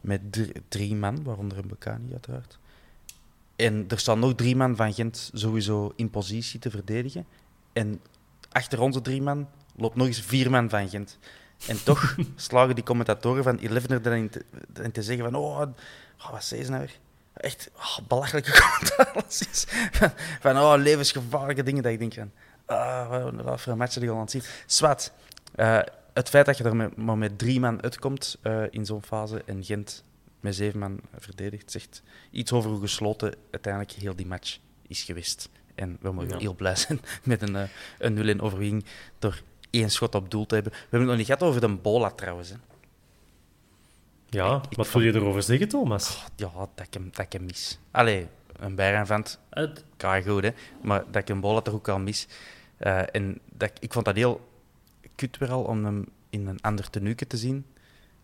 [0.00, 2.58] met drie, drie man, waaronder een Bekani uiteraard.
[3.56, 7.26] En er staan nog drie man van Gent sowieso in positie te verdedigen.
[7.72, 8.00] En
[8.52, 11.18] achter onze drie man loopt nog eens vier man van Gent.
[11.66, 15.60] En toch slagen die commentatoren van Eleven er dan in te, te zeggen van, oh,
[16.18, 16.98] oh, wat zei ze nou weer?
[17.34, 19.24] Echt oh, belachelijke commentaar.
[19.92, 20.10] Van,
[20.40, 22.30] van oh, levensgevaarlijke dingen, dat ik denk van,
[22.66, 24.42] ah, wat voor een match die al aan het zien.
[24.66, 25.12] Swat,
[25.54, 25.80] eh,
[26.12, 29.42] het feit dat je er met, maar met drie man uitkomt eh, in zo'n fase
[29.46, 30.04] en Gent
[30.40, 35.48] met zeven man verdedigt, zegt iets over hoe gesloten uiteindelijk heel die match is geweest.
[35.74, 36.38] En we mogen Ja.
[36.38, 37.68] heel blij zijn met een, eh,
[37.98, 38.84] een 0-1 overwinning
[39.18, 40.72] door één schot op doel te hebben.
[40.72, 42.48] We hebben het nog niet gehad over de Bola trouwens.
[42.48, 42.56] Hè.
[44.34, 46.24] Ja, ik wat vond- wil je erover zeggen, Thomas?
[46.36, 47.78] Ja, dat ik hem, dat ik hem mis.
[47.90, 48.26] Allee,
[48.58, 50.50] een Bayern-vent, Het, kan goed, hè.
[50.82, 52.28] Maar dat ik een toch ook al mis.
[52.76, 54.48] Eh, en dat, ik- ik vond dat heel
[55.14, 57.66] kut weer al om hem in een ander tenuke te zien.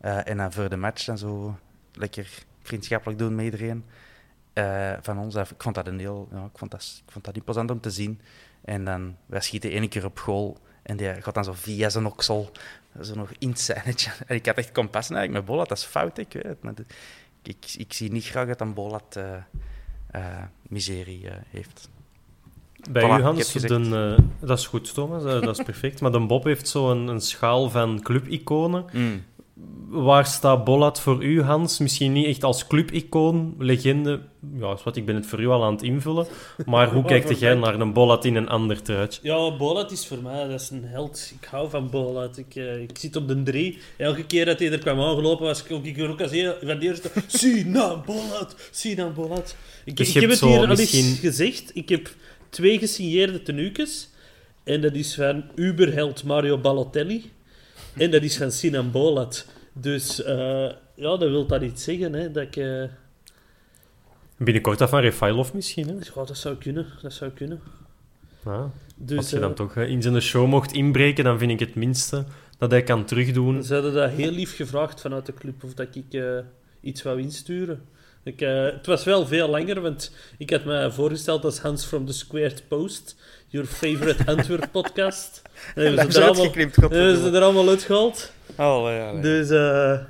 [0.01, 1.57] Eh, en dan voor de match dan zo
[1.93, 3.85] lekker vriendschappelijk doen met iedereen.
[4.53, 5.51] Eh, van ons af.
[5.51, 6.29] Ik vond dat een heel...
[6.33, 8.21] Ja, ik, vond dat, ik vond dat imposant om te zien.
[8.65, 10.59] En dan, wij schieten één keer op goal.
[10.83, 12.51] En die gaat dan zo via zijn oksel
[13.03, 13.95] zo nog insane.
[14.27, 15.69] En ik had echt compassie eigenlijk met Bolat.
[15.69, 16.63] Dat is fout, ik weet het.
[16.63, 16.85] Maar de-
[17.43, 19.35] ik, ik zie niet graag dat een Bolat eh,
[20.11, 21.89] eh, miserie eh, heeft.
[22.91, 26.01] Bij Voilà, u, Hans, de, dat is goed, Thomas, dat is perfect.
[26.01, 28.85] Maar de Bob heeft zo een, een schaal van clubiconen.
[28.93, 29.25] Mm.
[29.89, 31.79] Waar staat Bollat voor u, Hans?
[31.79, 34.21] Misschien niet echt als clubicoon, legende.
[34.59, 36.27] Ja, is wat, ik ben het voor u al aan het invullen.
[36.67, 39.21] Maar hoe kijkt jij naar een Bollat in een ander truitje?
[39.23, 41.33] ja, Bolat is voor mij dat is een held.
[41.41, 42.37] Ik hou van Bolat.
[42.39, 43.79] Ik, eh, ik zit op de drie.
[43.97, 46.79] Elke keer dat hij er kwam aangelopen, was ik ook, ik ook als een van
[46.79, 47.11] de eerste.
[47.27, 49.57] Sina Bolat, Sina Bolat.
[49.85, 51.71] Ik, Dus ik heb het hier al misschien- eens gezegd.
[51.75, 52.11] Ik heb
[52.51, 54.09] twee gesigneerde tenuukes.
[54.65, 57.31] En dat is van Uberheld Mario Balotelli.
[57.97, 59.47] En dat is van Sinan Bolat.
[59.73, 62.13] Dus eh, ja, dat wil dat iets zeggen.
[62.13, 62.85] Hè, dat ik, eh,
[64.37, 65.95] Binnenkort dat van Refailov misschien, hè?
[65.95, 66.87] ja, dat zou kunnen.
[67.03, 67.61] Dat zou kunnen.
[68.45, 68.71] Ja.
[68.97, 71.75] Dus, Als je dan toch eh, in zijn show mocht inbreken, dan vind ik het
[71.75, 72.25] minste
[72.59, 73.65] dat hij kan terugdoen.
[73.65, 76.23] Ze hadden dat heel lief gevraagd vanuit de club of dat ik
[76.81, 77.83] iets wou insturen.
[78.23, 82.13] Ik, het was wel veel langer, want ik had me voorgesteld als Hans from the
[82.13, 83.17] Squared Post,
[83.51, 85.43] your favorite Antwerp podcast.
[85.75, 86.53] En hebben Dat ze, er allemaal,
[86.91, 88.33] hebben ze er allemaal uitgehaald.
[88.57, 89.23] Oh, ja, nee.
[89.23, 90.01] Dus eh,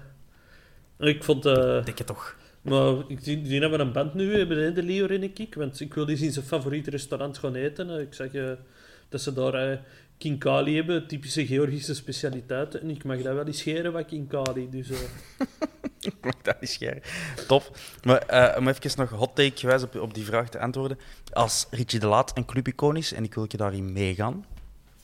[0.99, 1.47] ik vond...
[1.47, 2.37] eh, Denk je toch?
[2.63, 5.95] maar ik, die, die hebben een band nu, hebben de Leo en ik, want ik
[5.95, 8.01] wil eens in zijn favoriete restaurant gaan eten.
[8.01, 8.51] Ik zeg eh,
[9.09, 9.79] dat ze daar eh
[10.21, 12.75] kinkali hebben, typische Georgische specialiteit.
[12.75, 14.71] En ik mag dat wel eens scheren, wat kinkali.
[14.71, 14.99] Dus, eh,
[16.43, 17.05] dat is scherp.
[17.47, 17.77] Top.
[18.03, 20.99] Maar eh, om even nog hot take gewijs op, op die vraag te antwoorden.
[21.33, 24.45] Als Richie de Laat een clubicoon is en ik wil je daarin meegaan,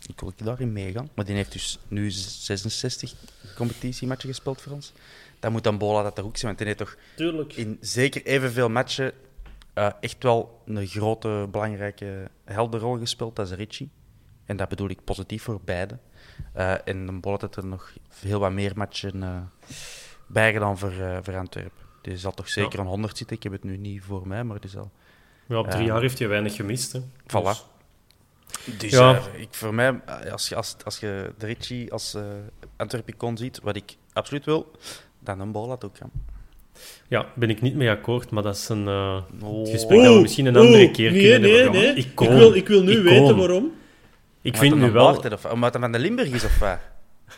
[0.06, 3.14] ik wil je daarin meegaan, maar die heeft dus nu 66
[3.56, 4.92] competitiematchen gespeeld voor ons,
[5.40, 7.52] dan moet dan Bola dat er ook zijn, want die heeft toch tuurlijk.
[7.52, 9.12] in zeker evenveel matchen
[9.74, 13.90] eh, echt wel een grote, belangrijke helderrol gespeeld als Richie.
[14.46, 15.98] En dat bedoel ik positief voor beide.
[16.52, 19.36] Eh, en dan Bollet heeft er nog heel wat meer matchen eh
[20.26, 21.84] bij gedaan voor, eh voor Antwerpen.
[22.02, 22.84] Die zal toch zeker Ja.
[22.84, 23.36] een 100 zitten.
[23.36, 24.90] Ik heb het nu niet voor mij, maar die zal.
[25.46, 25.92] Ja, op drie Ja.
[25.92, 26.92] jaar heeft hij weinig gemist.
[26.92, 27.00] Hè.
[27.22, 27.74] Voilà.
[28.78, 29.14] Dus Ja.
[29.34, 30.00] eh, ik, voor mij,
[30.32, 32.22] als, je- als, als je de Richie als uh,
[32.76, 34.70] Antwerpicon ziet, wat ik absoluut wil,
[35.18, 35.96] dan een Bollet ook.
[35.96, 36.06] Ja.
[37.08, 39.58] Ja, ben ik niet mee akkoord, maar dat is een eh, Oh.
[39.60, 41.80] het gesprek dat we misschien een andere keer nee, kunnen nee, hebben.
[41.80, 41.90] nee.
[41.90, 42.34] Ja, Ik icoon.
[42.36, 43.72] wil, ik wil nu weten waarom.
[44.46, 45.06] Ik Omdat vind nu wel...
[45.32, 46.78] Of, omdat hij van de Limburg is, of wat?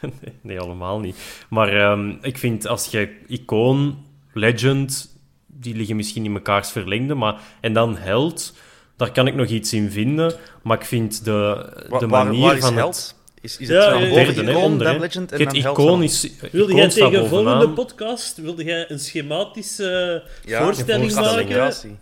[0.41, 1.17] Nee, allemaal niet.
[1.49, 7.41] Maar ehm, ik vind als je icoon, legend, die liggen misschien in mekaars verlengde, maar
[7.61, 8.55] en dan held,
[8.97, 10.35] daar kan ik nog iets in vinden.
[10.63, 11.67] Maar ik vind de,
[11.99, 12.97] de waar- manier waar is van held?
[12.97, 13.17] het...
[13.41, 15.63] Is, is Ja, het ja, van Derde, hè, icoon, onder, dan legend en Het dan
[15.63, 16.31] held icoon van- is...
[16.53, 17.75] Wilde jij tegen volgende bovenaan.
[17.75, 21.99] podcast wilde jij een schematische Ja, voorstelling maken?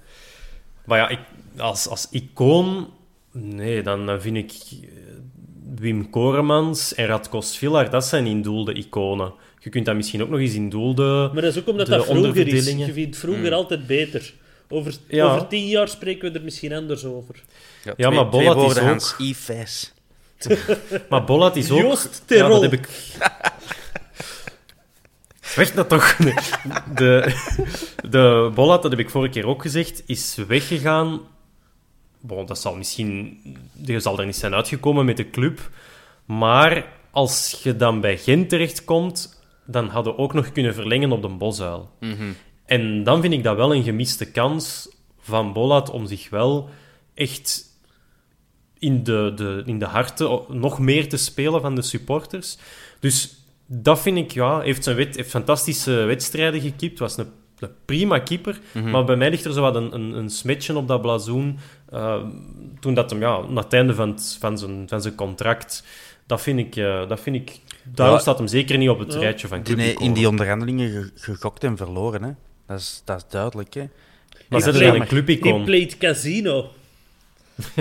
[0.84, 1.18] Maar ja, ik,
[1.58, 2.94] als, als icoon...
[3.38, 4.88] Nee, dan vind ik eh,
[5.76, 9.32] Wim Koremans en Radko Svilar, dat zijn in doel de iconen.
[9.58, 11.30] Je kunt dat misschien ook nog eens in doel de...
[11.32, 12.66] Maar dat is ook omdat dat vroeger is.
[12.72, 14.32] Je vindt vroeger altijd beter.
[14.68, 15.34] Over, Ja.
[15.34, 17.34] over tien jaar spreken we er misschien anders over.
[17.84, 19.14] Ja, Ja, twee- maar twee Bollat is ook- Hans.
[21.10, 21.80] Maar Bollat is ook...
[21.80, 22.88] Joost Ja, dat heb ik...
[25.56, 26.18] Weg dat toch.
[26.18, 26.34] Nee.
[26.94, 27.34] De,
[28.10, 31.20] de Bollat, dat heb ik vorige keer ook gezegd, is weggegaan.
[32.26, 33.40] Bon, dat zal misschien...
[33.84, 35.70] Je zal er niet zijn uitgekomen met de club.
[36.24, 41.22] Maar als je dan bij Gent terechtkomt, dan hadden we ook nog kunnen verlengen op
[41.22, 41.90] de Bosuil.
[42.64, 44.88] En dan vind ik dat wel een gemiste kans
[45.20, 46.68] van Bollat om zich wel
[47.14, 47.64] echt
[48.78, 52.58] in, de, de, in de harten nog meer te spelen van de supporters.
[53.00, 56.98] Dus dat vind ik, ja, heeft, zijn wet, heeft fantastische wedstrijden gekiept.
[56.98, 58.60] Was een, een prima keeper.
[58.72, 58.90] Mhm.
[58.90, 61.58] Maar bij mij ligt er zo wat een, een, een smetje op dat blazoen.
[61.90, 62.22] Eh,
[62.80, 65.84] toen dat hem, ja, na het einde van, het- van, zijn, van zijn contract.
[66.26, 68.20] Dat vind ik, eh, dat vind ik daarom Ja.
[68.20, 69.18] staat hem zeker niet op het Ja.
[69.18, 72.30] rijtje van Die, in die onderhandelingen ge- gegokt en verloren, hè.
[72.66, 73.84] Dat is, dat is duidelijk, hè.
[74.48, 75.54] Maar een clubicoon.
[75.56, 76.70] Die played casino.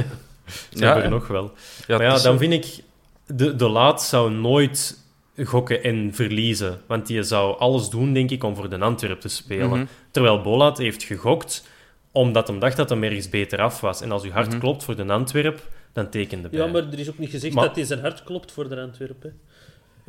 [0.70, 1.10] Ja, er hè.
[1.10, 1.51] nog wel.
[1.88, 2.38] Ja, maar ja, dan zo.
[2.38, 2.84] vind ik...
[3.28, 4.99] De, de Laat zou nooit
[5.43, 6.82] gokken en verliezen.
[6.88, 9.70] Want die zou alles doen, denk ik, om voor de Antwerp te spelen.
[9.70, 9.86] Mhm.
[10.12, 11.68] Terwijl Bolat heeft gegokt
[12.16, 14.01] omdat hij dacht dat hij ergens beter af was.
[14.01, 14.38] En als uw Mhm.
[14.38, 16.59] hart klopt voor de Antwerp, dan tekende bij.
[16.59, 18.80] Ja, maar er is ook niet gezegd Maar- dat hij zijn hart klopt voor de
[18.82, 19.39] Antwerpen.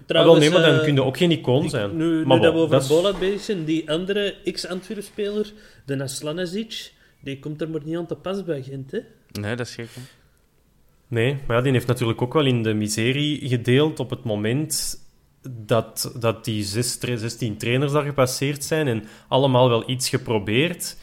[0.09, 1.96] Ah, wel, nee, maar dan eh, kun je ook geen icoon ik- zijn.
[1.96, 5.52] Nu, nu maar dat we over Bolat bezig zijn, die andere ex-Antwerp-speler,
[5.86, 8.98] de Naslanazic, die komt er maar niet aan te pas bij Gent, hè?
[9.40, 10.00] Nee, dat is gek, hè.
[11.09, 14.98] Nee, maar ja, die heeft natuurlijk ook wel in de miserie gedeeld op het moment
[15.50, 20.96] dat, dat die zes tra- 16 trainers daar gepasseerd zijn en allemaal wel iets geprobeerd.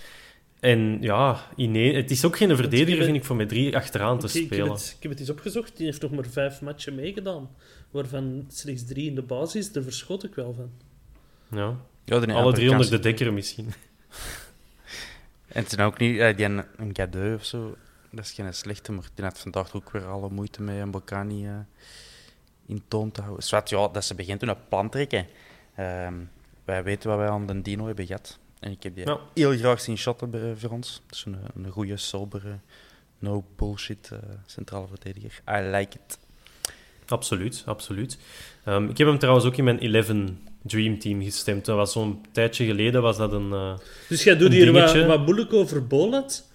[0.63, 4.25] En ja, ineen, het is ook geen verdediger, vind ik, voor met drie achteraan te
[4.27, 4.71] Oké, ik, heb spelen.
[4.71, 7.49] het, ik heb het eens opgezocht, die heeft nog maar vijf matchen meegedaan,
[7.91, 10.71] waarvan slechts drie in de basis, daar verschot ik wel van.
[11.59, 11.77] Ja.
[12.05, 13.73] Ja, Alle drie onder de dekker misschien.
[15.47, 16.19] En het is ook niet...
[16.19, 17.75] eh, die een, een cadeau of zo,
[18.09, 21.45] dat is geen slechte, maar die had vandaag ook weer alle moeite met een Bocani
[21.47, 21.53] eh,
[22.65, 23.43] in toon te houden.
[23.43, 25.27] Zwat, ja, dat ze begint toen een plan trekken.
[25.75, 26.13] Ehm,
[26.65, 28.39] wij weten wat wij aan de Dino hebben gehad.
[28.63, 29.19] En ik heb die Ja.
[29.33, 31.01] heel graag zien shotten bij- voor ons.
[31.07, 32.57] Dat is een, een goede, sobere,
[33.19, 35.41] no bullshit eh, centrale verdediger.
[35.49, 36.17] I like it.
[37.07, 38.17] Absoluut, absoluut.
[38.63, 40.11] Ehm, ik heb hem trouwens ook in mijn 11
[40.61, 41.65] Dream Team gestemd.
[41.65, 43.51] Dat was zo'n tijdje geleden, was dat een...
[43.53, 43.77] eh,
[44.09, 46.47] Dus jij doet hier wat, wat moeilijk over Bolat,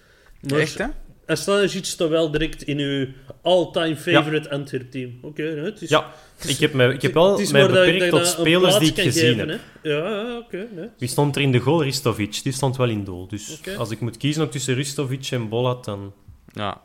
[0.49, 0.87] maar Echt, hè?
[1.29, 3.07] Aslanagic staat wel direct in uw
[3.41, 5.19] all-time favorite Antwerp-team.
[5.21, 5.89] Oké, hè, het is...
[5.89, 6.13] Ja,
[6.47, 9.33] ik heb, ik heb wel is mij dat beperkt dat tot spelers die ik gezien
[9.35, 9.59] geven, heb.
[9.81, 9.89] hè.
[9.89, 10.67] Ja, ja, oké.
[10.75, 10.87] nee.
[10.97, 11.83] Wie stond er in de goal?
[11.83, 12.39] Ristovic.
[12.43, 13.27] Die stond wel in doel.
[13.27, 16.13] Dus als ik moet kiezen ook tussen Ristovic en Bolat, dan...
[16.53, 16.81] Ja.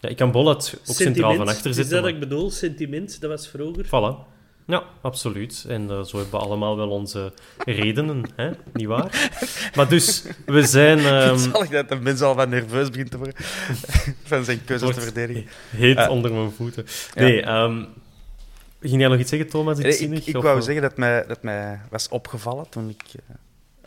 [0.00, 1.94] Ja, ik kan Bolat ook centraal van achter Is zetten.
[1.94, 2.50] dat maar- wat ik bedoel?
[2.50, 3.84] Sentiment, dat was vroeger.
[3.86, 4.28] Voilà.
[4.70, 5.64] Ja, absoluut.
[5.68, 7.32] En eh, zo hebben we allemaal wel onze
[7.64, 8.50] redenen, hè?
[8.72, 9.30] niet waar?
[9.74, 13.16] maar dus, we zijn ehm, Zal ik dat de mensen al wat nerveus begint te
[13.16, 13.34] worden
[14.30, 15.46] van zijn keuzes te verdedigen?
[15.70, 16.86] heet Eh, onder mijn voeten.
[17.14, 17.22] ja.
[17.22, 17.84] Nee, ehm,
[18.80, 19.78] ging jij nog iets zeggen, Thomas?
[19.78, 20.64] Eh, Iets Ik, zinnig, ik of, wou eh?
[20.64, 23.34] zeggen dat mij, dat mij was opgevallen toen ik eh,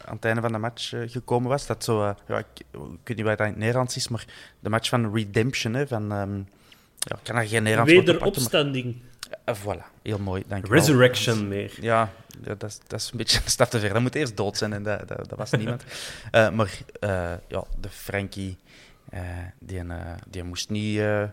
[0.05, 1.65] aan het einde van de match eh, gekomen was.
[1.67, 4.25] Dat zo, eh, ja, ik, ik weet niet wat dat in het Nederlands is, maar
[4.59, 6.11] de match van Redemption, hè, van...
[6.11, 6.35] ehm,
[6.99, 8.85] ja, ik kan daar geen Nederlands Wederopstanding.
[8.85, 9.11] maar- eh,
[9.55, 10.79] voilà, heel mooi, dank je wel.
[10.79, 11.77] Resurrection meer.
[11.81, 12.09] Ja,
[12.43, 13.93] ja, dat, is, dat is een beetje een stap te ver.
[13.93, 15.83] Dat moet eerst dood zijn en dat, dat, dat was niemand.
[16.31, 18.57] Eh, maar eh, ja, de Frankie,
[19.09, 19.21] eh,
[19.59, 21.29] die, eh, die moest niet eh, eh,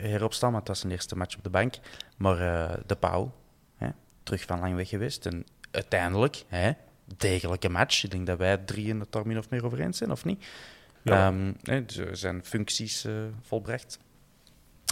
[0.00, 1.74] heropstaan, want het was zijn eerste match op de bank.
[2.16, 3.32] Maar eh, de Pauw,
[3.76, 3.88] hè,
[4.22, 5.26] terug van lang weg geweest.
[5.26, 6.72] En uiteindelijk, hè,
[7.16, 8.04] degelijke match.
[8.04, 10.44] Ik denk dat wij drieën het daar min of meer over eens zijn, of niet?
[11.02, 11.32] Ja.
[11.62, 13.12] Hè, eh, zijn functies eh,
[13.42, 13.98] volbracht.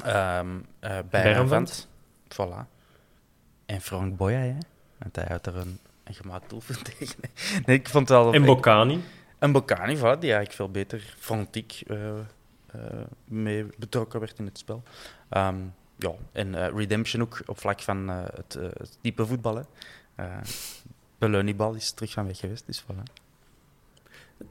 [0.04, 0.40] Eh
[0.80, 1.88] bij Bergveld.
[2.32, 2.66] Voilà.
[3.66, 4.56] En Frank Boya, hè?
[4.98, 7.16] Want hij had er een, een gemaakt doelpunt tegen.
[7.66, 8.32] Nee, ik vond wel...
[8.32, 9.00] En Bocani.
[9.38, 14.44] en Bocani, voilà, die eigenlijk veel beter, vond ik, eh, eh, mee betrokken werd in
[14.44, 14.82] het spel.
[15.28, 15.56] Ehm,
[15.96, 19.56] ja, en eh, Redemption ook op vlak van het, het type voetbal.
[19.56, 19.62] Hè.
[20.14, 20.38] Eh,
[21.18, 23.02] de Leunibal is terug van weg geweest, dus voilà.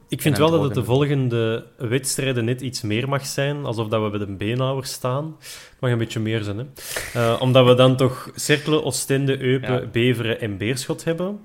[0.07, 4.03] Ik vind wel dat het de volgende wedstrijden net iets meer mag zijn, alsof dat
[4.03, 5.35] we bij de beenhouwer staan.
[5.39, 6.65] Het mag een beetje meer zijn, hè.
[7.33, 9.85] Eh, omdat we dan toch Cercle, Oostende, Eupen, Ja.
[9.91, 11.39] Beveren en Beerschot hebben.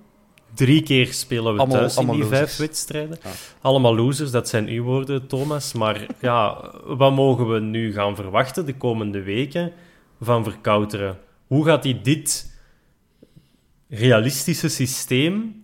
[0.55, 2.39] Drie keer spelen we Allemaal- thuis in die losers.
[2.39, 3.19] vijf wedstrijden.
[3.23, 3.31] Ja.
[3.61, 5.73] Allemaal losers, dat zijn uw woorden, Thomas.
[5.73, 9.73] Maar ja, wat mogen we nu gaan verwachten de komende weken
[10.21, 11.19] van Verkouteren?
[11.47, 12.53] Hoe gaat hij dit
[13.89, 15.63] realistische systeem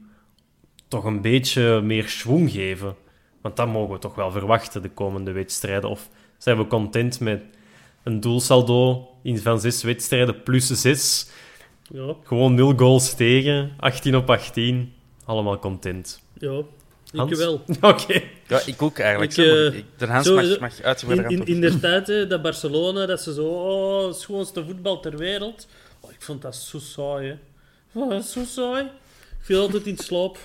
[0.90, 2.96] toch een beetje meer schwung geven?
[3.40, 5.90] Want dat mogen we toch wel verwachten de komende wedstrijden.
[5.90, 7.42] Of zijn we content met
[8.02, 11.30] een doelsaldo in van zes wedstrijden plus zes?
[11.92, 14.92] Ja, Gewoon nul goals tegen, 18 op 18.
[15.24, 16.22] Allemaal content.
[16.38, 16.62] ja.
[17.14, 17.30] Hans?
[17.30, 17.62] Ik wel.
[17.90, 18.22] Oké.
[18.48, 19.36] Ja, ik ook eigenlijk.
[19.36, 22.42] Ik, eh, ik- de Hans zo- mag, zo- mag uitgebreider In, in, tijd, hè, dat
[22.42, 23.46] Barcelona, dat ze zo...
[23.46, 25.66] Oh, het schoonste voetbal ter wereld.
[26.00, 27.34] Oh, ik vond dat zo saai, hè.
[28.00, 28.84] Oh, dat is zo saai.
[28.84, 28.90] Ik
[29.40, 30.38] viel altijd in slaap.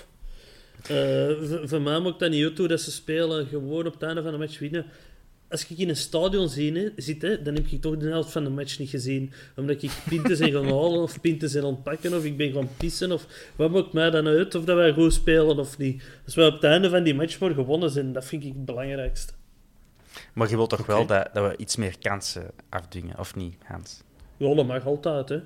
[0.88, 3.46] Eh, v- van mij maakt dat niet uit hoe dat ze spelen.
[3.46, 4.84] Gewoon op het einde van de match winnen.
[5.50, 8.30] Als ik in een stadion zie, hè, zit, hè, dan heb ik toch de helft
[8.32, 9.32] van de match niet gezien.
[9.56, 13.12] Omdat ik pinten zijn gaan halen, of pinten zijn ontpakken, of ik ben gaan pissen.
[13.12, 13.26] Of
[13.56, 16.02] wat maakt mij dan uit of dat wij goed spelen of niet?
[16.24, 18.64] Als wij op het einde van die match maar gewonnen zijn, dat vind ik het
[18.64, 19.32] belangrijkste.
[20.34, 24.02] Maar je wilt toch wel dat, dat we iets meer kansen afdwingen, of niet, Hans?
[24.36, 25.40] Ja, dat mag altijd, hè.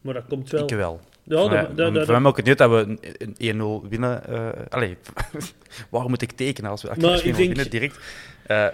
[0.00, 0.62] Maar dat komt wel.
[0.62, 1.00] Ik wel.
[1.28, 3.82] Ja, voor, dat, mij, dat, voor mij maakt het niet uit dat we een- een
[3.84, 4.26] 1-0 winnen.
[4.26, 4.96] eh allee,
[5.90, 7.98] waar moet ik tekenen als we Maar als we ik 1-0 denk- winnen direct?
[8.46, 8.66] Eh,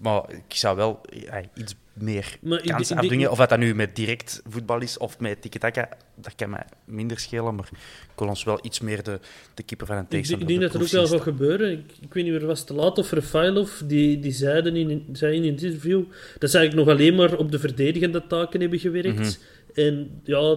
[0.00, 3.30] maar ik zou wel ja, iets meer Maar kansen ik afdwingen.
[3.30, 7.18] Of dat dat nu met direct voetbal is of met tiki-taka, dat kan mij minder
[7.18, 7.54] schelen.
[7.54, 9.18] Maar ik wil ons wel iets meer de,
[9.54, 11.72] de keeper van een tegenstander ik denk dat er ook wel gaat gebeuren.
[11.72, 15.34] Ik, ik weet niet meer, was te laat of Rafailov, die, die zeiden in, zei
[15.36, 16.02] in een interview
[16.38, 19.18] dat ze eigenlijk nog alleen maar op de verdedigende taken hebben gewerkt.
[19.18, 19.30] Mhm.
[19.74, 20.56] En ja,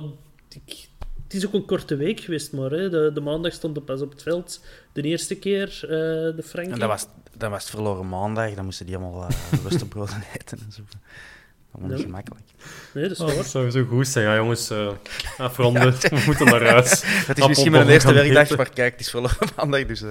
[0.66, 0.90] ik-
[1.32, 2.90] het is ook een korte week geweest, maar hè.
[2.90, 4.62] De, de maandag stond hij pas op het veld.
[4.94, 5.90] De eerste keer, eh,
[6.36, 6.74] de Frankie.
[6.74, 7.08] En dat was,
[7.38, 8.54] dat was het verloren maandag.
[8.54, 10.82] Dan moesten die allemaal uh, worstenbroden eten en zo.
[11.80, 12.46] Dat was gemakkelijk.
[12.94, 14.26] Nee, dat is Oh, dat zou zo goed zijn.
[14.26, 14.92] Ja, jongens, eh
[15.38, 15.94] afronden.
[16.10, 17.02] We moeten naar huis.
[17.06, 20.02] Het is misschien mijn eerste werkdag, maar kijk, het is verloren maandag, dus...
[20.02, 20.10] eh,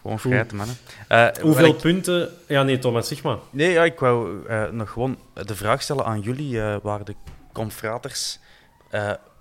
[0.00, 0.76] gewoon fruiten, mannen.
[1.08, 2.30] Eh, Hoeveel ik- punten...
[2.46, 3.36] Ja, nee, Thomas, zeg maar.
[3.50, 7.14] Nee, ja, ik wou eh, nog gewoon de vraag stellen aan jullie, eh waar de
[7.52, 8.38] confraters.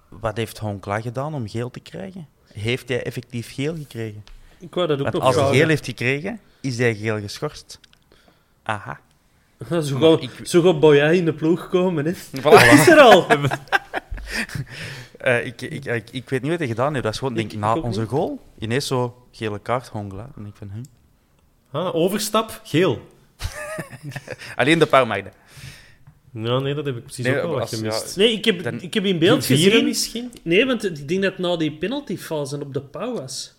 [0.09, 2.27] Wat heeft Honkla gedaan om geel te krijgen?
[2.53, 4.23] Heeft hij effectief geel gekregen?
[4.59, 7.79] Ik wou dat ook Want nog als hij geel heeft gekregen, is hij geel geschorst.
[8.63, 8.99] Aha.
[9.81, 10.79] Zo gaat, ik- zo
[11.11, 12.13] in de ploeg komen, hè.
[12.13, 12.41] Voilà.
[12.41, 13.25] Dat is er al.
[15.17, 17.03] Eh, ik, ik, ik, ik weet niet wat hij gedaan heeft.
[17.03, 20.29] Dat is gewoon, denk, Ik- na onze goal, ineens zo gele kaart Hongla.
[20.35, 20.83] En ik van, hm.
[21.77, 23.07] Ah, overstap, geel.
[24.55, 25.31] Alleen de paar meiden.
[26.43, 28.17] Ja, nee, dat heb ik precies Nee, ook wel gemist.
[28.17, 29.85] Nee, ik heb, Dan- ik heb in beeld Vieren gezien...
[29.85, 30.31] misschien?
[30.43, 33.53] Nee, want ik denk dat het na die penaltyfase op de pauw was.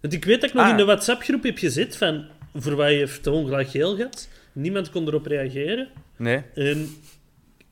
[0.00, 0.70] Want ik weet dat ik nog Ah.
[0.70, 4.28] in de WhatsApp-groep heb gezet van voor wat heeft de ongelijk geel gehad.
[4.52, 5.88] Niemand kon erop reageren.
[6.16, 6.42] Nee.
[6.54, 6.96] En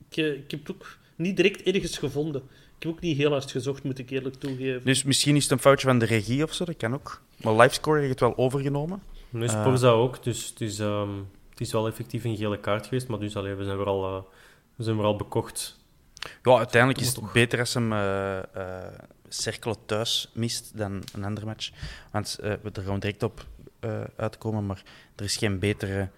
[0.09, 2.41] ik, eh, ik heb het ook niet direct ergens gevonden.
[2.77, 4.81] Ik heb ook niet heel hard gezocht, moet ik eerlijk toegeven.
[4.83, 7.21] Dus misschien is het een foutje van de regie of zo, dat kan ook.
[7.43, 9.01] Maar livescore heeft het wel overgenomen.
[9.29, 9.61] Nee, Eh.
[9.61, 10.23] Sporza ook.
[10.23, 11.25] Dus het is, ehm, het
[11.61, 13.07] is wel effectief een gele kaart geweest.
[13.07, 14.23] Maar dus, allee, we zijn vooral, eh,
[14.75, 15.79] we zijn vooral bekocht.
[16.43, 18.93] Ja, uiteindelijk is het beter als hem eh eh,
[19.27, 21.71] Cercle thuis mist dan een ander match.
[22.11, 23.45] Want we er gaan we direct op
[24.15, 24.83] uitkomen, maar
[25.15, 26.09] er is geen betere...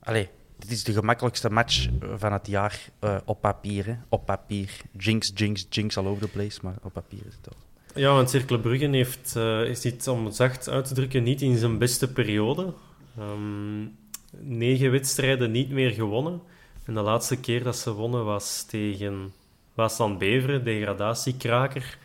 [0.00, 0.28] Allee,
[0.58, 2.90] dit is de gemakkelijkste match van het jaar
[3.24, 3.86] op papier.
[3.86, 3.96] Hè.
[4.08, 4.80] Op papier.
[4.98, 7.58] Jinx, jinx, jinx all over the place, maar op papier is het wel.
[8.02, 11.56] Ja, want Cercle Brugge heeft, is dit, om het zacht uit te drukken, niet in
[11.56, 12.72] zijn beste periode.
[13.18, 13.86] Ehm,
[14.30, 16.40] negen wedstrijden niet meer gewonnen.
[16.84, 19.32] En de laatste keer dat ze wonnen was tegen
[19.74, 21.98] Waasland Beveren, degradatiekraker.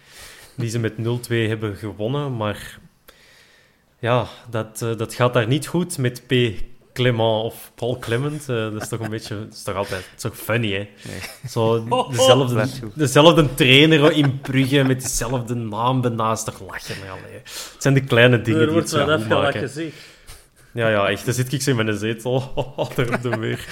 [0.57, 0.97] Die ze met 0-2
[1.29, 2.37] hebben gewonnen.
[2.37, 2.79] Maar
[3.99, 6.33] ja, dat, eh, dat gaat daar niet goed met P.
[6.93, 8.49] Clement of Paul Clement.
[8.49, 9.39] Eh, dat is toch een beetje...
[9.39, 10.01] Dat is toch altijd...
[10.01, 10.89] Dat is toch funny, hè?
[11.49, 12.91] Zo dezelfde, Blijft goed.
[12.95, 16.45] dezelfde trainer in Brugge met dezelfde naam ernaast.
[16.45, 17.33] Toch lachen, hè, allee.
[17.33, 19.93] Het zijn de kleine dingen er die wordt het zo wel goed.
[20.75, 21.25] Ja, ja, echt.
[21.25, 22.53] Dan zit ik zo in mijn zetel.
[22.95, 23.65] daar op de muur.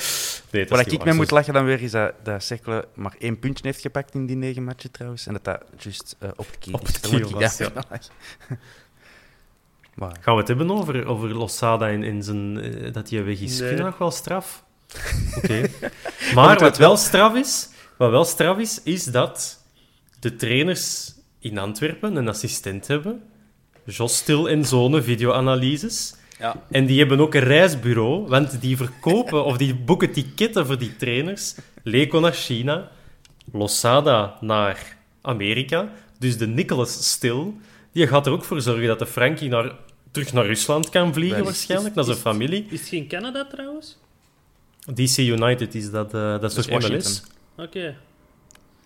[0.51, 3.39] Nee, is ik niet mee moet lachen dan weer, is dat, dat Cercle maar één
[3.39, 5.27] puntje heeft gepakt in die negen matchen trouwens.
[5.27, 7.71] En dat dat juist eh, op het kiel Op moet kiel was, ja.
[9.93, 13.39] Maar Gaan we het hebben over, over Losada en, en zijn, eh, dat hij weg
[13.39, 13.59] is?
[13.59, 13.67] Nee.
[13.67, 14.63] Vind je dat wel straf?
[15.37, 15.69] Oké.
[16.35, 19.63] Maar wat wel straf is, wat wel straf is, is dat
[20.19, 23.23] de trainers in Antwerpen een assistent hebben.
[23.85, 26.15] Jos Stil en Zone videoanalyses.
[26.43, 26.55] Ja.
[26.71, 30.95] En die hebben ook een reisbureau, want die verkopen of die boeken ticketten voor die
[30.95, 31.55] trainers.
[31.83, 32.91] Leco naar China,
[33.51, 35.91] Losada naar Amerika.
[36.19, 37.53] Dus de Nicholas Stil,
[37.91, 39.71] die gaat er ook voor zorgen dat de Frankie naar,
[40.11, 42.65] terug naar Rusland kan vliegen, Is- waarschijnlijk, naar zijn is- familie.
[42.69, 43.97] Is het geen Canada trouwens?
[44.93, 46.89] DC United is dat, eh, dat is is toch MLS?
[46.91, 47.65] Washington.
[47.65, 47.95] Oké.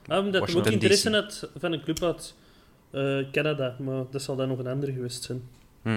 [0.07, 2.33] Ah, omdat hij ook interesse had van een club uit
[2.91, 5.41] eh, Canada, maar dat zal dan nog een andere geweest zijn.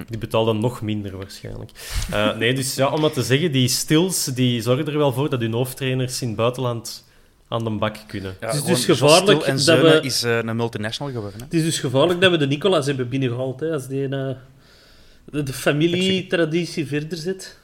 [0.09, 1.71] Die betaalden nog minder waarschijnlijk.
[2.11, 5.29] Eh, nee, dus ja, om dat te zeggen, die stils die zorgen er wel voor
[5.31, 7.09] dat hun hoofdtrainers in het buitenland
[7.49, 8.37] aan de bak kunnen.
[8.41, 11.39] Ja, Het is dus gevaarlijk en dat we- is eh, een multinational geworden.
[11.39, 11.45] Hè?
[11.45, 14.31] Het is dus gevaarlijk dat we de Nicolas hebben binnengehaald, hè, als die eh,
[15.25, 17.59] de, de familietraditie verder zit.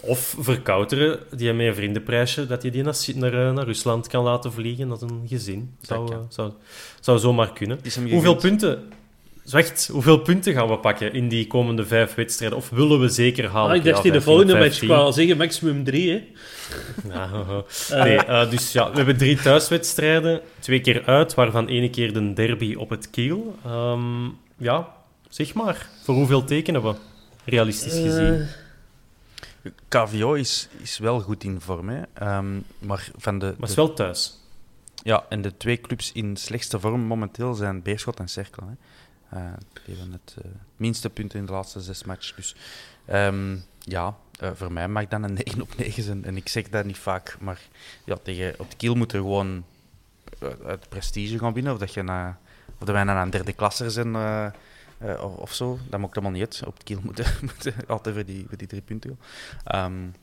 [0.00, 4.52] Of verkouteren, die met een vriendenprijsje, dat je die naar, naar, naar Rusland kan laten
[4.52, 5.74] vliegen als een gezin.
[5.80, 6.52] Zou, zou,
[7.00, 7.78] zou zomaar kunnen.
[7.82, 8.82] Het Hoeveel punten...
[9.52, 12.58] Wacht, hoeveel punten gaan we pakken in die komende vijf wedstrijden?
[12.58, 13.70] Of willen we zeker halen?
[13.70, 14.82] Ah, ik dacht Ja, in de 15 of volgende match, 15.
[14.88, 16.10] ik wou al zeggen maximum drie.
[16.10, 16.24] Hè.
[17.08, 17.64] Ja,
[18.04, 22.32] nee, eh, dus ja, we hebben drie thuiswedstrijden, twee keer uit, waarvan één keer de
[22.32, 23.56] derby op het kiel.
[23.64, 24.24] Ehm,
[24.56, 24.88] ja,
[25.28, 26.94] zeg maar, voor hoeveel tekenen we,
[27.44, 28.46] realistisch gezien?
[29.62, 32.02] Eh, KVO is, is wel goed in vorm, hè.
[32.14, 34.38] Ehm, maar van de, maar het is wel thuis.
[35.02, 38.66] ja, en de twee clubs in slechtste vorm momenteel zijn Beerschot en Cerkel.
[38.66, 38.74] Hè.
[39.34, 39.52] Uh,
[39.84, 42.34] die hebben het uh, minste punten in de laatste zes matches.
[42.34, 42.56] Dus
[43.16, 46.24] um, ja, uh, voor mij mag dat een 9 op 9 zijn.
[46.24, 47.60] En ik zeg dat niet vaak, maar
[48.04, 49.64] ja, tegen, op de kiel moet er gewoon
[50.64, 51.72] uit prestige gaan winnen.
[51.72, 54.16] Of dat, je na, of dat wij naar een derde klasser zijn
[55.00, 55.78] of, of, zo.
[55.90, 56.62] Dat maakt allemaal niet uit.
[56.66, 59.18] Op de kiel moeten, moeten altijd voor die, voor die drie punten.
[59.74, 60.14] Um,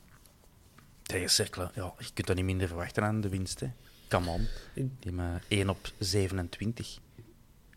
[1.02, 3.60] tegen Cercle, ja, je kunt dat niet minder verwachten aan de winst.
[3.60, 3.70] Hè.
[4.08, 4.46] Come on.
[4.74, 6.98] Die hebben 1 op 27.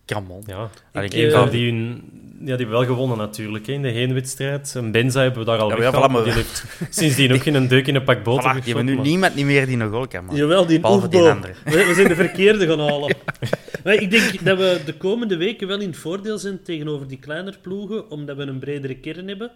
[0.05, 0.43] Come on.
[0.45, 0.69] Ja,
[1.01, 2.03] ik, ik, uh, die, hun,
[2.39, 4.75] ja, die hebben wel gewonnen natuurlijk hè, in de heenwedstrijd.
[4.75, 6.23] En Benza hebben we daar al ja, maar...
[6.23, 9.05] Die heeft sindsdien ook geen deuk in een pak boter voilà, Die hebben nu maar...
[9.05, 11.53] niemand niet meer die nog goal kan Jawel, die Behalve die andere.
[11.63, 13.15] We, we, zijn de verkeerde gaan halen.
[13.83, 17.19] maar ik denk dat we de komende weken wel in het voordeel zijn tegenover die
[17.19, 19.51] kleinere ploegen, omdat we een bredere kern hebben.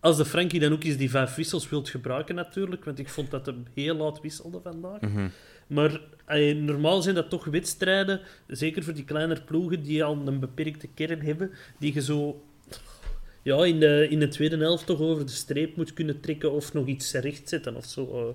[0.00, 3.30] Als de Frankie dan ook eens die vijf wissels wilt gebruiken natuurlijk, want ik vond
[3.30, 5.00] dat hem heel laat wisselde vandaag.
[5.00, 5.30] Mm -hmm.
[5.68, 6.00] Maar
[6.54, 11.20] normaal zijn dat toch wedstrijden, zeker voor die kleinere ploegen die al een beperkte kern
[11.20, 12.42] hebben, die je zo
[13.42, 16.72] ja, in, de, in de tweede helft toch over de streep moet kunnen trekken of
[16.72, 18.02] nog iets rechtzetten of zo.
[18.02, 18.34] Eh.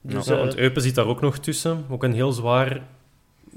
[0.00, 1.84] Dus, ja, want eh, Eupen zit daar ook nog tussen.
[1.88, 2.82] Ook een heel zwaar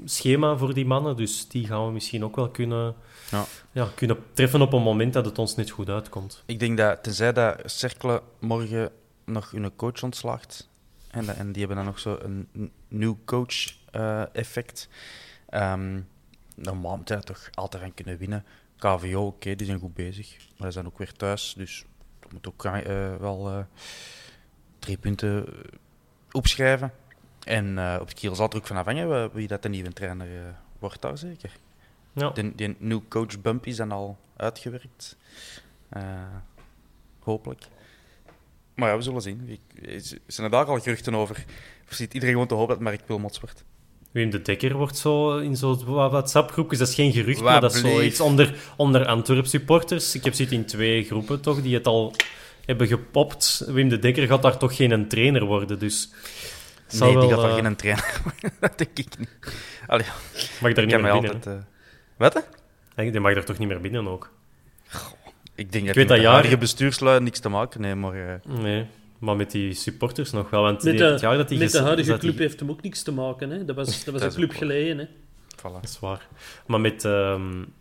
[0.04, 2.94] schema voor die mannen, dus die gaan we misschien ook wel kunnen,
[3.30, 3.44] ja.
[3.72, 6.42] Ja, kunnen treffen op een moment dat het ons niet goed uitkomt.
[6.46, 8.90] Ik denk dat, tenzij dat Cercle morgen
[9.24, 10.68] nog hun coach ontslaagt,
[11.14, 14.88] en, en die hebben dan nog zo een nieuw coach-effect.
[15.50, 16.08] Uh, um,
[16.54, 18.44] normaal moet je toch altijd gaan kunnen winnen.
[18.76, 20.36] KVO, oké, die zijn goed bezig.
[20.56, 21.84] Maar ze zijn ook weer thuis, dus
[22.20, 23.64] dat moet ook uh, wel uh,
[24.78, 25.46] drie punten
[26.30, 26.92] opschrijven.
[27.44, 30.28] En op de kiel zal er ook van afhangen wie dat de nieuwe trainer
[30.78, 31.56] wordt daar zeker.
[32.12, 32.30] Ja.
[32.30, 35.16] Die, die nieuwe coach Bump is dan al uitgewerkt.
[37.18, 37.68] hopelijk.
[38.74, 39.58] Maar ja, we zullen zien.
[39.82, 41.44] Er zijn er daar al geruchten over?
[41.88, 43.64] Of ziet iedereen gewoon te hopen dat Mark Wilmots wordt?
[44.10, 46.78] Wim de Dekker wordt zo in zo'n WhatsApp-groepjes.
[46.78, 50.14] Dat is geen gerucht, maar dat is zoiets onder, onder Antwerp-supporters.
[50.14, 52.14] Ik heb zit in twee groepen toch, die het al
[52.66, 53.64] hebben gepopt.
[53.66, 56.12] Wim de Dekker gaat daar toch geen trainer worden, dus...
[56.98, 57.64] Nee, die gaat daar uh...
[57.64, 58.56] geen trainer worden.
[58.60, 59.28] dat denk ik niet.
[59.86, 60.06] Allee,
[60.60, 61.34] mag daar niet meer binnen?
[61.34, 61.62] Altijd, uh...
[62.16, 62.46] Wat?
[62.94, 64.30] Die mag daar toch niet meer binnen ook?
[65.54, 68.16] Ik denk dat ik weet dat bestuurslui niks te maken heeft, maar...
[68.16, 68.62] Uh...
[68.62, 68.86] Nee,
[69.18, 70.62] maar met die supporters nog wel.
[70.62, 73.02] Want met de, het jaar dat die met de huidige club heeft hem ook niks
[73.02, 73.50] te maken.
[73.50, 73.64] Hè?
[73.64, 74.98] Dat was, dat was een club geleden.
[74.98, 75.04] Hè?
[75.58, 75.80] Voilà.
[75.80, 76.28] Dat is waar.
[76.66, 77.04] Maar met...
[77.04, 77.72] Um,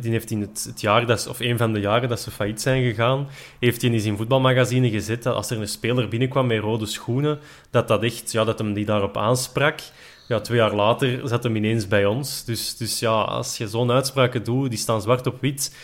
[0.00, 2.60] die heeft in het, het, jaar, dat, of een van de jaren dat ze failliet
[2.60, 6.60] zijn gegaan, heeft hij in zijn voetbalmagazine gezet dat als er een speler binnenkwam met
[6.60, 7.38] rode schoenen,
[7.70, 9.80] dat dat echt, ja, dat hem die daarop aansprak.
[10.28, 12.44] Ja, twee jaar later zat hem ineens bij ons.
[12.44, 15.76] Dus, dus ja, als je zo'n uitspraken doet, die staan zwart op wit,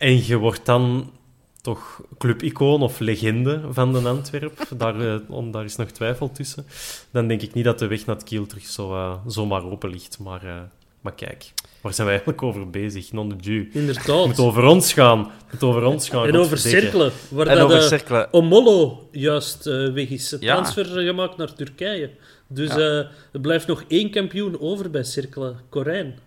[0.00, 1.12] en je wordt dan
[1.60, 4.66] toch clubicoon of legende van de Antwerp.
[4.78, 6.66] Daar, uh, daar is nog twijfel tussen.
[7.10, 9.90] Dan denk ik niet dat de weg naar het Kiel terug zo, uh, zomaar open
[9.90, 10.18] ligt.
[10.18, 10.60] Maar, uh,
[11.00, 13.12] maar kijk, waar zijn we eigenlijk over bezig?
[13.12, 13.70] Non de Dieu.
[13.72, 14.06] Inderdaad.
[14.06, 15.18] Het moet over ons gaan.
[15.18, 16.26] Het moet over ons gaan.
[16.26, 17.12] En over cirkelen.
[17.28, 18.32] Waar en dat, over cirkelen.
[18.32, 20.30] Omollo juist weg is.
[20.30, 22.10] Het transfer gemaakt naar Turkije.
[22.46, 25.60] Dus er blijft nog één kampioen over bij cirkelen.
[25.68, 26.18] Corijn.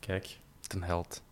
[0.00, 0.38] Kijk.
[0.68, 1.22] Een held.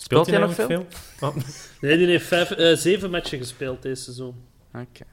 [0.00, 0.86] Speelt, hij nog veel?
[1.20, 1.36] Oh.
[1.80, 4.34] Nee, die heeft vijf, uh, zeven matchen gespeeld deze seizoen.
[4.74, 5.04] Oké.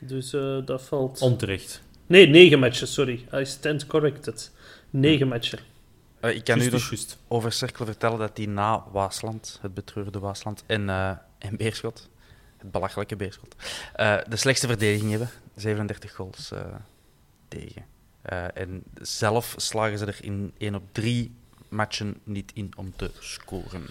[0.00, 1.20] Dus uh, dat valt...
[1.20, 1.82] Onterecht.
[2.06, 3.26] Nee, negen matchen, sorry.
[3.34, 4.50] I stand corrected.
[4.90, 5.58] Negen matchen.
[6.20, 10.18] Uh, ik kan just, u dus over Cirkel vertellen dat hij na Waasland, het betreurde
[10.18, 10.88] Waasland, en,
[11.38, 12.10] en Beerschot,
[12.56, 13.54] het belachelijke Beerschot,
[14.28, 15.30] de slechtste verdediging hebben.
[15.54, 16.52] 37 goals
[17.48, 17.84] tegen.
[18.54, 21.34] en zelf slagen ze er in 1 op 3
[21.72, 23.86] matchen niet in om te scoren.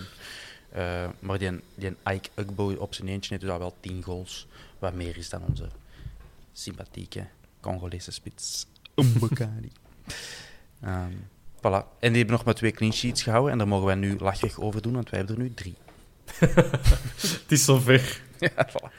[0.76, 4.48] Uh, maar die, die Ike Ugbo op zijn eentje heeft dus al wel 10 goals.
[4.80, 5.70] Wat meer is dan onze
[6.54, 7.28] sympathieke
[7.60, 8.66] Congolese spits.
[8.96, 9.72] Umbukari.
[10.86, 11.30] um,
[11.62, 11.84] voilà.
[12.00, 13.52] En die hebben nog maar twee clean sheets gehouden.
[13.52, 15.76] En daar mogen wij nu lachig over doen, want wij hebben er nu drie.
[17.42, 18.22] Het is zover.
[18.40, 18.90] ja, voilà.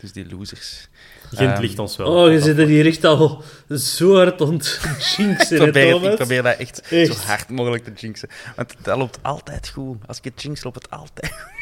[0.00, 0.88] Dus die losers.
[1.32, 2.06] Gent um, ligt ons wel.
[2.06, 4.80] Oh, je zit er hier echt al zo hard aan het
[5.16, 8.28] jinxen, probeer, Ik probeer dat echt, echt, zo hard mogelijk te jinxen.
[8.56, 9.96] Want dat loopt altijd goed.
[10.06, 11.54] Als ik het jinx, loopt het altijd goed.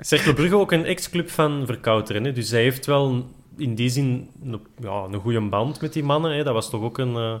[0.06, 2.24] Cercle Brugge ook een ex-club van Verkouteren.
[2.24, 2.32] Hè?
[2.32, 6.36] Dus zij heeft wel in die zin een, ja, een goede band met die mannen.
[6.36, 6.44] Hè?
[6.44, 7.34] Dat was toch ook een, uh,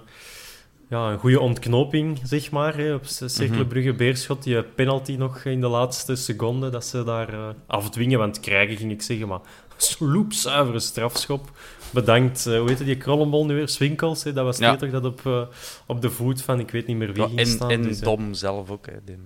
[0.88, 2.76] ja, een goede ontknoping, zeg maar.
[2.76, 2.94] Hè?
[2.94, 3.66] Op Cercle mhm.
[3.66, 8.18] Brugge Beerschot, die penalty nog in de laatste seconde, dat ze daar uh, afdwingen.
[8.18, 9.40] Want krijgen, ging ik zeggen, maar
[9.82, 11.50] sloepzuivere strafschop.
[11.90, 13.68] Bedankt, uh, hoe heette die krollenbol nu weer?
[13.68, 14.32] Swinkels, hè?
[14.32, 14.76] dat was ja.
[14.76, 15.42] toch dat op, uh,
[15.86, 17.70] op de voet van, ik weet niet meer wie ja, en, staan.
[17.70, 19.04] En dus, Dom zelf ook, hè.
[19.04, 19.18] Die,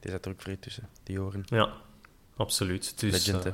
[0.00, 1.44] die zat er ook vrij tussen, die oren.
[1.46, 1.72] Ja.
[2.36, 3.00] absoluut.
[3.00, 3.52] Dus, Legend, eh,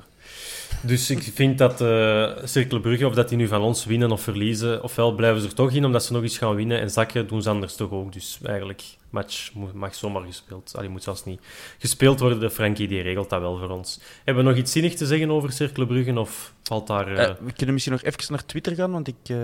[0.81, 4.83] dus ik vind dat uh, Brugge, of dat die nu van ons winnen of verliezen,
[4.83, 7.43] ofwel blijven ze er toch in omdat ze nog eens gaan winnen en zakken doen
[7.43, 8.13] ze anders toch ook.
[8.13, 10.73] Dus eigenlijk, match mag zomaar gespeeld.
[10.77, 11.41] Allee, moet zelfs niet
[11.79, 12.41] gespeeld worden.
[12.41, 14.01] De Frankie die regelt dat wel voor ons.
[14.25, 17.17] Hebben we nog iets zinnig te zeggen over Cercle Brugge of valt daar...
[17.17, 19.15] eh, Eh, we kunnen misschien nog even naar Twitter gaan, want ik...
[19.27, 19.37] eh,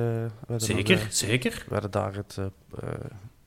[0.57, 1.65] zeker, nog, zeker.
[1.67, 2.37] we hadden daar het,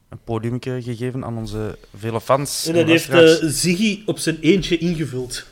[0.10, 2.68] een podiumke gegeven aan onze vele fans.
[2.68, 5.46] En dat heeft eh, Ziggy op zijn eentje ingevuld.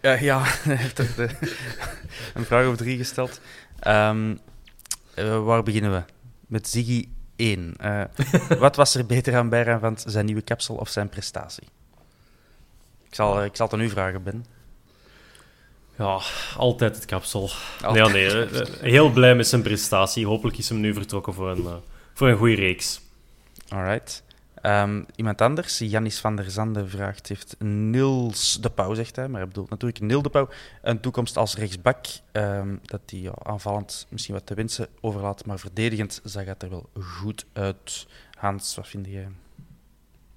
[0.00, 1.54] Eh, ja, hij heeft er de-
[2.34, 3.40] een vraag of drie gesteld.
[3.78, 4.34] Ehm,
[5.14, 6.02] eh, waar beginnen we?
[6.46, 7.74] Met Ziggy 1.
[7.78, 8.02] Eh,
[8.58, 11.68] wat was er beter aan Bijran van zijn nieuwe kapsel of zijn prestatie?
[13.08, 14.44] Ik zal, ik zal het aan u vragen, Ben.
[15.98, 16.20] Ja,
[16.56, 17.50] altijd het kapsel.
[17.82, 18.12] Altijd.
[18.12, 20.26] Nee, eh, heel blij met zijn prestatie.
[20.26, 21.66] Hopelijk is hem nu vertrokken voor een,
[22.14, 23.00] voor een goede reeks.
[23.68, 24.22] Alright.
[24.68, 29.38] Ehm, iemand anders, Janis van der Zande, vraagt: Heeft Niels de Pauw, zegt hij, maar
[29.40, 30.48] hij bedoelt natuurlijk Niels de Pauw,
[30.82, 32.06] een toekomst als rechtsbak?
[32.32, 36.70] ehm, dat hij ja, aanvallend misschien wat te wensen overlaat, maar verdedigend zag het er
[36.70, 38.06] wel goed uit.
[38.38, 39.28] Hans, wat vind jij?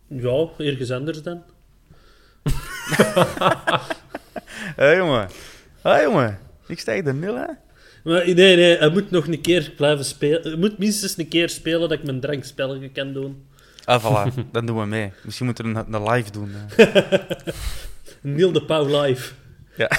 [0.07, 1.43] Ja, ergens anders dan.
[4.82, 5.29] Hé jongen,
[5.82, 7.47] hé jongen, ik stijg de nul hè?
[8.03, 10.41] Maar nee, nee, hij moet nog een keer blijven spelen.
[10.41, 13.45] Hij moet minstens een keer spelen dat ik mijn drankspelletje kan doen.
[13.92, 15.12] Ah, voilà, dan doen we mee.
[15.24, 16.52] Misschien moeten we een, een live doen.
[18.36, 19.32] Neil de Pauw live.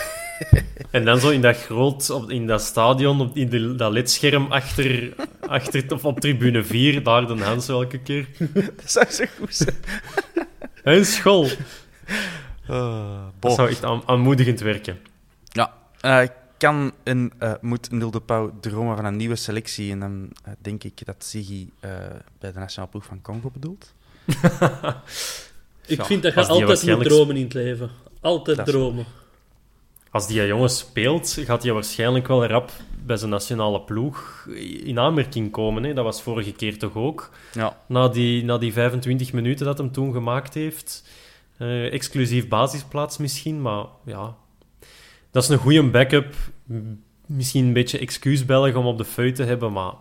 [0.90, 4.47] En dan zo in dat groot, op, in dat stadion, op, in de, dat ledscherm
[4.53, 5.12] achter,
[5.47, 8.26] achter of op tribune 4, daar de Hans welke keer.
[8.53, 9.76] Dat zou zo goed zijn.
[10.84, 11.49] En school.
[12.70, 14.99] Uh, Dat zou echt aan- aanmoedigend werken.
[15.49, 16.28] Ja, eh,
[16.62, 19.90] kan en eh, moet Nil de Pauw dromen van een nieuwe selectie?
[19.90, 21.90] En dan eh, denk ik dat Ziggy eh,
[22.38, 23.92] bij de nationale ploeg van Congo bedoelt.
[25.86, 27.90] Ik Ja, vind dat je altijd moet waarschijnlijk- dromen in het leven.
[28.20, 29.04] Altijd Dat dromen.
[30.10, 32.70] Als die jongen speelt, gaat hij waarschijnlijk wel rap
[33.04, 34.46] bij zijn nationale ploeg
[34.84, 35.82] in aanmerking komen.
[35.82, 35.94] Hè?
[35.94, 37.30] Dat was vorige keer toch ook.
[37.52, 41.04] Ja, Na die, na die 25 minuten dat hem toen gemaakt heeft.
[41.56, 44.34] Eh, exclusief basisplaats misschien, maar ja.
[45.32, 46.34] Dat is een goede backup.
[47.26, 49.92] Misschien een beetje excuusbellig om op de feu te hebben, maar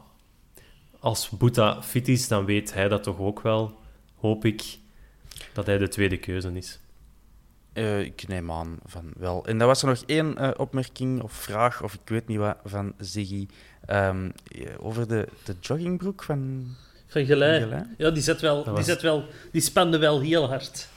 [1.00, 3.80] als Boeta fit is, dan weet hij dat toch ook wel,
[4.20, 4.78] hoop ik,
[5.54, 6.80] dat hij de tweede keuze is.
[7.74, 9.46] eh, ik neem aan van wel.
[9.46, 12.58] En dan was er nog één eh, opmerking of vraag, of ik weet niet wat,
[12.66, 13.48] van Ziggy.
[13.86, 16.68] ehm, eh, over de, de joggingbroek van
[17.08, 17.84] Van Gelei.
[17.98, 20.88] Ja, die zet wel, die was- zet wel, die spande wel heel hard.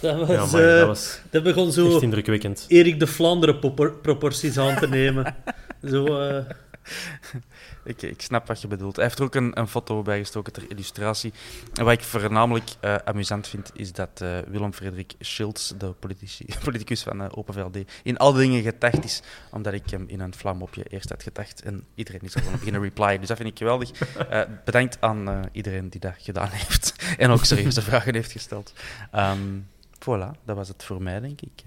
[0.00, 2.64] Dat, was, Ja, maar eh, dat was dat begon zo echt indrukwekkend.
[2.68, 3.58] Erik de Vlaanderen
[4.02, 5.36] proporties aan te nemen.
[5.90, 6.44] zo, eh,
[7.84, 8.96] Ik, ik snap wat je bedoelt.
[8.96, 11.32] Hij heeft er ook een, een foto bijgestoken ter illustratie.
[11.74, 17.02] En wat ik voornamelijk eh, amusant vind, is dat eh, Willem-Frederik Schilds, de politici, politicus
[17.02, 20.84] van eh, Open VLD, in al dingen gedacht is, omdat ik hem in een vlammopje
[20.84, 21.62] eerst had gedacht.
[21.62, 23.18] En iedereen is er gewoon beginnen reply.
[23.18, 23.90] Dus dat vind ik geweldig.
[24.64, 26.94] Bedankt aan iedereen die dat gedaan heeft.
[27.18, 28.72] en ook serieuze vragen heeft gesteld.
[29.10, 29.60] Ehm
[29.98, 31.62] voilà, dat was het voor mij, denk ik.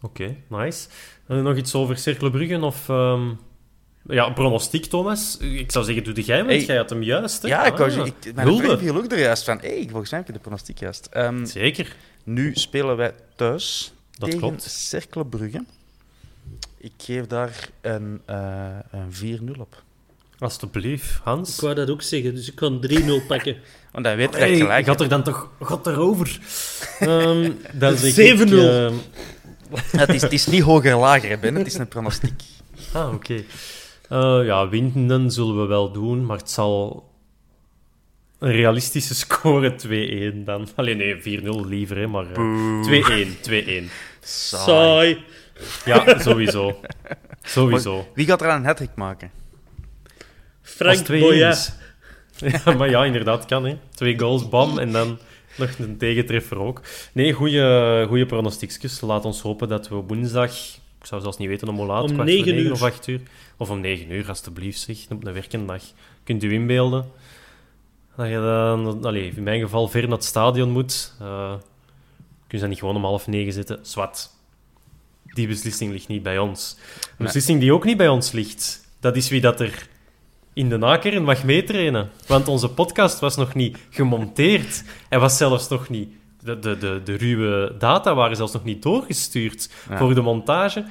[0.00, 0.88] Oké, nice.
[1.26, 2.88] Nog iets over Cercle Brugge of...
[2.88, 3.30] ehm,
[4.08, 5.36] Ja, pronostiek, Thomas.
[5.40, 6.64] Ik zou zeggen, doe de jij, want Hey.
[6.64, 7.42] jij had hem juist.
[7.42, 7.48] Hè?
[7.48, 9.58] ja, ik Ah, zeggen, ik, mijn vriend viel ook er juist van.
[9.60, 11.06] Hey, volgens mij heb je de pronostiek juist.
[11.10, 11.96] Ehm, Zeker.
[12.24, 14.62] Nu spelen wij thuis Dat tegen klopt.
[14.70, 15.64] Cercle Brugge.
[16.78, 19.82] Ik geef daar een, eh, een 4-0 op.
[20.38, 21.54] Alsjeblieft, Hans.
[21.54, 23.56] ik wou dat ook zeggen, dus ik kan 3-0 pakken.
[23.92, 24.86] Want dan weet Hey, gelijk.
[24.86, 26.40] gaat er dan toch gaat erover?
[27.00, 28.40] Ehm dan zeg 7-0.
[28.42, 28.94] ik, ehm,
[29.96, 31.54] het, is, het is niet hoger lager, hè, Ben.
[31.54, 32.42] Het is een pronostiek.
[32.92, 33.42] ah, oké.
[34.12, 37.08] Eh, ja, winnen zullen we wel doen, maar het zal
[38.38, 39.74] een realistische score
[40.32, 40.68] 2-1 dan.
[40.74, 43.90] Alleen nee, 4-0 liever, hè, maar eh, 2-1, 2-1.
[44.20, 45.24] Saai.
[45.84, 46.80] Ja, sowieso.
[47.42, 48.08] Sowieso.
[48.14, 49.30] Wie gaat er aan een hat maken?
[50.62, 51.50] Frank Als 2-1 Boya.
[51.50, 51.72] is.
[52.36, 53.64] Ja, maar ja, inderdaad, kan.
[53.64, 53.76] Hè.
[53.94, 55.18] Twee goals, bam, en dan
[55.56, 56.80] nog een tegentreffer ook.
[57.12, 59.00] Nee, goede pronostiekjes.
[59.00, 60.52] Laat ons hopen dat we woensdag...
[61.02, 62.02] Ik zou zelfs niet weten om hoe laat.
[62.02, 62.72] Om kwart voor 9 negen uur.
[62.72, 63.20] of 8 uur.
[63.56, 64.96] Of om 9 uur, alstublieft, zeg.
[65.10, 65.82] Op een werkende dag.
[66.24, 67.10] Kunt u inbeelden.
[68.16, 71.14] Dat je dan, allee, in mijn geval, ver naar het stadion moet.
[71.20, 71.54] Eh
[72.52, 73.78] kun je dan niet gewoon om half negen zitten?
[73.82, 74.36] Zwat.
[75.22, 76.76] Die beslissing ligt niet bij ons.
[77.18, 79.88] Een beslissing die ook niet bij ons ligt, dat is wie dat er
[80.52, 82.10] in de nakern mag meetrainen.
[82.26, 84.84] Want onze podcast was nog niet gemonteerd.
[85.08, 86.08] Hij was zelfs nog niet...
[86.44, 89.96] De, de, de, de ruwe data waren zelfs nog niet doorgestuurd Ja.
[89.98, 90.84] voor de montage.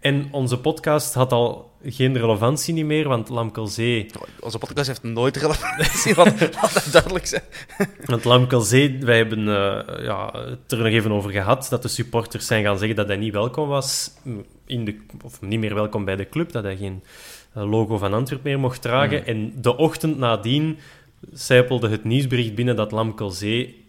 [0.00, 4.06] En onze podcast had al geen relevantie niet meer, want Lamkelzee...
[4.40, 6.38] Onze podcast heeft nooit relevantie, laat
[6.74, 7.42] dat duidelijk zijn.
[8.04, 12.46] Want Lamkelzee, wij hebben eh, ja, het er nog even over gehad, dat de supporters
[12.46, 14.10] zijn gaan zeggen dat hij niet welkom was,
[14.66, 17.02] in de, of niet meer welkom bij de club, dat hij geen
[17.52, 19.26] eh, logo van Antwerp meer mocht dragen.
[19.26, 20.78] En de ochtend nadien
[21.32, 23.84] zijpelde het nieuwsbericht binnen dat Lamkelzee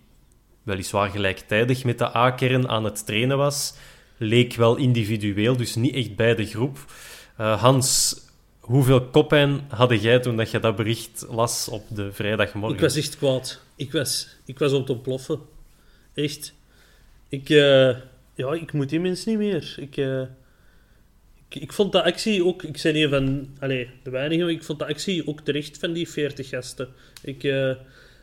[0.68, 3.74] weliswaar gelijktijdig met de A-kern aan het trainen was.
[4.18, 6.78] Leek wel individueel, dus niet echt bij de groep.
[7.38, 8.16] Eh, Hans,
[8.60, 12.76] hoeveel koppijn hadden jij toen dat je dat bericht las op de vrijdagmorgen?
[12.76, 13.62] Ik was echt kwaad.
[13.76, 15.40] Ik was, ik was om te ontploffen.
[16.14, 16.54] Echt.
[17.30, 17.96] Ik, eh,
[18.34, 19.76] ja, ik moet die mensen niet meer.
[19.80, 20.22] Ik, eh,
[21.50, 22.64] ik, ik vond de actie ook...
[22.64, 23.50] Ik zei niet van...
[23.60, 26.90] Allee, de weinigen, ik vond de actie ook terecht van die 40 gasten.
[27.22, 27.44] Ik...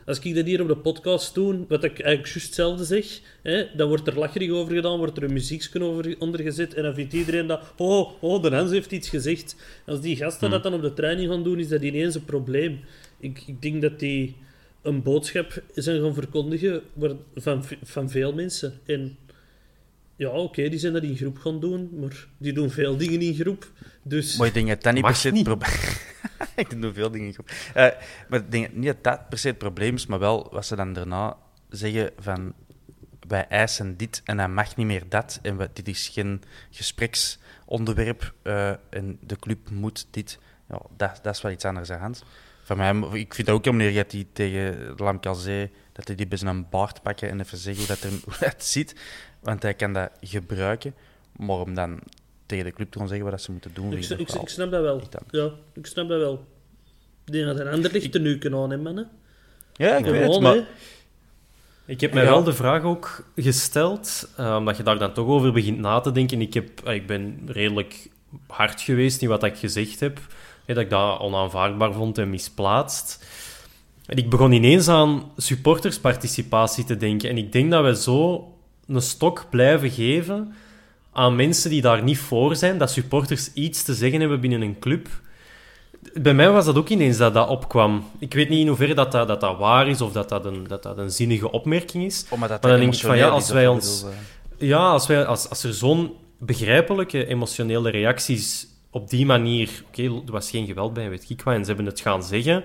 [0.07, 3.67] als ik dat hier op de podcast doe, wat ik eigenlijk juist hetzelfde zeg, hè,
[3.77, 6.95] dan wordt er lacherig over gedaan, wordt er een muziekje over onder gezet en dan
[6.95, 9.57] vindt iedereen dat, oh, oh, de Hans heeft iets gezegd.
[9.87, 12.81] Als die gasten dat dan op de training gaan doen, is dat ineens een probleem.
[13.19, 14.37] Ik, ik denk dat die
[14.83, 18.73] een boodschap zijn gaan verkondigen waar- van, van veel mensen.
[18.87, 19.17] En
[20.17, 23.35] ja, oké, die zijn dat in groep gaan doen, maar die doen veel dingen in
[23.35, 23.71] groep.
[24.03, 25.71] Dus Maar ik denk dat dat niet Mag per se het probleem
[26.57, 27.53] Ik doe veel dingen goed.
[27.75, 27.87] Eh,
[28.29, 30.77] maar ik denk niet dat dat per se het probleem is, maar wel wat ze
[30.77, 31.37] dan daarna
[31.69, 32.53] zeggen van
[33.29, 35.39] wij eisen dit en hij mag niet meer dat.
[35.43, 40.39] En we- dit is geen gespreksonderwerp eh, en de club moet dit.
[40.69, 42.25] Ja, dat, dat is wel iets anders aan de hand.
[42.63, 46.39] Van mij, ik vind het ook jammer dat hij tegen Lamkazé dat hij die bij
[46.39, 48.95] zijn baard pakken en even zeggen hoe dat, er, hoe dat zit.
[49.45, 50.95] Want hij kan dat gebruiken.
[51.37, 52.01] Maar om dan
[52.47, 53.93] tegen de club te gaan zeggen wat dat ze moeten doen...
[53.93, 55.03] ik, ik snap dat wel.
[55.31, 56.45] Ja, ik snap dat wel.
[57.25, 59.09] Die had een ander licht te nuken aan, hè, mannen.
[59.77, 60.65] Ja, ik weet het, maar...
[61.87, 62.31] Ik heb mij Ja.
[62.31, 66.13] wel de vraag ook gesteld, eh, omdat je daar dan toch over begint na te
[66.13, 66.41] denken.
[66.41, 68.09] Ik, heb, eh, ik ben redelijk
[68.47, 70.21] hard geweest in wat ik gezegd heb.
[70.65, 73.25] hè, dat ik dat onaanvaardbaar vond en misplaatst.
[74.07, 77.29] En ik begon ineens aan supportersparticipatie te denken.
[77.31, 78.49] En ik denk dat we zo
[78.87, 80.55] een stok blijven geven
[81.13, 82.79] aan mensen die daar niet voor zijn.
[82.79, 85.09] Dat supporters iets te zeggen hebben binnen een club.
[86.15, 88.05] Bij mij was dat ook ineens dat dat opkwam.
[88.19, 90.65] Ik weet niet in hoeverre dat, dat, dat, dat waar is of dat dat, een,
[90.69, 92.27] dat dat een zinnige opmerking is.
[92.31, 95.25] Omdat dat Maar dan denk ik van, ja, als wij ons- bedoel, Ja, als, wij,
[95.27, 99.71] als, als er zo'n begrijpelijke emotionele reacties op die manier...
[99.89, 102.65] Oké, er was geen geweld bij, weet ik wat, en ze hebben het gaan zeggen.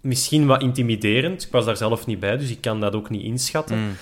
[0.00, 1.42] Misschien wat intimiderend.
[1.42, 3.78] Ik was daar zelf niet bij, dus ik kan dat ook niet inschatten.
[3.78, 3.96] Mm.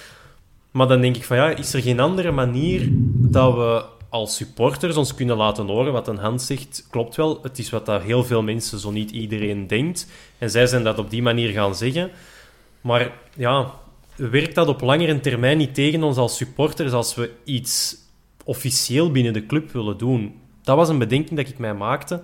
[0.72, 4.96] Maar dan denk ik van, ja, is er geen andere manier dat we als supporters
[4.96, 6.86] ons kunnen laten horen wat een hand zegt?
[6.90, 10.06] Klopt wel, het is wat dat heel veel mensen, zo niet iedereen, denkt.
[10.38, 12.10] En zij zijn dat op die manier gaan zeggen.
[12.80, 13.72] Maar ja,
[14.16, 17.96] werkt dat op langere termijn niet tegen ons als supporters als we iets
[18.44, 20.34] officieel binnen de club willen doen?
[20.62, 22.14] Dat was een bedenking dat ik mij maakte.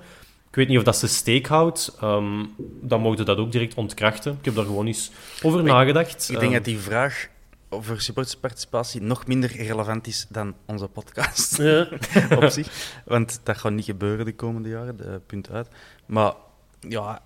[0.49, 1.97] Ik weet niet of dat ze steek houdt.
[2.01, 2.45] Ehm,
[2.81, 4.33] dan mogen dat ook direct ontkrachten.
[4.39, 5.11] Ik heb daar gewoon eens
[5.43, 6.23] over Maar nagedacht.
[6.23, 7.29] Ik denk Ehm, dat die vraag
[7.69, 11.89] over supportersparticipatie nog minder relevant is dan onze podcast Ja.
[12.43, 13.01] op zich.
[13.05, 15.69] Want dat gaat niet gebeuren de komende jaren, de, punt uit.
[16.07, 16.35] Maar
[16.81, 17.23] ja,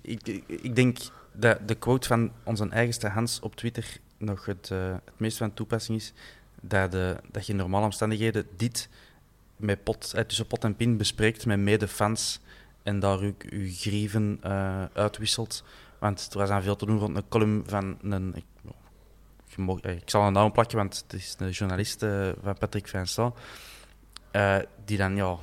[0.00, 0.98] ik, ik- denk
[1.32, 5.54] dat de quote van onze eigenste Hans op Twitter nog het, eh, het meest van
[5.54, 6.12] toepassing is.
[6.60, 8.88] Dat, de, dat je in normale omstandigheden dit
[9.56, 12.40] met pot, eh, tussen pot en pin bespreekt met medefans
[12.82, 15.64] en daar ook je grieven eh, uitwisselt.
[15.98, 18.34] Want er was aan veel te doen rond een column van een.
[19.82, 23.34] Eh, ik zal een naam plakken, want het is een journalist eh, van Patrick Vincent.
[24.30, 25.36] eh, die dan ja,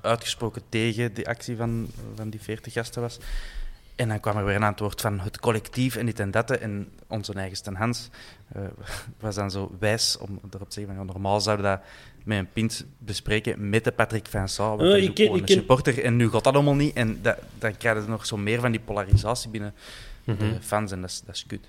[0.00, 3.18] uitgesproken tegen die actie van, van die 40 gasten was.
[3.96, 6.50] En dan kwam er weer een antwoord van het collectief en dit en dat.
[6.50, 8.08] En onze eigen Stan Hans
[9.20, 11.80] was dan zo wijs om erop te zeggen van normaal zouden we dat
[12.24, 14.68] met een pint bespreken met de Patrick Vincent.
[14.68, 16.04] Want Oh, ik ken- ik ken- supporter.
[16.04, 16.94] En nu gaat dat allemaal niet.
[16.94, 19.74] En dat, dan krijg je nog zo meer van die polarisatie binnen
[20.24, 20.38] Mhm.
[20.38, 20.92] de fans.
[20.92, 21.68] En dat is, dat is kut.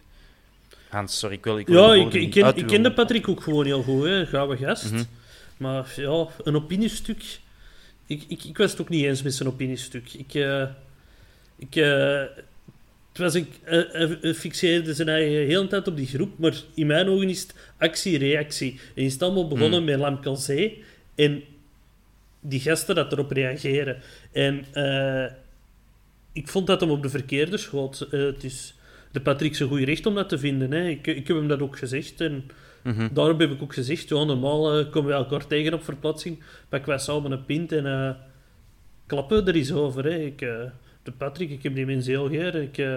[0.89, 1.57] Hans, sorry, ik wil...
[1.57, 4.25] Ik wil Ja, ik, ik, ken, ik kende Patrick ook gewoon heel goed, hè.
[4.25, 4.91] Gave gast.
[4.91, 5.03] Mhm.
[5.57, 7.39] Maar ja, een opiniestuk...
[8.07, 10.13] Ik, ik, ik was het ook niet eens met zijn opiniestuk.
[10.13, 10.33] Ik...
[10.33, 10.63] eh,
[11.57, 12.23] ik eh,
[13.09, 13.81] het was een, eh,
[14.21, 17.53] hij- fixeerde zijn eigen heel tijd op die groep, maar in mijn ogen is het
[17.77, 18.79] actie-reactie.
[18.95, 20.83] En is het allemaal begonnen met Lamkelzee
[21.15, 21.43] en
[22.39, 24.01] die gasten dat erop reageren.
[24.31, 24.65] En
[26.33, 28.07] ik vond dat hem op de verkeerde schoot.
[28.41, 28.74] Is
[29.15, 30.71] de Patrick zijn goede recht om dat te vinden.
[30.71, 30.87] Hè.
[30.87, 32.21] Ik, ik heb hem dat ook gezegd.
[32.21, 32.43] En
[32.83, 33.07] Mhm.
[33.13, 36.43] daarom heb ik ook gezegd, ja, normaal eh, komen we elkaar tegen op verplaatsing.
[36.69, 38.09] Pak wij samen een pint en eh,
[39.05, 40.03] klappen er eens over.
[40.03, 40.17] Hè.
[40.17, 40.49] Ik, eh,
[41.03, 42.51] de Patrick, ik heb die mensen heel.
[42.61, 42.95] Ik, eh,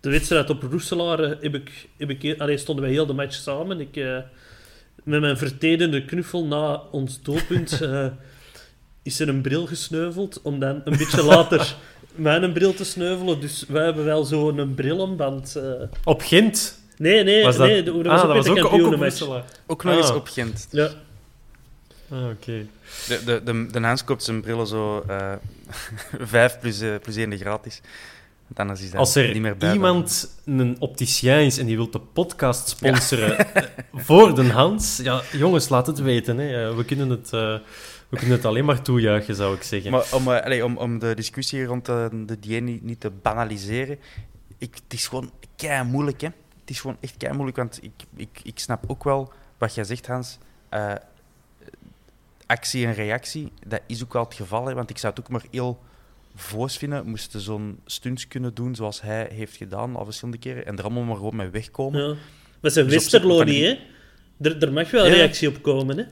[0.00, 3.80] de wedstrijd op Roeselaar heb ik, heb ik, allee, stonden wij heel de match samen.
[3.80, 3.94] Ik,
[5.04, 7.80] met mijn vertedende knuffel na ons doelpunt
[9.02, 11.74] is er een bril gesneuveld om dan een beetje later
[12.20, 13.40] mijn bril te sneuvelen.
[13.40, 15.56] Dus wij hebben wel zo'n brilomband.
[15.56, 15.62] eh.
[16.04, 16.78] Op Gent.
[16.96, 17.66] Nee, nee, Was dat...
[17.66, 19.16] nee, dat was ah, ook dat was ook, ook op kampioenenmatch.
[19.18, 19.42] Brussel.
[19.66, 19.98] Ook nog Ah.
[20.00, 20.68] eens op Gent.
[20.70, 20.88] Ja.
[22.10, 22.66] Ah, oké.
[23.08, 25.32] De, de, de, de Hans koopt zijn brillen zo eh
[26.20, 27.80] vijf plus, eh, plus één gratis.
[28.56, 29.72] Is dat Als er niet meer bij.
[29.72, 33.46] iemand een opticien is en die wil de podcast sponsoren
[33.92, 36.38] voor de Hans, ja, jongens, laat het weten.
[36.38, 36.74] Hè.
[36.74, 37.54] We, kunnen het, eh,
[38.10, 39.90] we kunnen het alleen maar toejuichen, zou ik zeggen.
[39.90, 43.10] Maar om, eh, allee, om, om de discussie rond eh, de dieet niet, niet te
[43.10, 43.98] banaliseren,
[44.58, 46.20] ik, het is gewoon kei moeilijk.
[46.20, 46.28] Hè?
[46.60, 49.84] Het is gewoon echt kei moeilijk, want ik, ik, ik snap ook wel wat jij
[49.84, 50.38] zegt, Hans.
[50.68, 50.92] Eh,
[52.46, 54.66] actie en reactie, dat is ook wel het geval.
[54.66, 54.74] Hè?
[54.74, 55.80] Want ik zou het ook maar heel
[56.34, 60.76] voos vinden, moesten zo'n stunts kunnen doen zoals hij heeft gedaan al verschillende keren en
[60.78, 62.08] er allemaal maar gewoon mee wegkomen.
[62.08, 62.14] Ja.
[62.60, 63.78] Maar zijn Dus zich- niet, hè?
[64.40, 65.12] Er, er mag wel Ja.
[65.14, 66.04] reactie op komen, hè?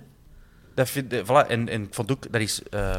[0.78, 2.90] Dat vind, eh, voilà, en, en ik vond ook, dat is eh,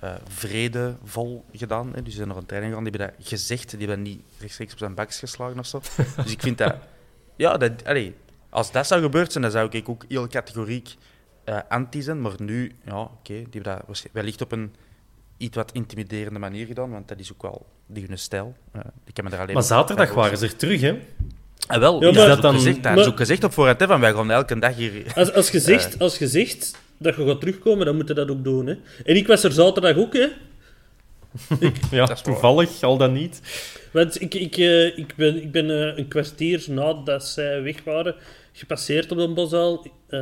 [0.00, 1.86] eh, vredevol gedaan.
[1.86, 1.94] Hè.
[1.94, 3.70] Dus die zijn nog een training gegaan, die hebben dat gezegd.
[3.70, 5.80] Die hebben dat niet rechtstreeks op zijn bakjes geslagen of zo.
[6.22, 6.74] dus ik vind dat...
[7.36, 8.14] Ja, dat, allee,
[8.48, 10.94] als dat zou gebeurd zijn, dan zou ik ook heel categoriek
[11.44, 12.20] eh, anti zijn.
[12.20, 14.74] Maar nu, ja, oké, die hebben dat wellicht op een
[15.36, 16.90] iets wat intimiderende manier gedaan.
[16.90, 18.56] Want dat is ook wel die hun stijl.
[19.04, 20.98] Ik heb me daar alleen maar zaterdag waren ze er terug, hè?
[21.66, 23.86] Ah, wel, Ja, is dat, dan- gezegd, dat maar- is ook gezegd op voorhand, hè,
[23.86, 25.12] van wij gaan elke dag hier...
[25.14, 26.00] Als, als, Eh.
[26.00, 28.74] als je zegt dat je gaat terugkomen, dan moet je dat ook doen, hè?
[29.04, 30.26] En ik was er zaterdag ook, hè?
[31.90, 32.22] Ja, Dat is waar.
[32.22, 33.40] toevallig, al dan niet.
[33.92, 38.14] Want ik, ik, eh, ik ben, ik ben eh, een kwartier nadat zij weg waren
[38.52, 39.86] gepasseerd op de Bosuil.
[40.08, 40.20] Eh,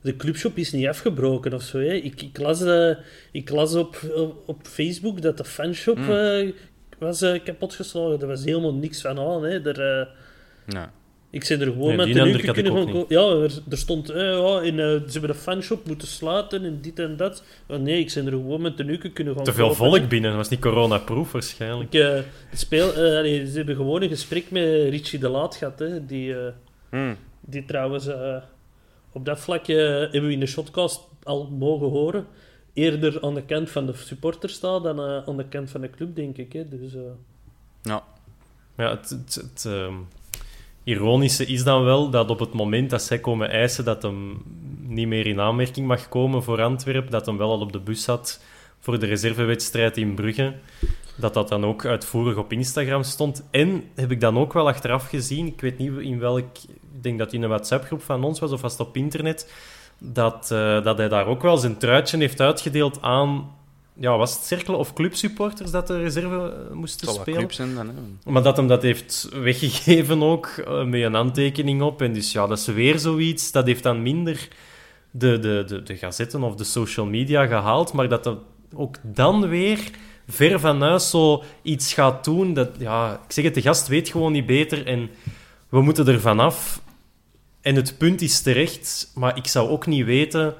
[0.00, 1.78] de clubshop is niet afgebroken of zo.
[1.78, 1.92] Hè.
[1.92, 2.90] Ik, ik las, eh,
[3.32, 6.48] ik las op, op, op Facebook dat de fanshop eh,
[6.98, 8.20] was eh, kapotgeslagen.
[8.20, 9.44] Er was helemaal niks van aan.
[9.44, 9.68] Hè.
[9.68, 10.06] Er, eh,
[10.66, 10.92] Ja.
[11.34, 14.22] Ik zei er gewoon Nee, met de ik kunnen gewoon Ja, er, er stond, eh,
[14.22, 17.42] ja, in, eh, ze hebben de fanshop moeten sluiten en dit en dat.
[17.68, 20.08] Oh, nee, ik zei er gewoon met de nuke kunnen gaan Te veel kopen, volk
[20.08, 21.92] binnen, dat was niet coronaproof waarschijnlijk.
[21.94, 22.18] Ik, eh,
[22.52, 22.94] speel, eh,
[23.46, 25.78] ze hebben gewoon een gesprek met Richie de Laat gehad.
[25.78, 26.52] Hè, die, eh,
[26.90, 27.16] Hmm.
[27.40, 28.36] die trouwens eh,
[29.12, 32.26] op dat vlak eh, hebben we in de shotcast al mogen horen.
[32.72, 36.16] Eerder aan de kant van de supporter staat dan aan de kant van de club,
[36.16, 36.52] denk ik.
[36.52, 36.68] Hè.
[36.68, 37.00] Dus, eh,
[37.82, 38.02] Ja.
[38.76, 39.94] Ja, het, het, het, ehm,
[40.84, 44.42] ironische is dan wel dat op het moment dat zij komen eisen dat hem
[44.86, 48.02] niet meer in aanmerking mag komen voor Antwerpen, dat hem wel al op de bus
[48.02, 48.42] zat
[48.78, 50.54] voor de reservewedstrijd in Brugge,
[51.16, 53.48] dat dat dan ook uitvoerig op Instagram stond.
[53.50, 56.58] En heb ik dan ook wel achteraf gezien, ik weet niet in welk,
[56.94, 59.52] ik denk dat in een WhatsApp-groep van ons was of was het op internet,
[59.98, 63.50] dat, eh, dat hij daar ook wel zijn truitje heeft uitgedeeld aan,
[63.96, 67.52] ja, was het cirkel of clubsupporters dat de reserve eh, moesten spelen?
[67.54, 68.30] zijn dan, hè.
[68.30, 72.02] Maar dat hem dat heeft weggegeven ook, eh, met een handtekening op.
[72.02, 73.52] En dus ja, dat is weer zoiets.
[73.52, 74.48] Dat heeft dan minder
[75.10, 77.92] de, de, de, de gazetten of de social media gehaald.
[77.92, 78.38] Maar dat dat
[78.74, 79.90] ook dan weer
[80.28, 82.54] ver van huis zo iets gaat doen.
[82.54, 84.86] Dat, ja, ik zeg het, de gast weet gewoon niet beter.
[84.86, 85.10] En
[85.68, 86.82] we moeten er vanaf.
[87.60, 89.10] En het punt is terecht.
[89.14, 90.54] Maar ik zou ook niet weten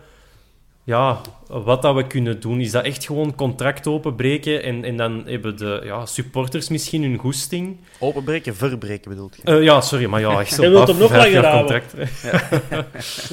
[0.85, 2.61] ja, wat dat we kunnen doen.
[2.61, 7.16] Is dat echt gewoon contract openbreken en, en dan hebben de ja, supporters misschien hun
[7.18, 7.76] goesting?
[7.99, 9.43] Openbreken, verbreken bedoelt je?
[9.43, 11.82] Eh, ja, sorry, maar ja, echt zo Jij wilt hem nog langer jaar houden.
[11.89, 12.12] contract.
[12.22, 12.87] ja,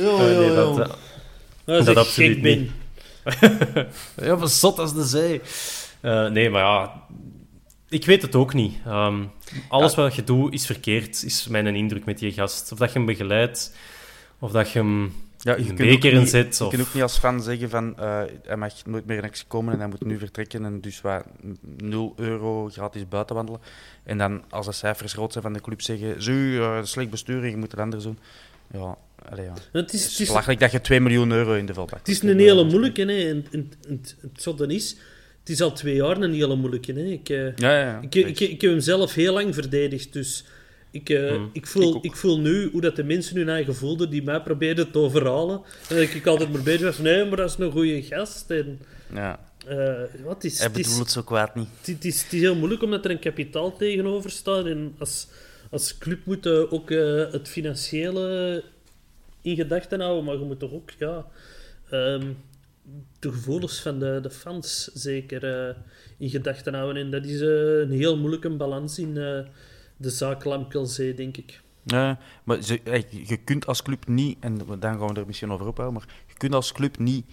[0.20, 2.72] Eh, nee, dat, eh, als dat absoluut niet.
[4.16, 5.42] ja, wat zot als de zee.
[6.02, 7.04] Eh, nee, maar ja,
[7.90, 8.78] ik weet het ook niet.
[8.86, 9.24] Ehm,
[9.68, 12.72] alles wat je doet is verkeerd, is mijn indruk met die gast.
[12.72, 13.76] Of dat je hem begeleidt,
[14.40, 15.14] of dat je hem
[15.44, 16.58] Ja, een kunt beker inzet.
[16.58, 16.70] Je Of...
[16.70, 19.74] kunt ook niet als fan zeggen van eh, hij mag nooit meer in actie komen
[19.74, 21.26] en hij moet nu vertrekken en dus wat
[21.78, 23.62] 0 euro gratis buiten wandelen.
[24.04, 27.44] En dan als de cijfers rood zijn van de club zeggen, zo, eh, slecht bestuur
[27.44, 28.18] en je moet het anders doen.
[28.74, 28.98] Ja,
[29.30, 29.54] allee, ja.
[29.72, 32.22] Het is, Het is belachelijk dat je 2 miljoen euro in de veld het is
[32.22, 33.02] een hele moeilijke.
[33.02, 33.30] Hè.
[33.30, 34.96] En, en, en het- zotte is,
[35.40, 36.94] het is al twee jaar een hele moeilijke.
[36.94, 37.04] Hè.
[37.04, 38.00] Ik, eh, Ja, ja, ja.
[38.02, 40.46] Ik, ik, ik heb hem zelf heel lang verdedigd, dus
[40.92, 41.50] ik, eh, Hmm.
[41.54, 44.92] ik, voel, Ik voel nu hoe dat de mensen hun eigen voelden die mij probeerden
[44.92, 45.62] te overhalen.
[45.90, 48.50] En dat ik altijd maar bezig was, nee, maar dat is een goede gast.
[48.50, 48.80] En,
[49.14, 49.40] ja.
[49.68, 51.68] eh, wat is, Hij het, is, bedoelt het zo kwaad niet.
[51.86, 54.66] het, is, het is heel moeilijk omdat er een kapitaal tegenover staat.
[54.66, 55.28] En als,
[55.70, 58.64] als club moet je ook eh, het financiële
[59.42, 61.26] in gedachten houden, maar je moet toch ook ja,
[61.90, 62.26] ehm,
[63.20, 65.76] de gevoelens van de, de fans zeker eh,
[66.18, 67.04] in gedachten houden.
[67.04, 69.40] En dat is eh, een heel moeilijke balans in eh,
[70.02, 71.62] de zaak Lamkelzee, denk ik.
[71.84, 72.80] Ja, maar ze,
[73.10, 76.34] je kunt als club niet, en dan gaan we er misschien over ophouden, maar je
[76.34, 77.26] kunt als club niet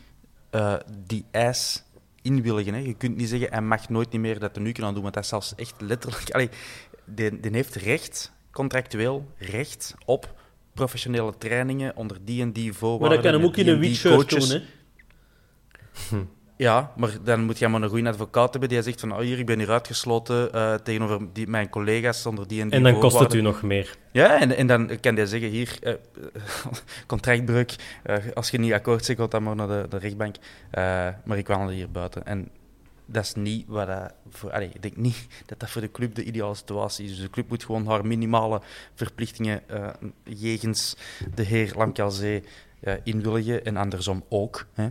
[0.50, 0.74] eh,
[1.06, 1.84] die eis
[2.22, 2.74] inwilligen.
[2.74, 2.80] Hè.
[2.80, 5.14] Je kunt niet zeggen, hij mag nooit niet meer dat er nu kunnen doen, want
[5.14, 6.30] dat is zelfs echt letterlijk...
[6.34, 6.48] Allee,
[7.04, 10.34] die, die heeft recht, contractueel recht, op
[10.74, 13.22] professionele trainingen onder die en die Maar voorwaarden.
[13.22, 14.48] dat kan hem ook in een en wit die shirt coaches.
[14.48, 14.60] doen,
[16.10, 16.26] hè.
[16.58, 19.38] Ja, maar dan moet je maar een goede advocaat hebben die zegt van oh, hier,
[19.38, 23.00] ik ben hier uitgesloten uh, tegenover die, mijn collega's zonder die en die En dan
[23.00, 23.96] kost het u nog meer.
[24.12, 25.94] Ja, en, en dan kan hij zeggen, hier, uh,
[27.06, 27.74] contractbreuk,
[28.06, 30.36] uh, als je niet akkoord zegt, gaat dan maar naar de, de rechtbank.
[31.24, 32.26] maar ik wandel hier buiten.
[32.26, 32.48] En
[33.06, 34.52] dat is niet wat dat voor...
[34.52, 37.10] Ik denk niet dat dat voor de club de ideale situatie is.
[37.10, 38.60] Dus de club moet gewoon haar minimale
[38.94, 39.62] verplichtingen
[40.24, 40.96] jegens
[41.34, 42.42] de heer Lamkelzee
[43.04, 44.66] invullen en andersom ook.
[44.72, 44.88] Hè.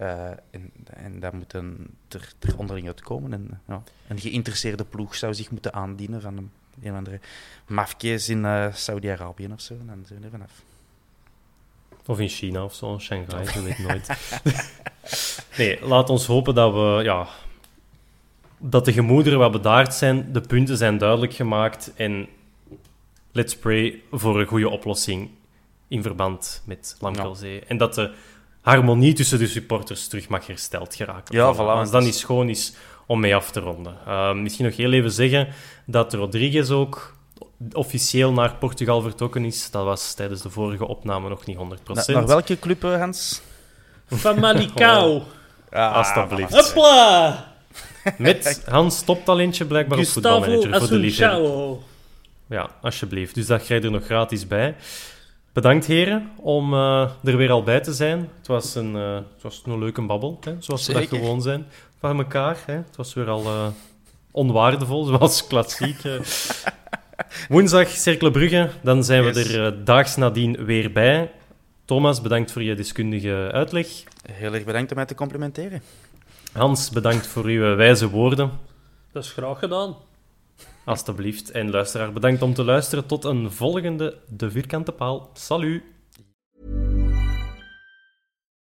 [0.00, 3.32] Uh, en, en daar moet een, er, er onderling uitkomen.
[3.32, 6.50] En, ja, een geïnteresseerde ploeg zou zich moeten aandienen van een,
[6.82, 7.20] een of andere
[7.66, 9.74] mafkees in uh, Saudi-Arabië of zo.
[9.74, 10.62] En dan zijn we er vanaf.
[12.06, 14.08] Of in China of zo, Shanghai, je weet nooit.
[15.58, 17.00] nee, laat ons hopen dat we...
[17.02, 17.28] Ja,
[18.58, 22.28] dat de gemoederen wat bedaard zijn, de punten zijn duidelijk gemaakt en
[23.32, 25.30] let's pray voor een goede oplossing
[25.88, 27.54] in verband met Lamkelzee.
[27.54, 27.60] Ja.
[27.66, 28.14] En dat de
[28.60, 31.36] harmonie tussen de supporters terug mag hersteld geraken.
[31.36, 31.58] Ja, voilà.
[31.58, 32.72] Als dat niet schoon is
[33.06, 33.96] om mee af te ronden.
[34.08, 35.48] Uh, misschien nog heel even zeggen
[35.86, 37.16] dat Rodriguez ook
[37.72, 39.70] officieel naar Portugal vertrokken is.
[39.70, 41.60] Dat was tijdens de vorige opname nog niet 100%.
[41.84, 43.42] Na, naar welke club, eh, Hans?
[44.06, 45.22] Van Manicao.
[45.72, 45.78] Oh.
[45.78, 46.52] Ah, Alsjeblieft.
[46.54, 47.54] Hopla!
[48.18, 51.76] Met Hans toptalentje blijkbaar Gustavo op voetbalmanager voor de liefde.
[52.48, 53.34] Ja, alsjeblieft.
[53.34, 54.76] Dus dat krijg je er nog gratis bij.
[55.52, 58.28] Bedankt heren om uh, er weer al bij te zijn.
[58.38, 61.66] Het was een, uh, het was een leuke babbel, hè, zoals we dat gewoon zijn
[61.98, 62.58] van elkaar.
[62.66, 62.74] Hè.
[62.74, 63.66] Het was weer al uh,
[64.30, 66.02] onwaardevol, zoals klassiek.
[67.48, 71.30] Woensdag Cercle Brugge, dan zijn we er daags nadien weer bij.
[71.84, 73.86] Thomas, bedankt voor je deskundige uitleg.
[74.32, 75.82] Heel erg bedankt om mij te complimenteren.
[76.52, 78.50] Hans, bedankt voor uw wijze woorden.
[79.12, 79.96] Dat is graag gedaan.
[80.90, 81.50] Alsjeblieft.
[81.50, 83.06] En luisteraar, bedankt om te luisteren.
[83.06, 85.30] Tot een volgende De Vierkante Paal.
[85.32, 85.82] Salut!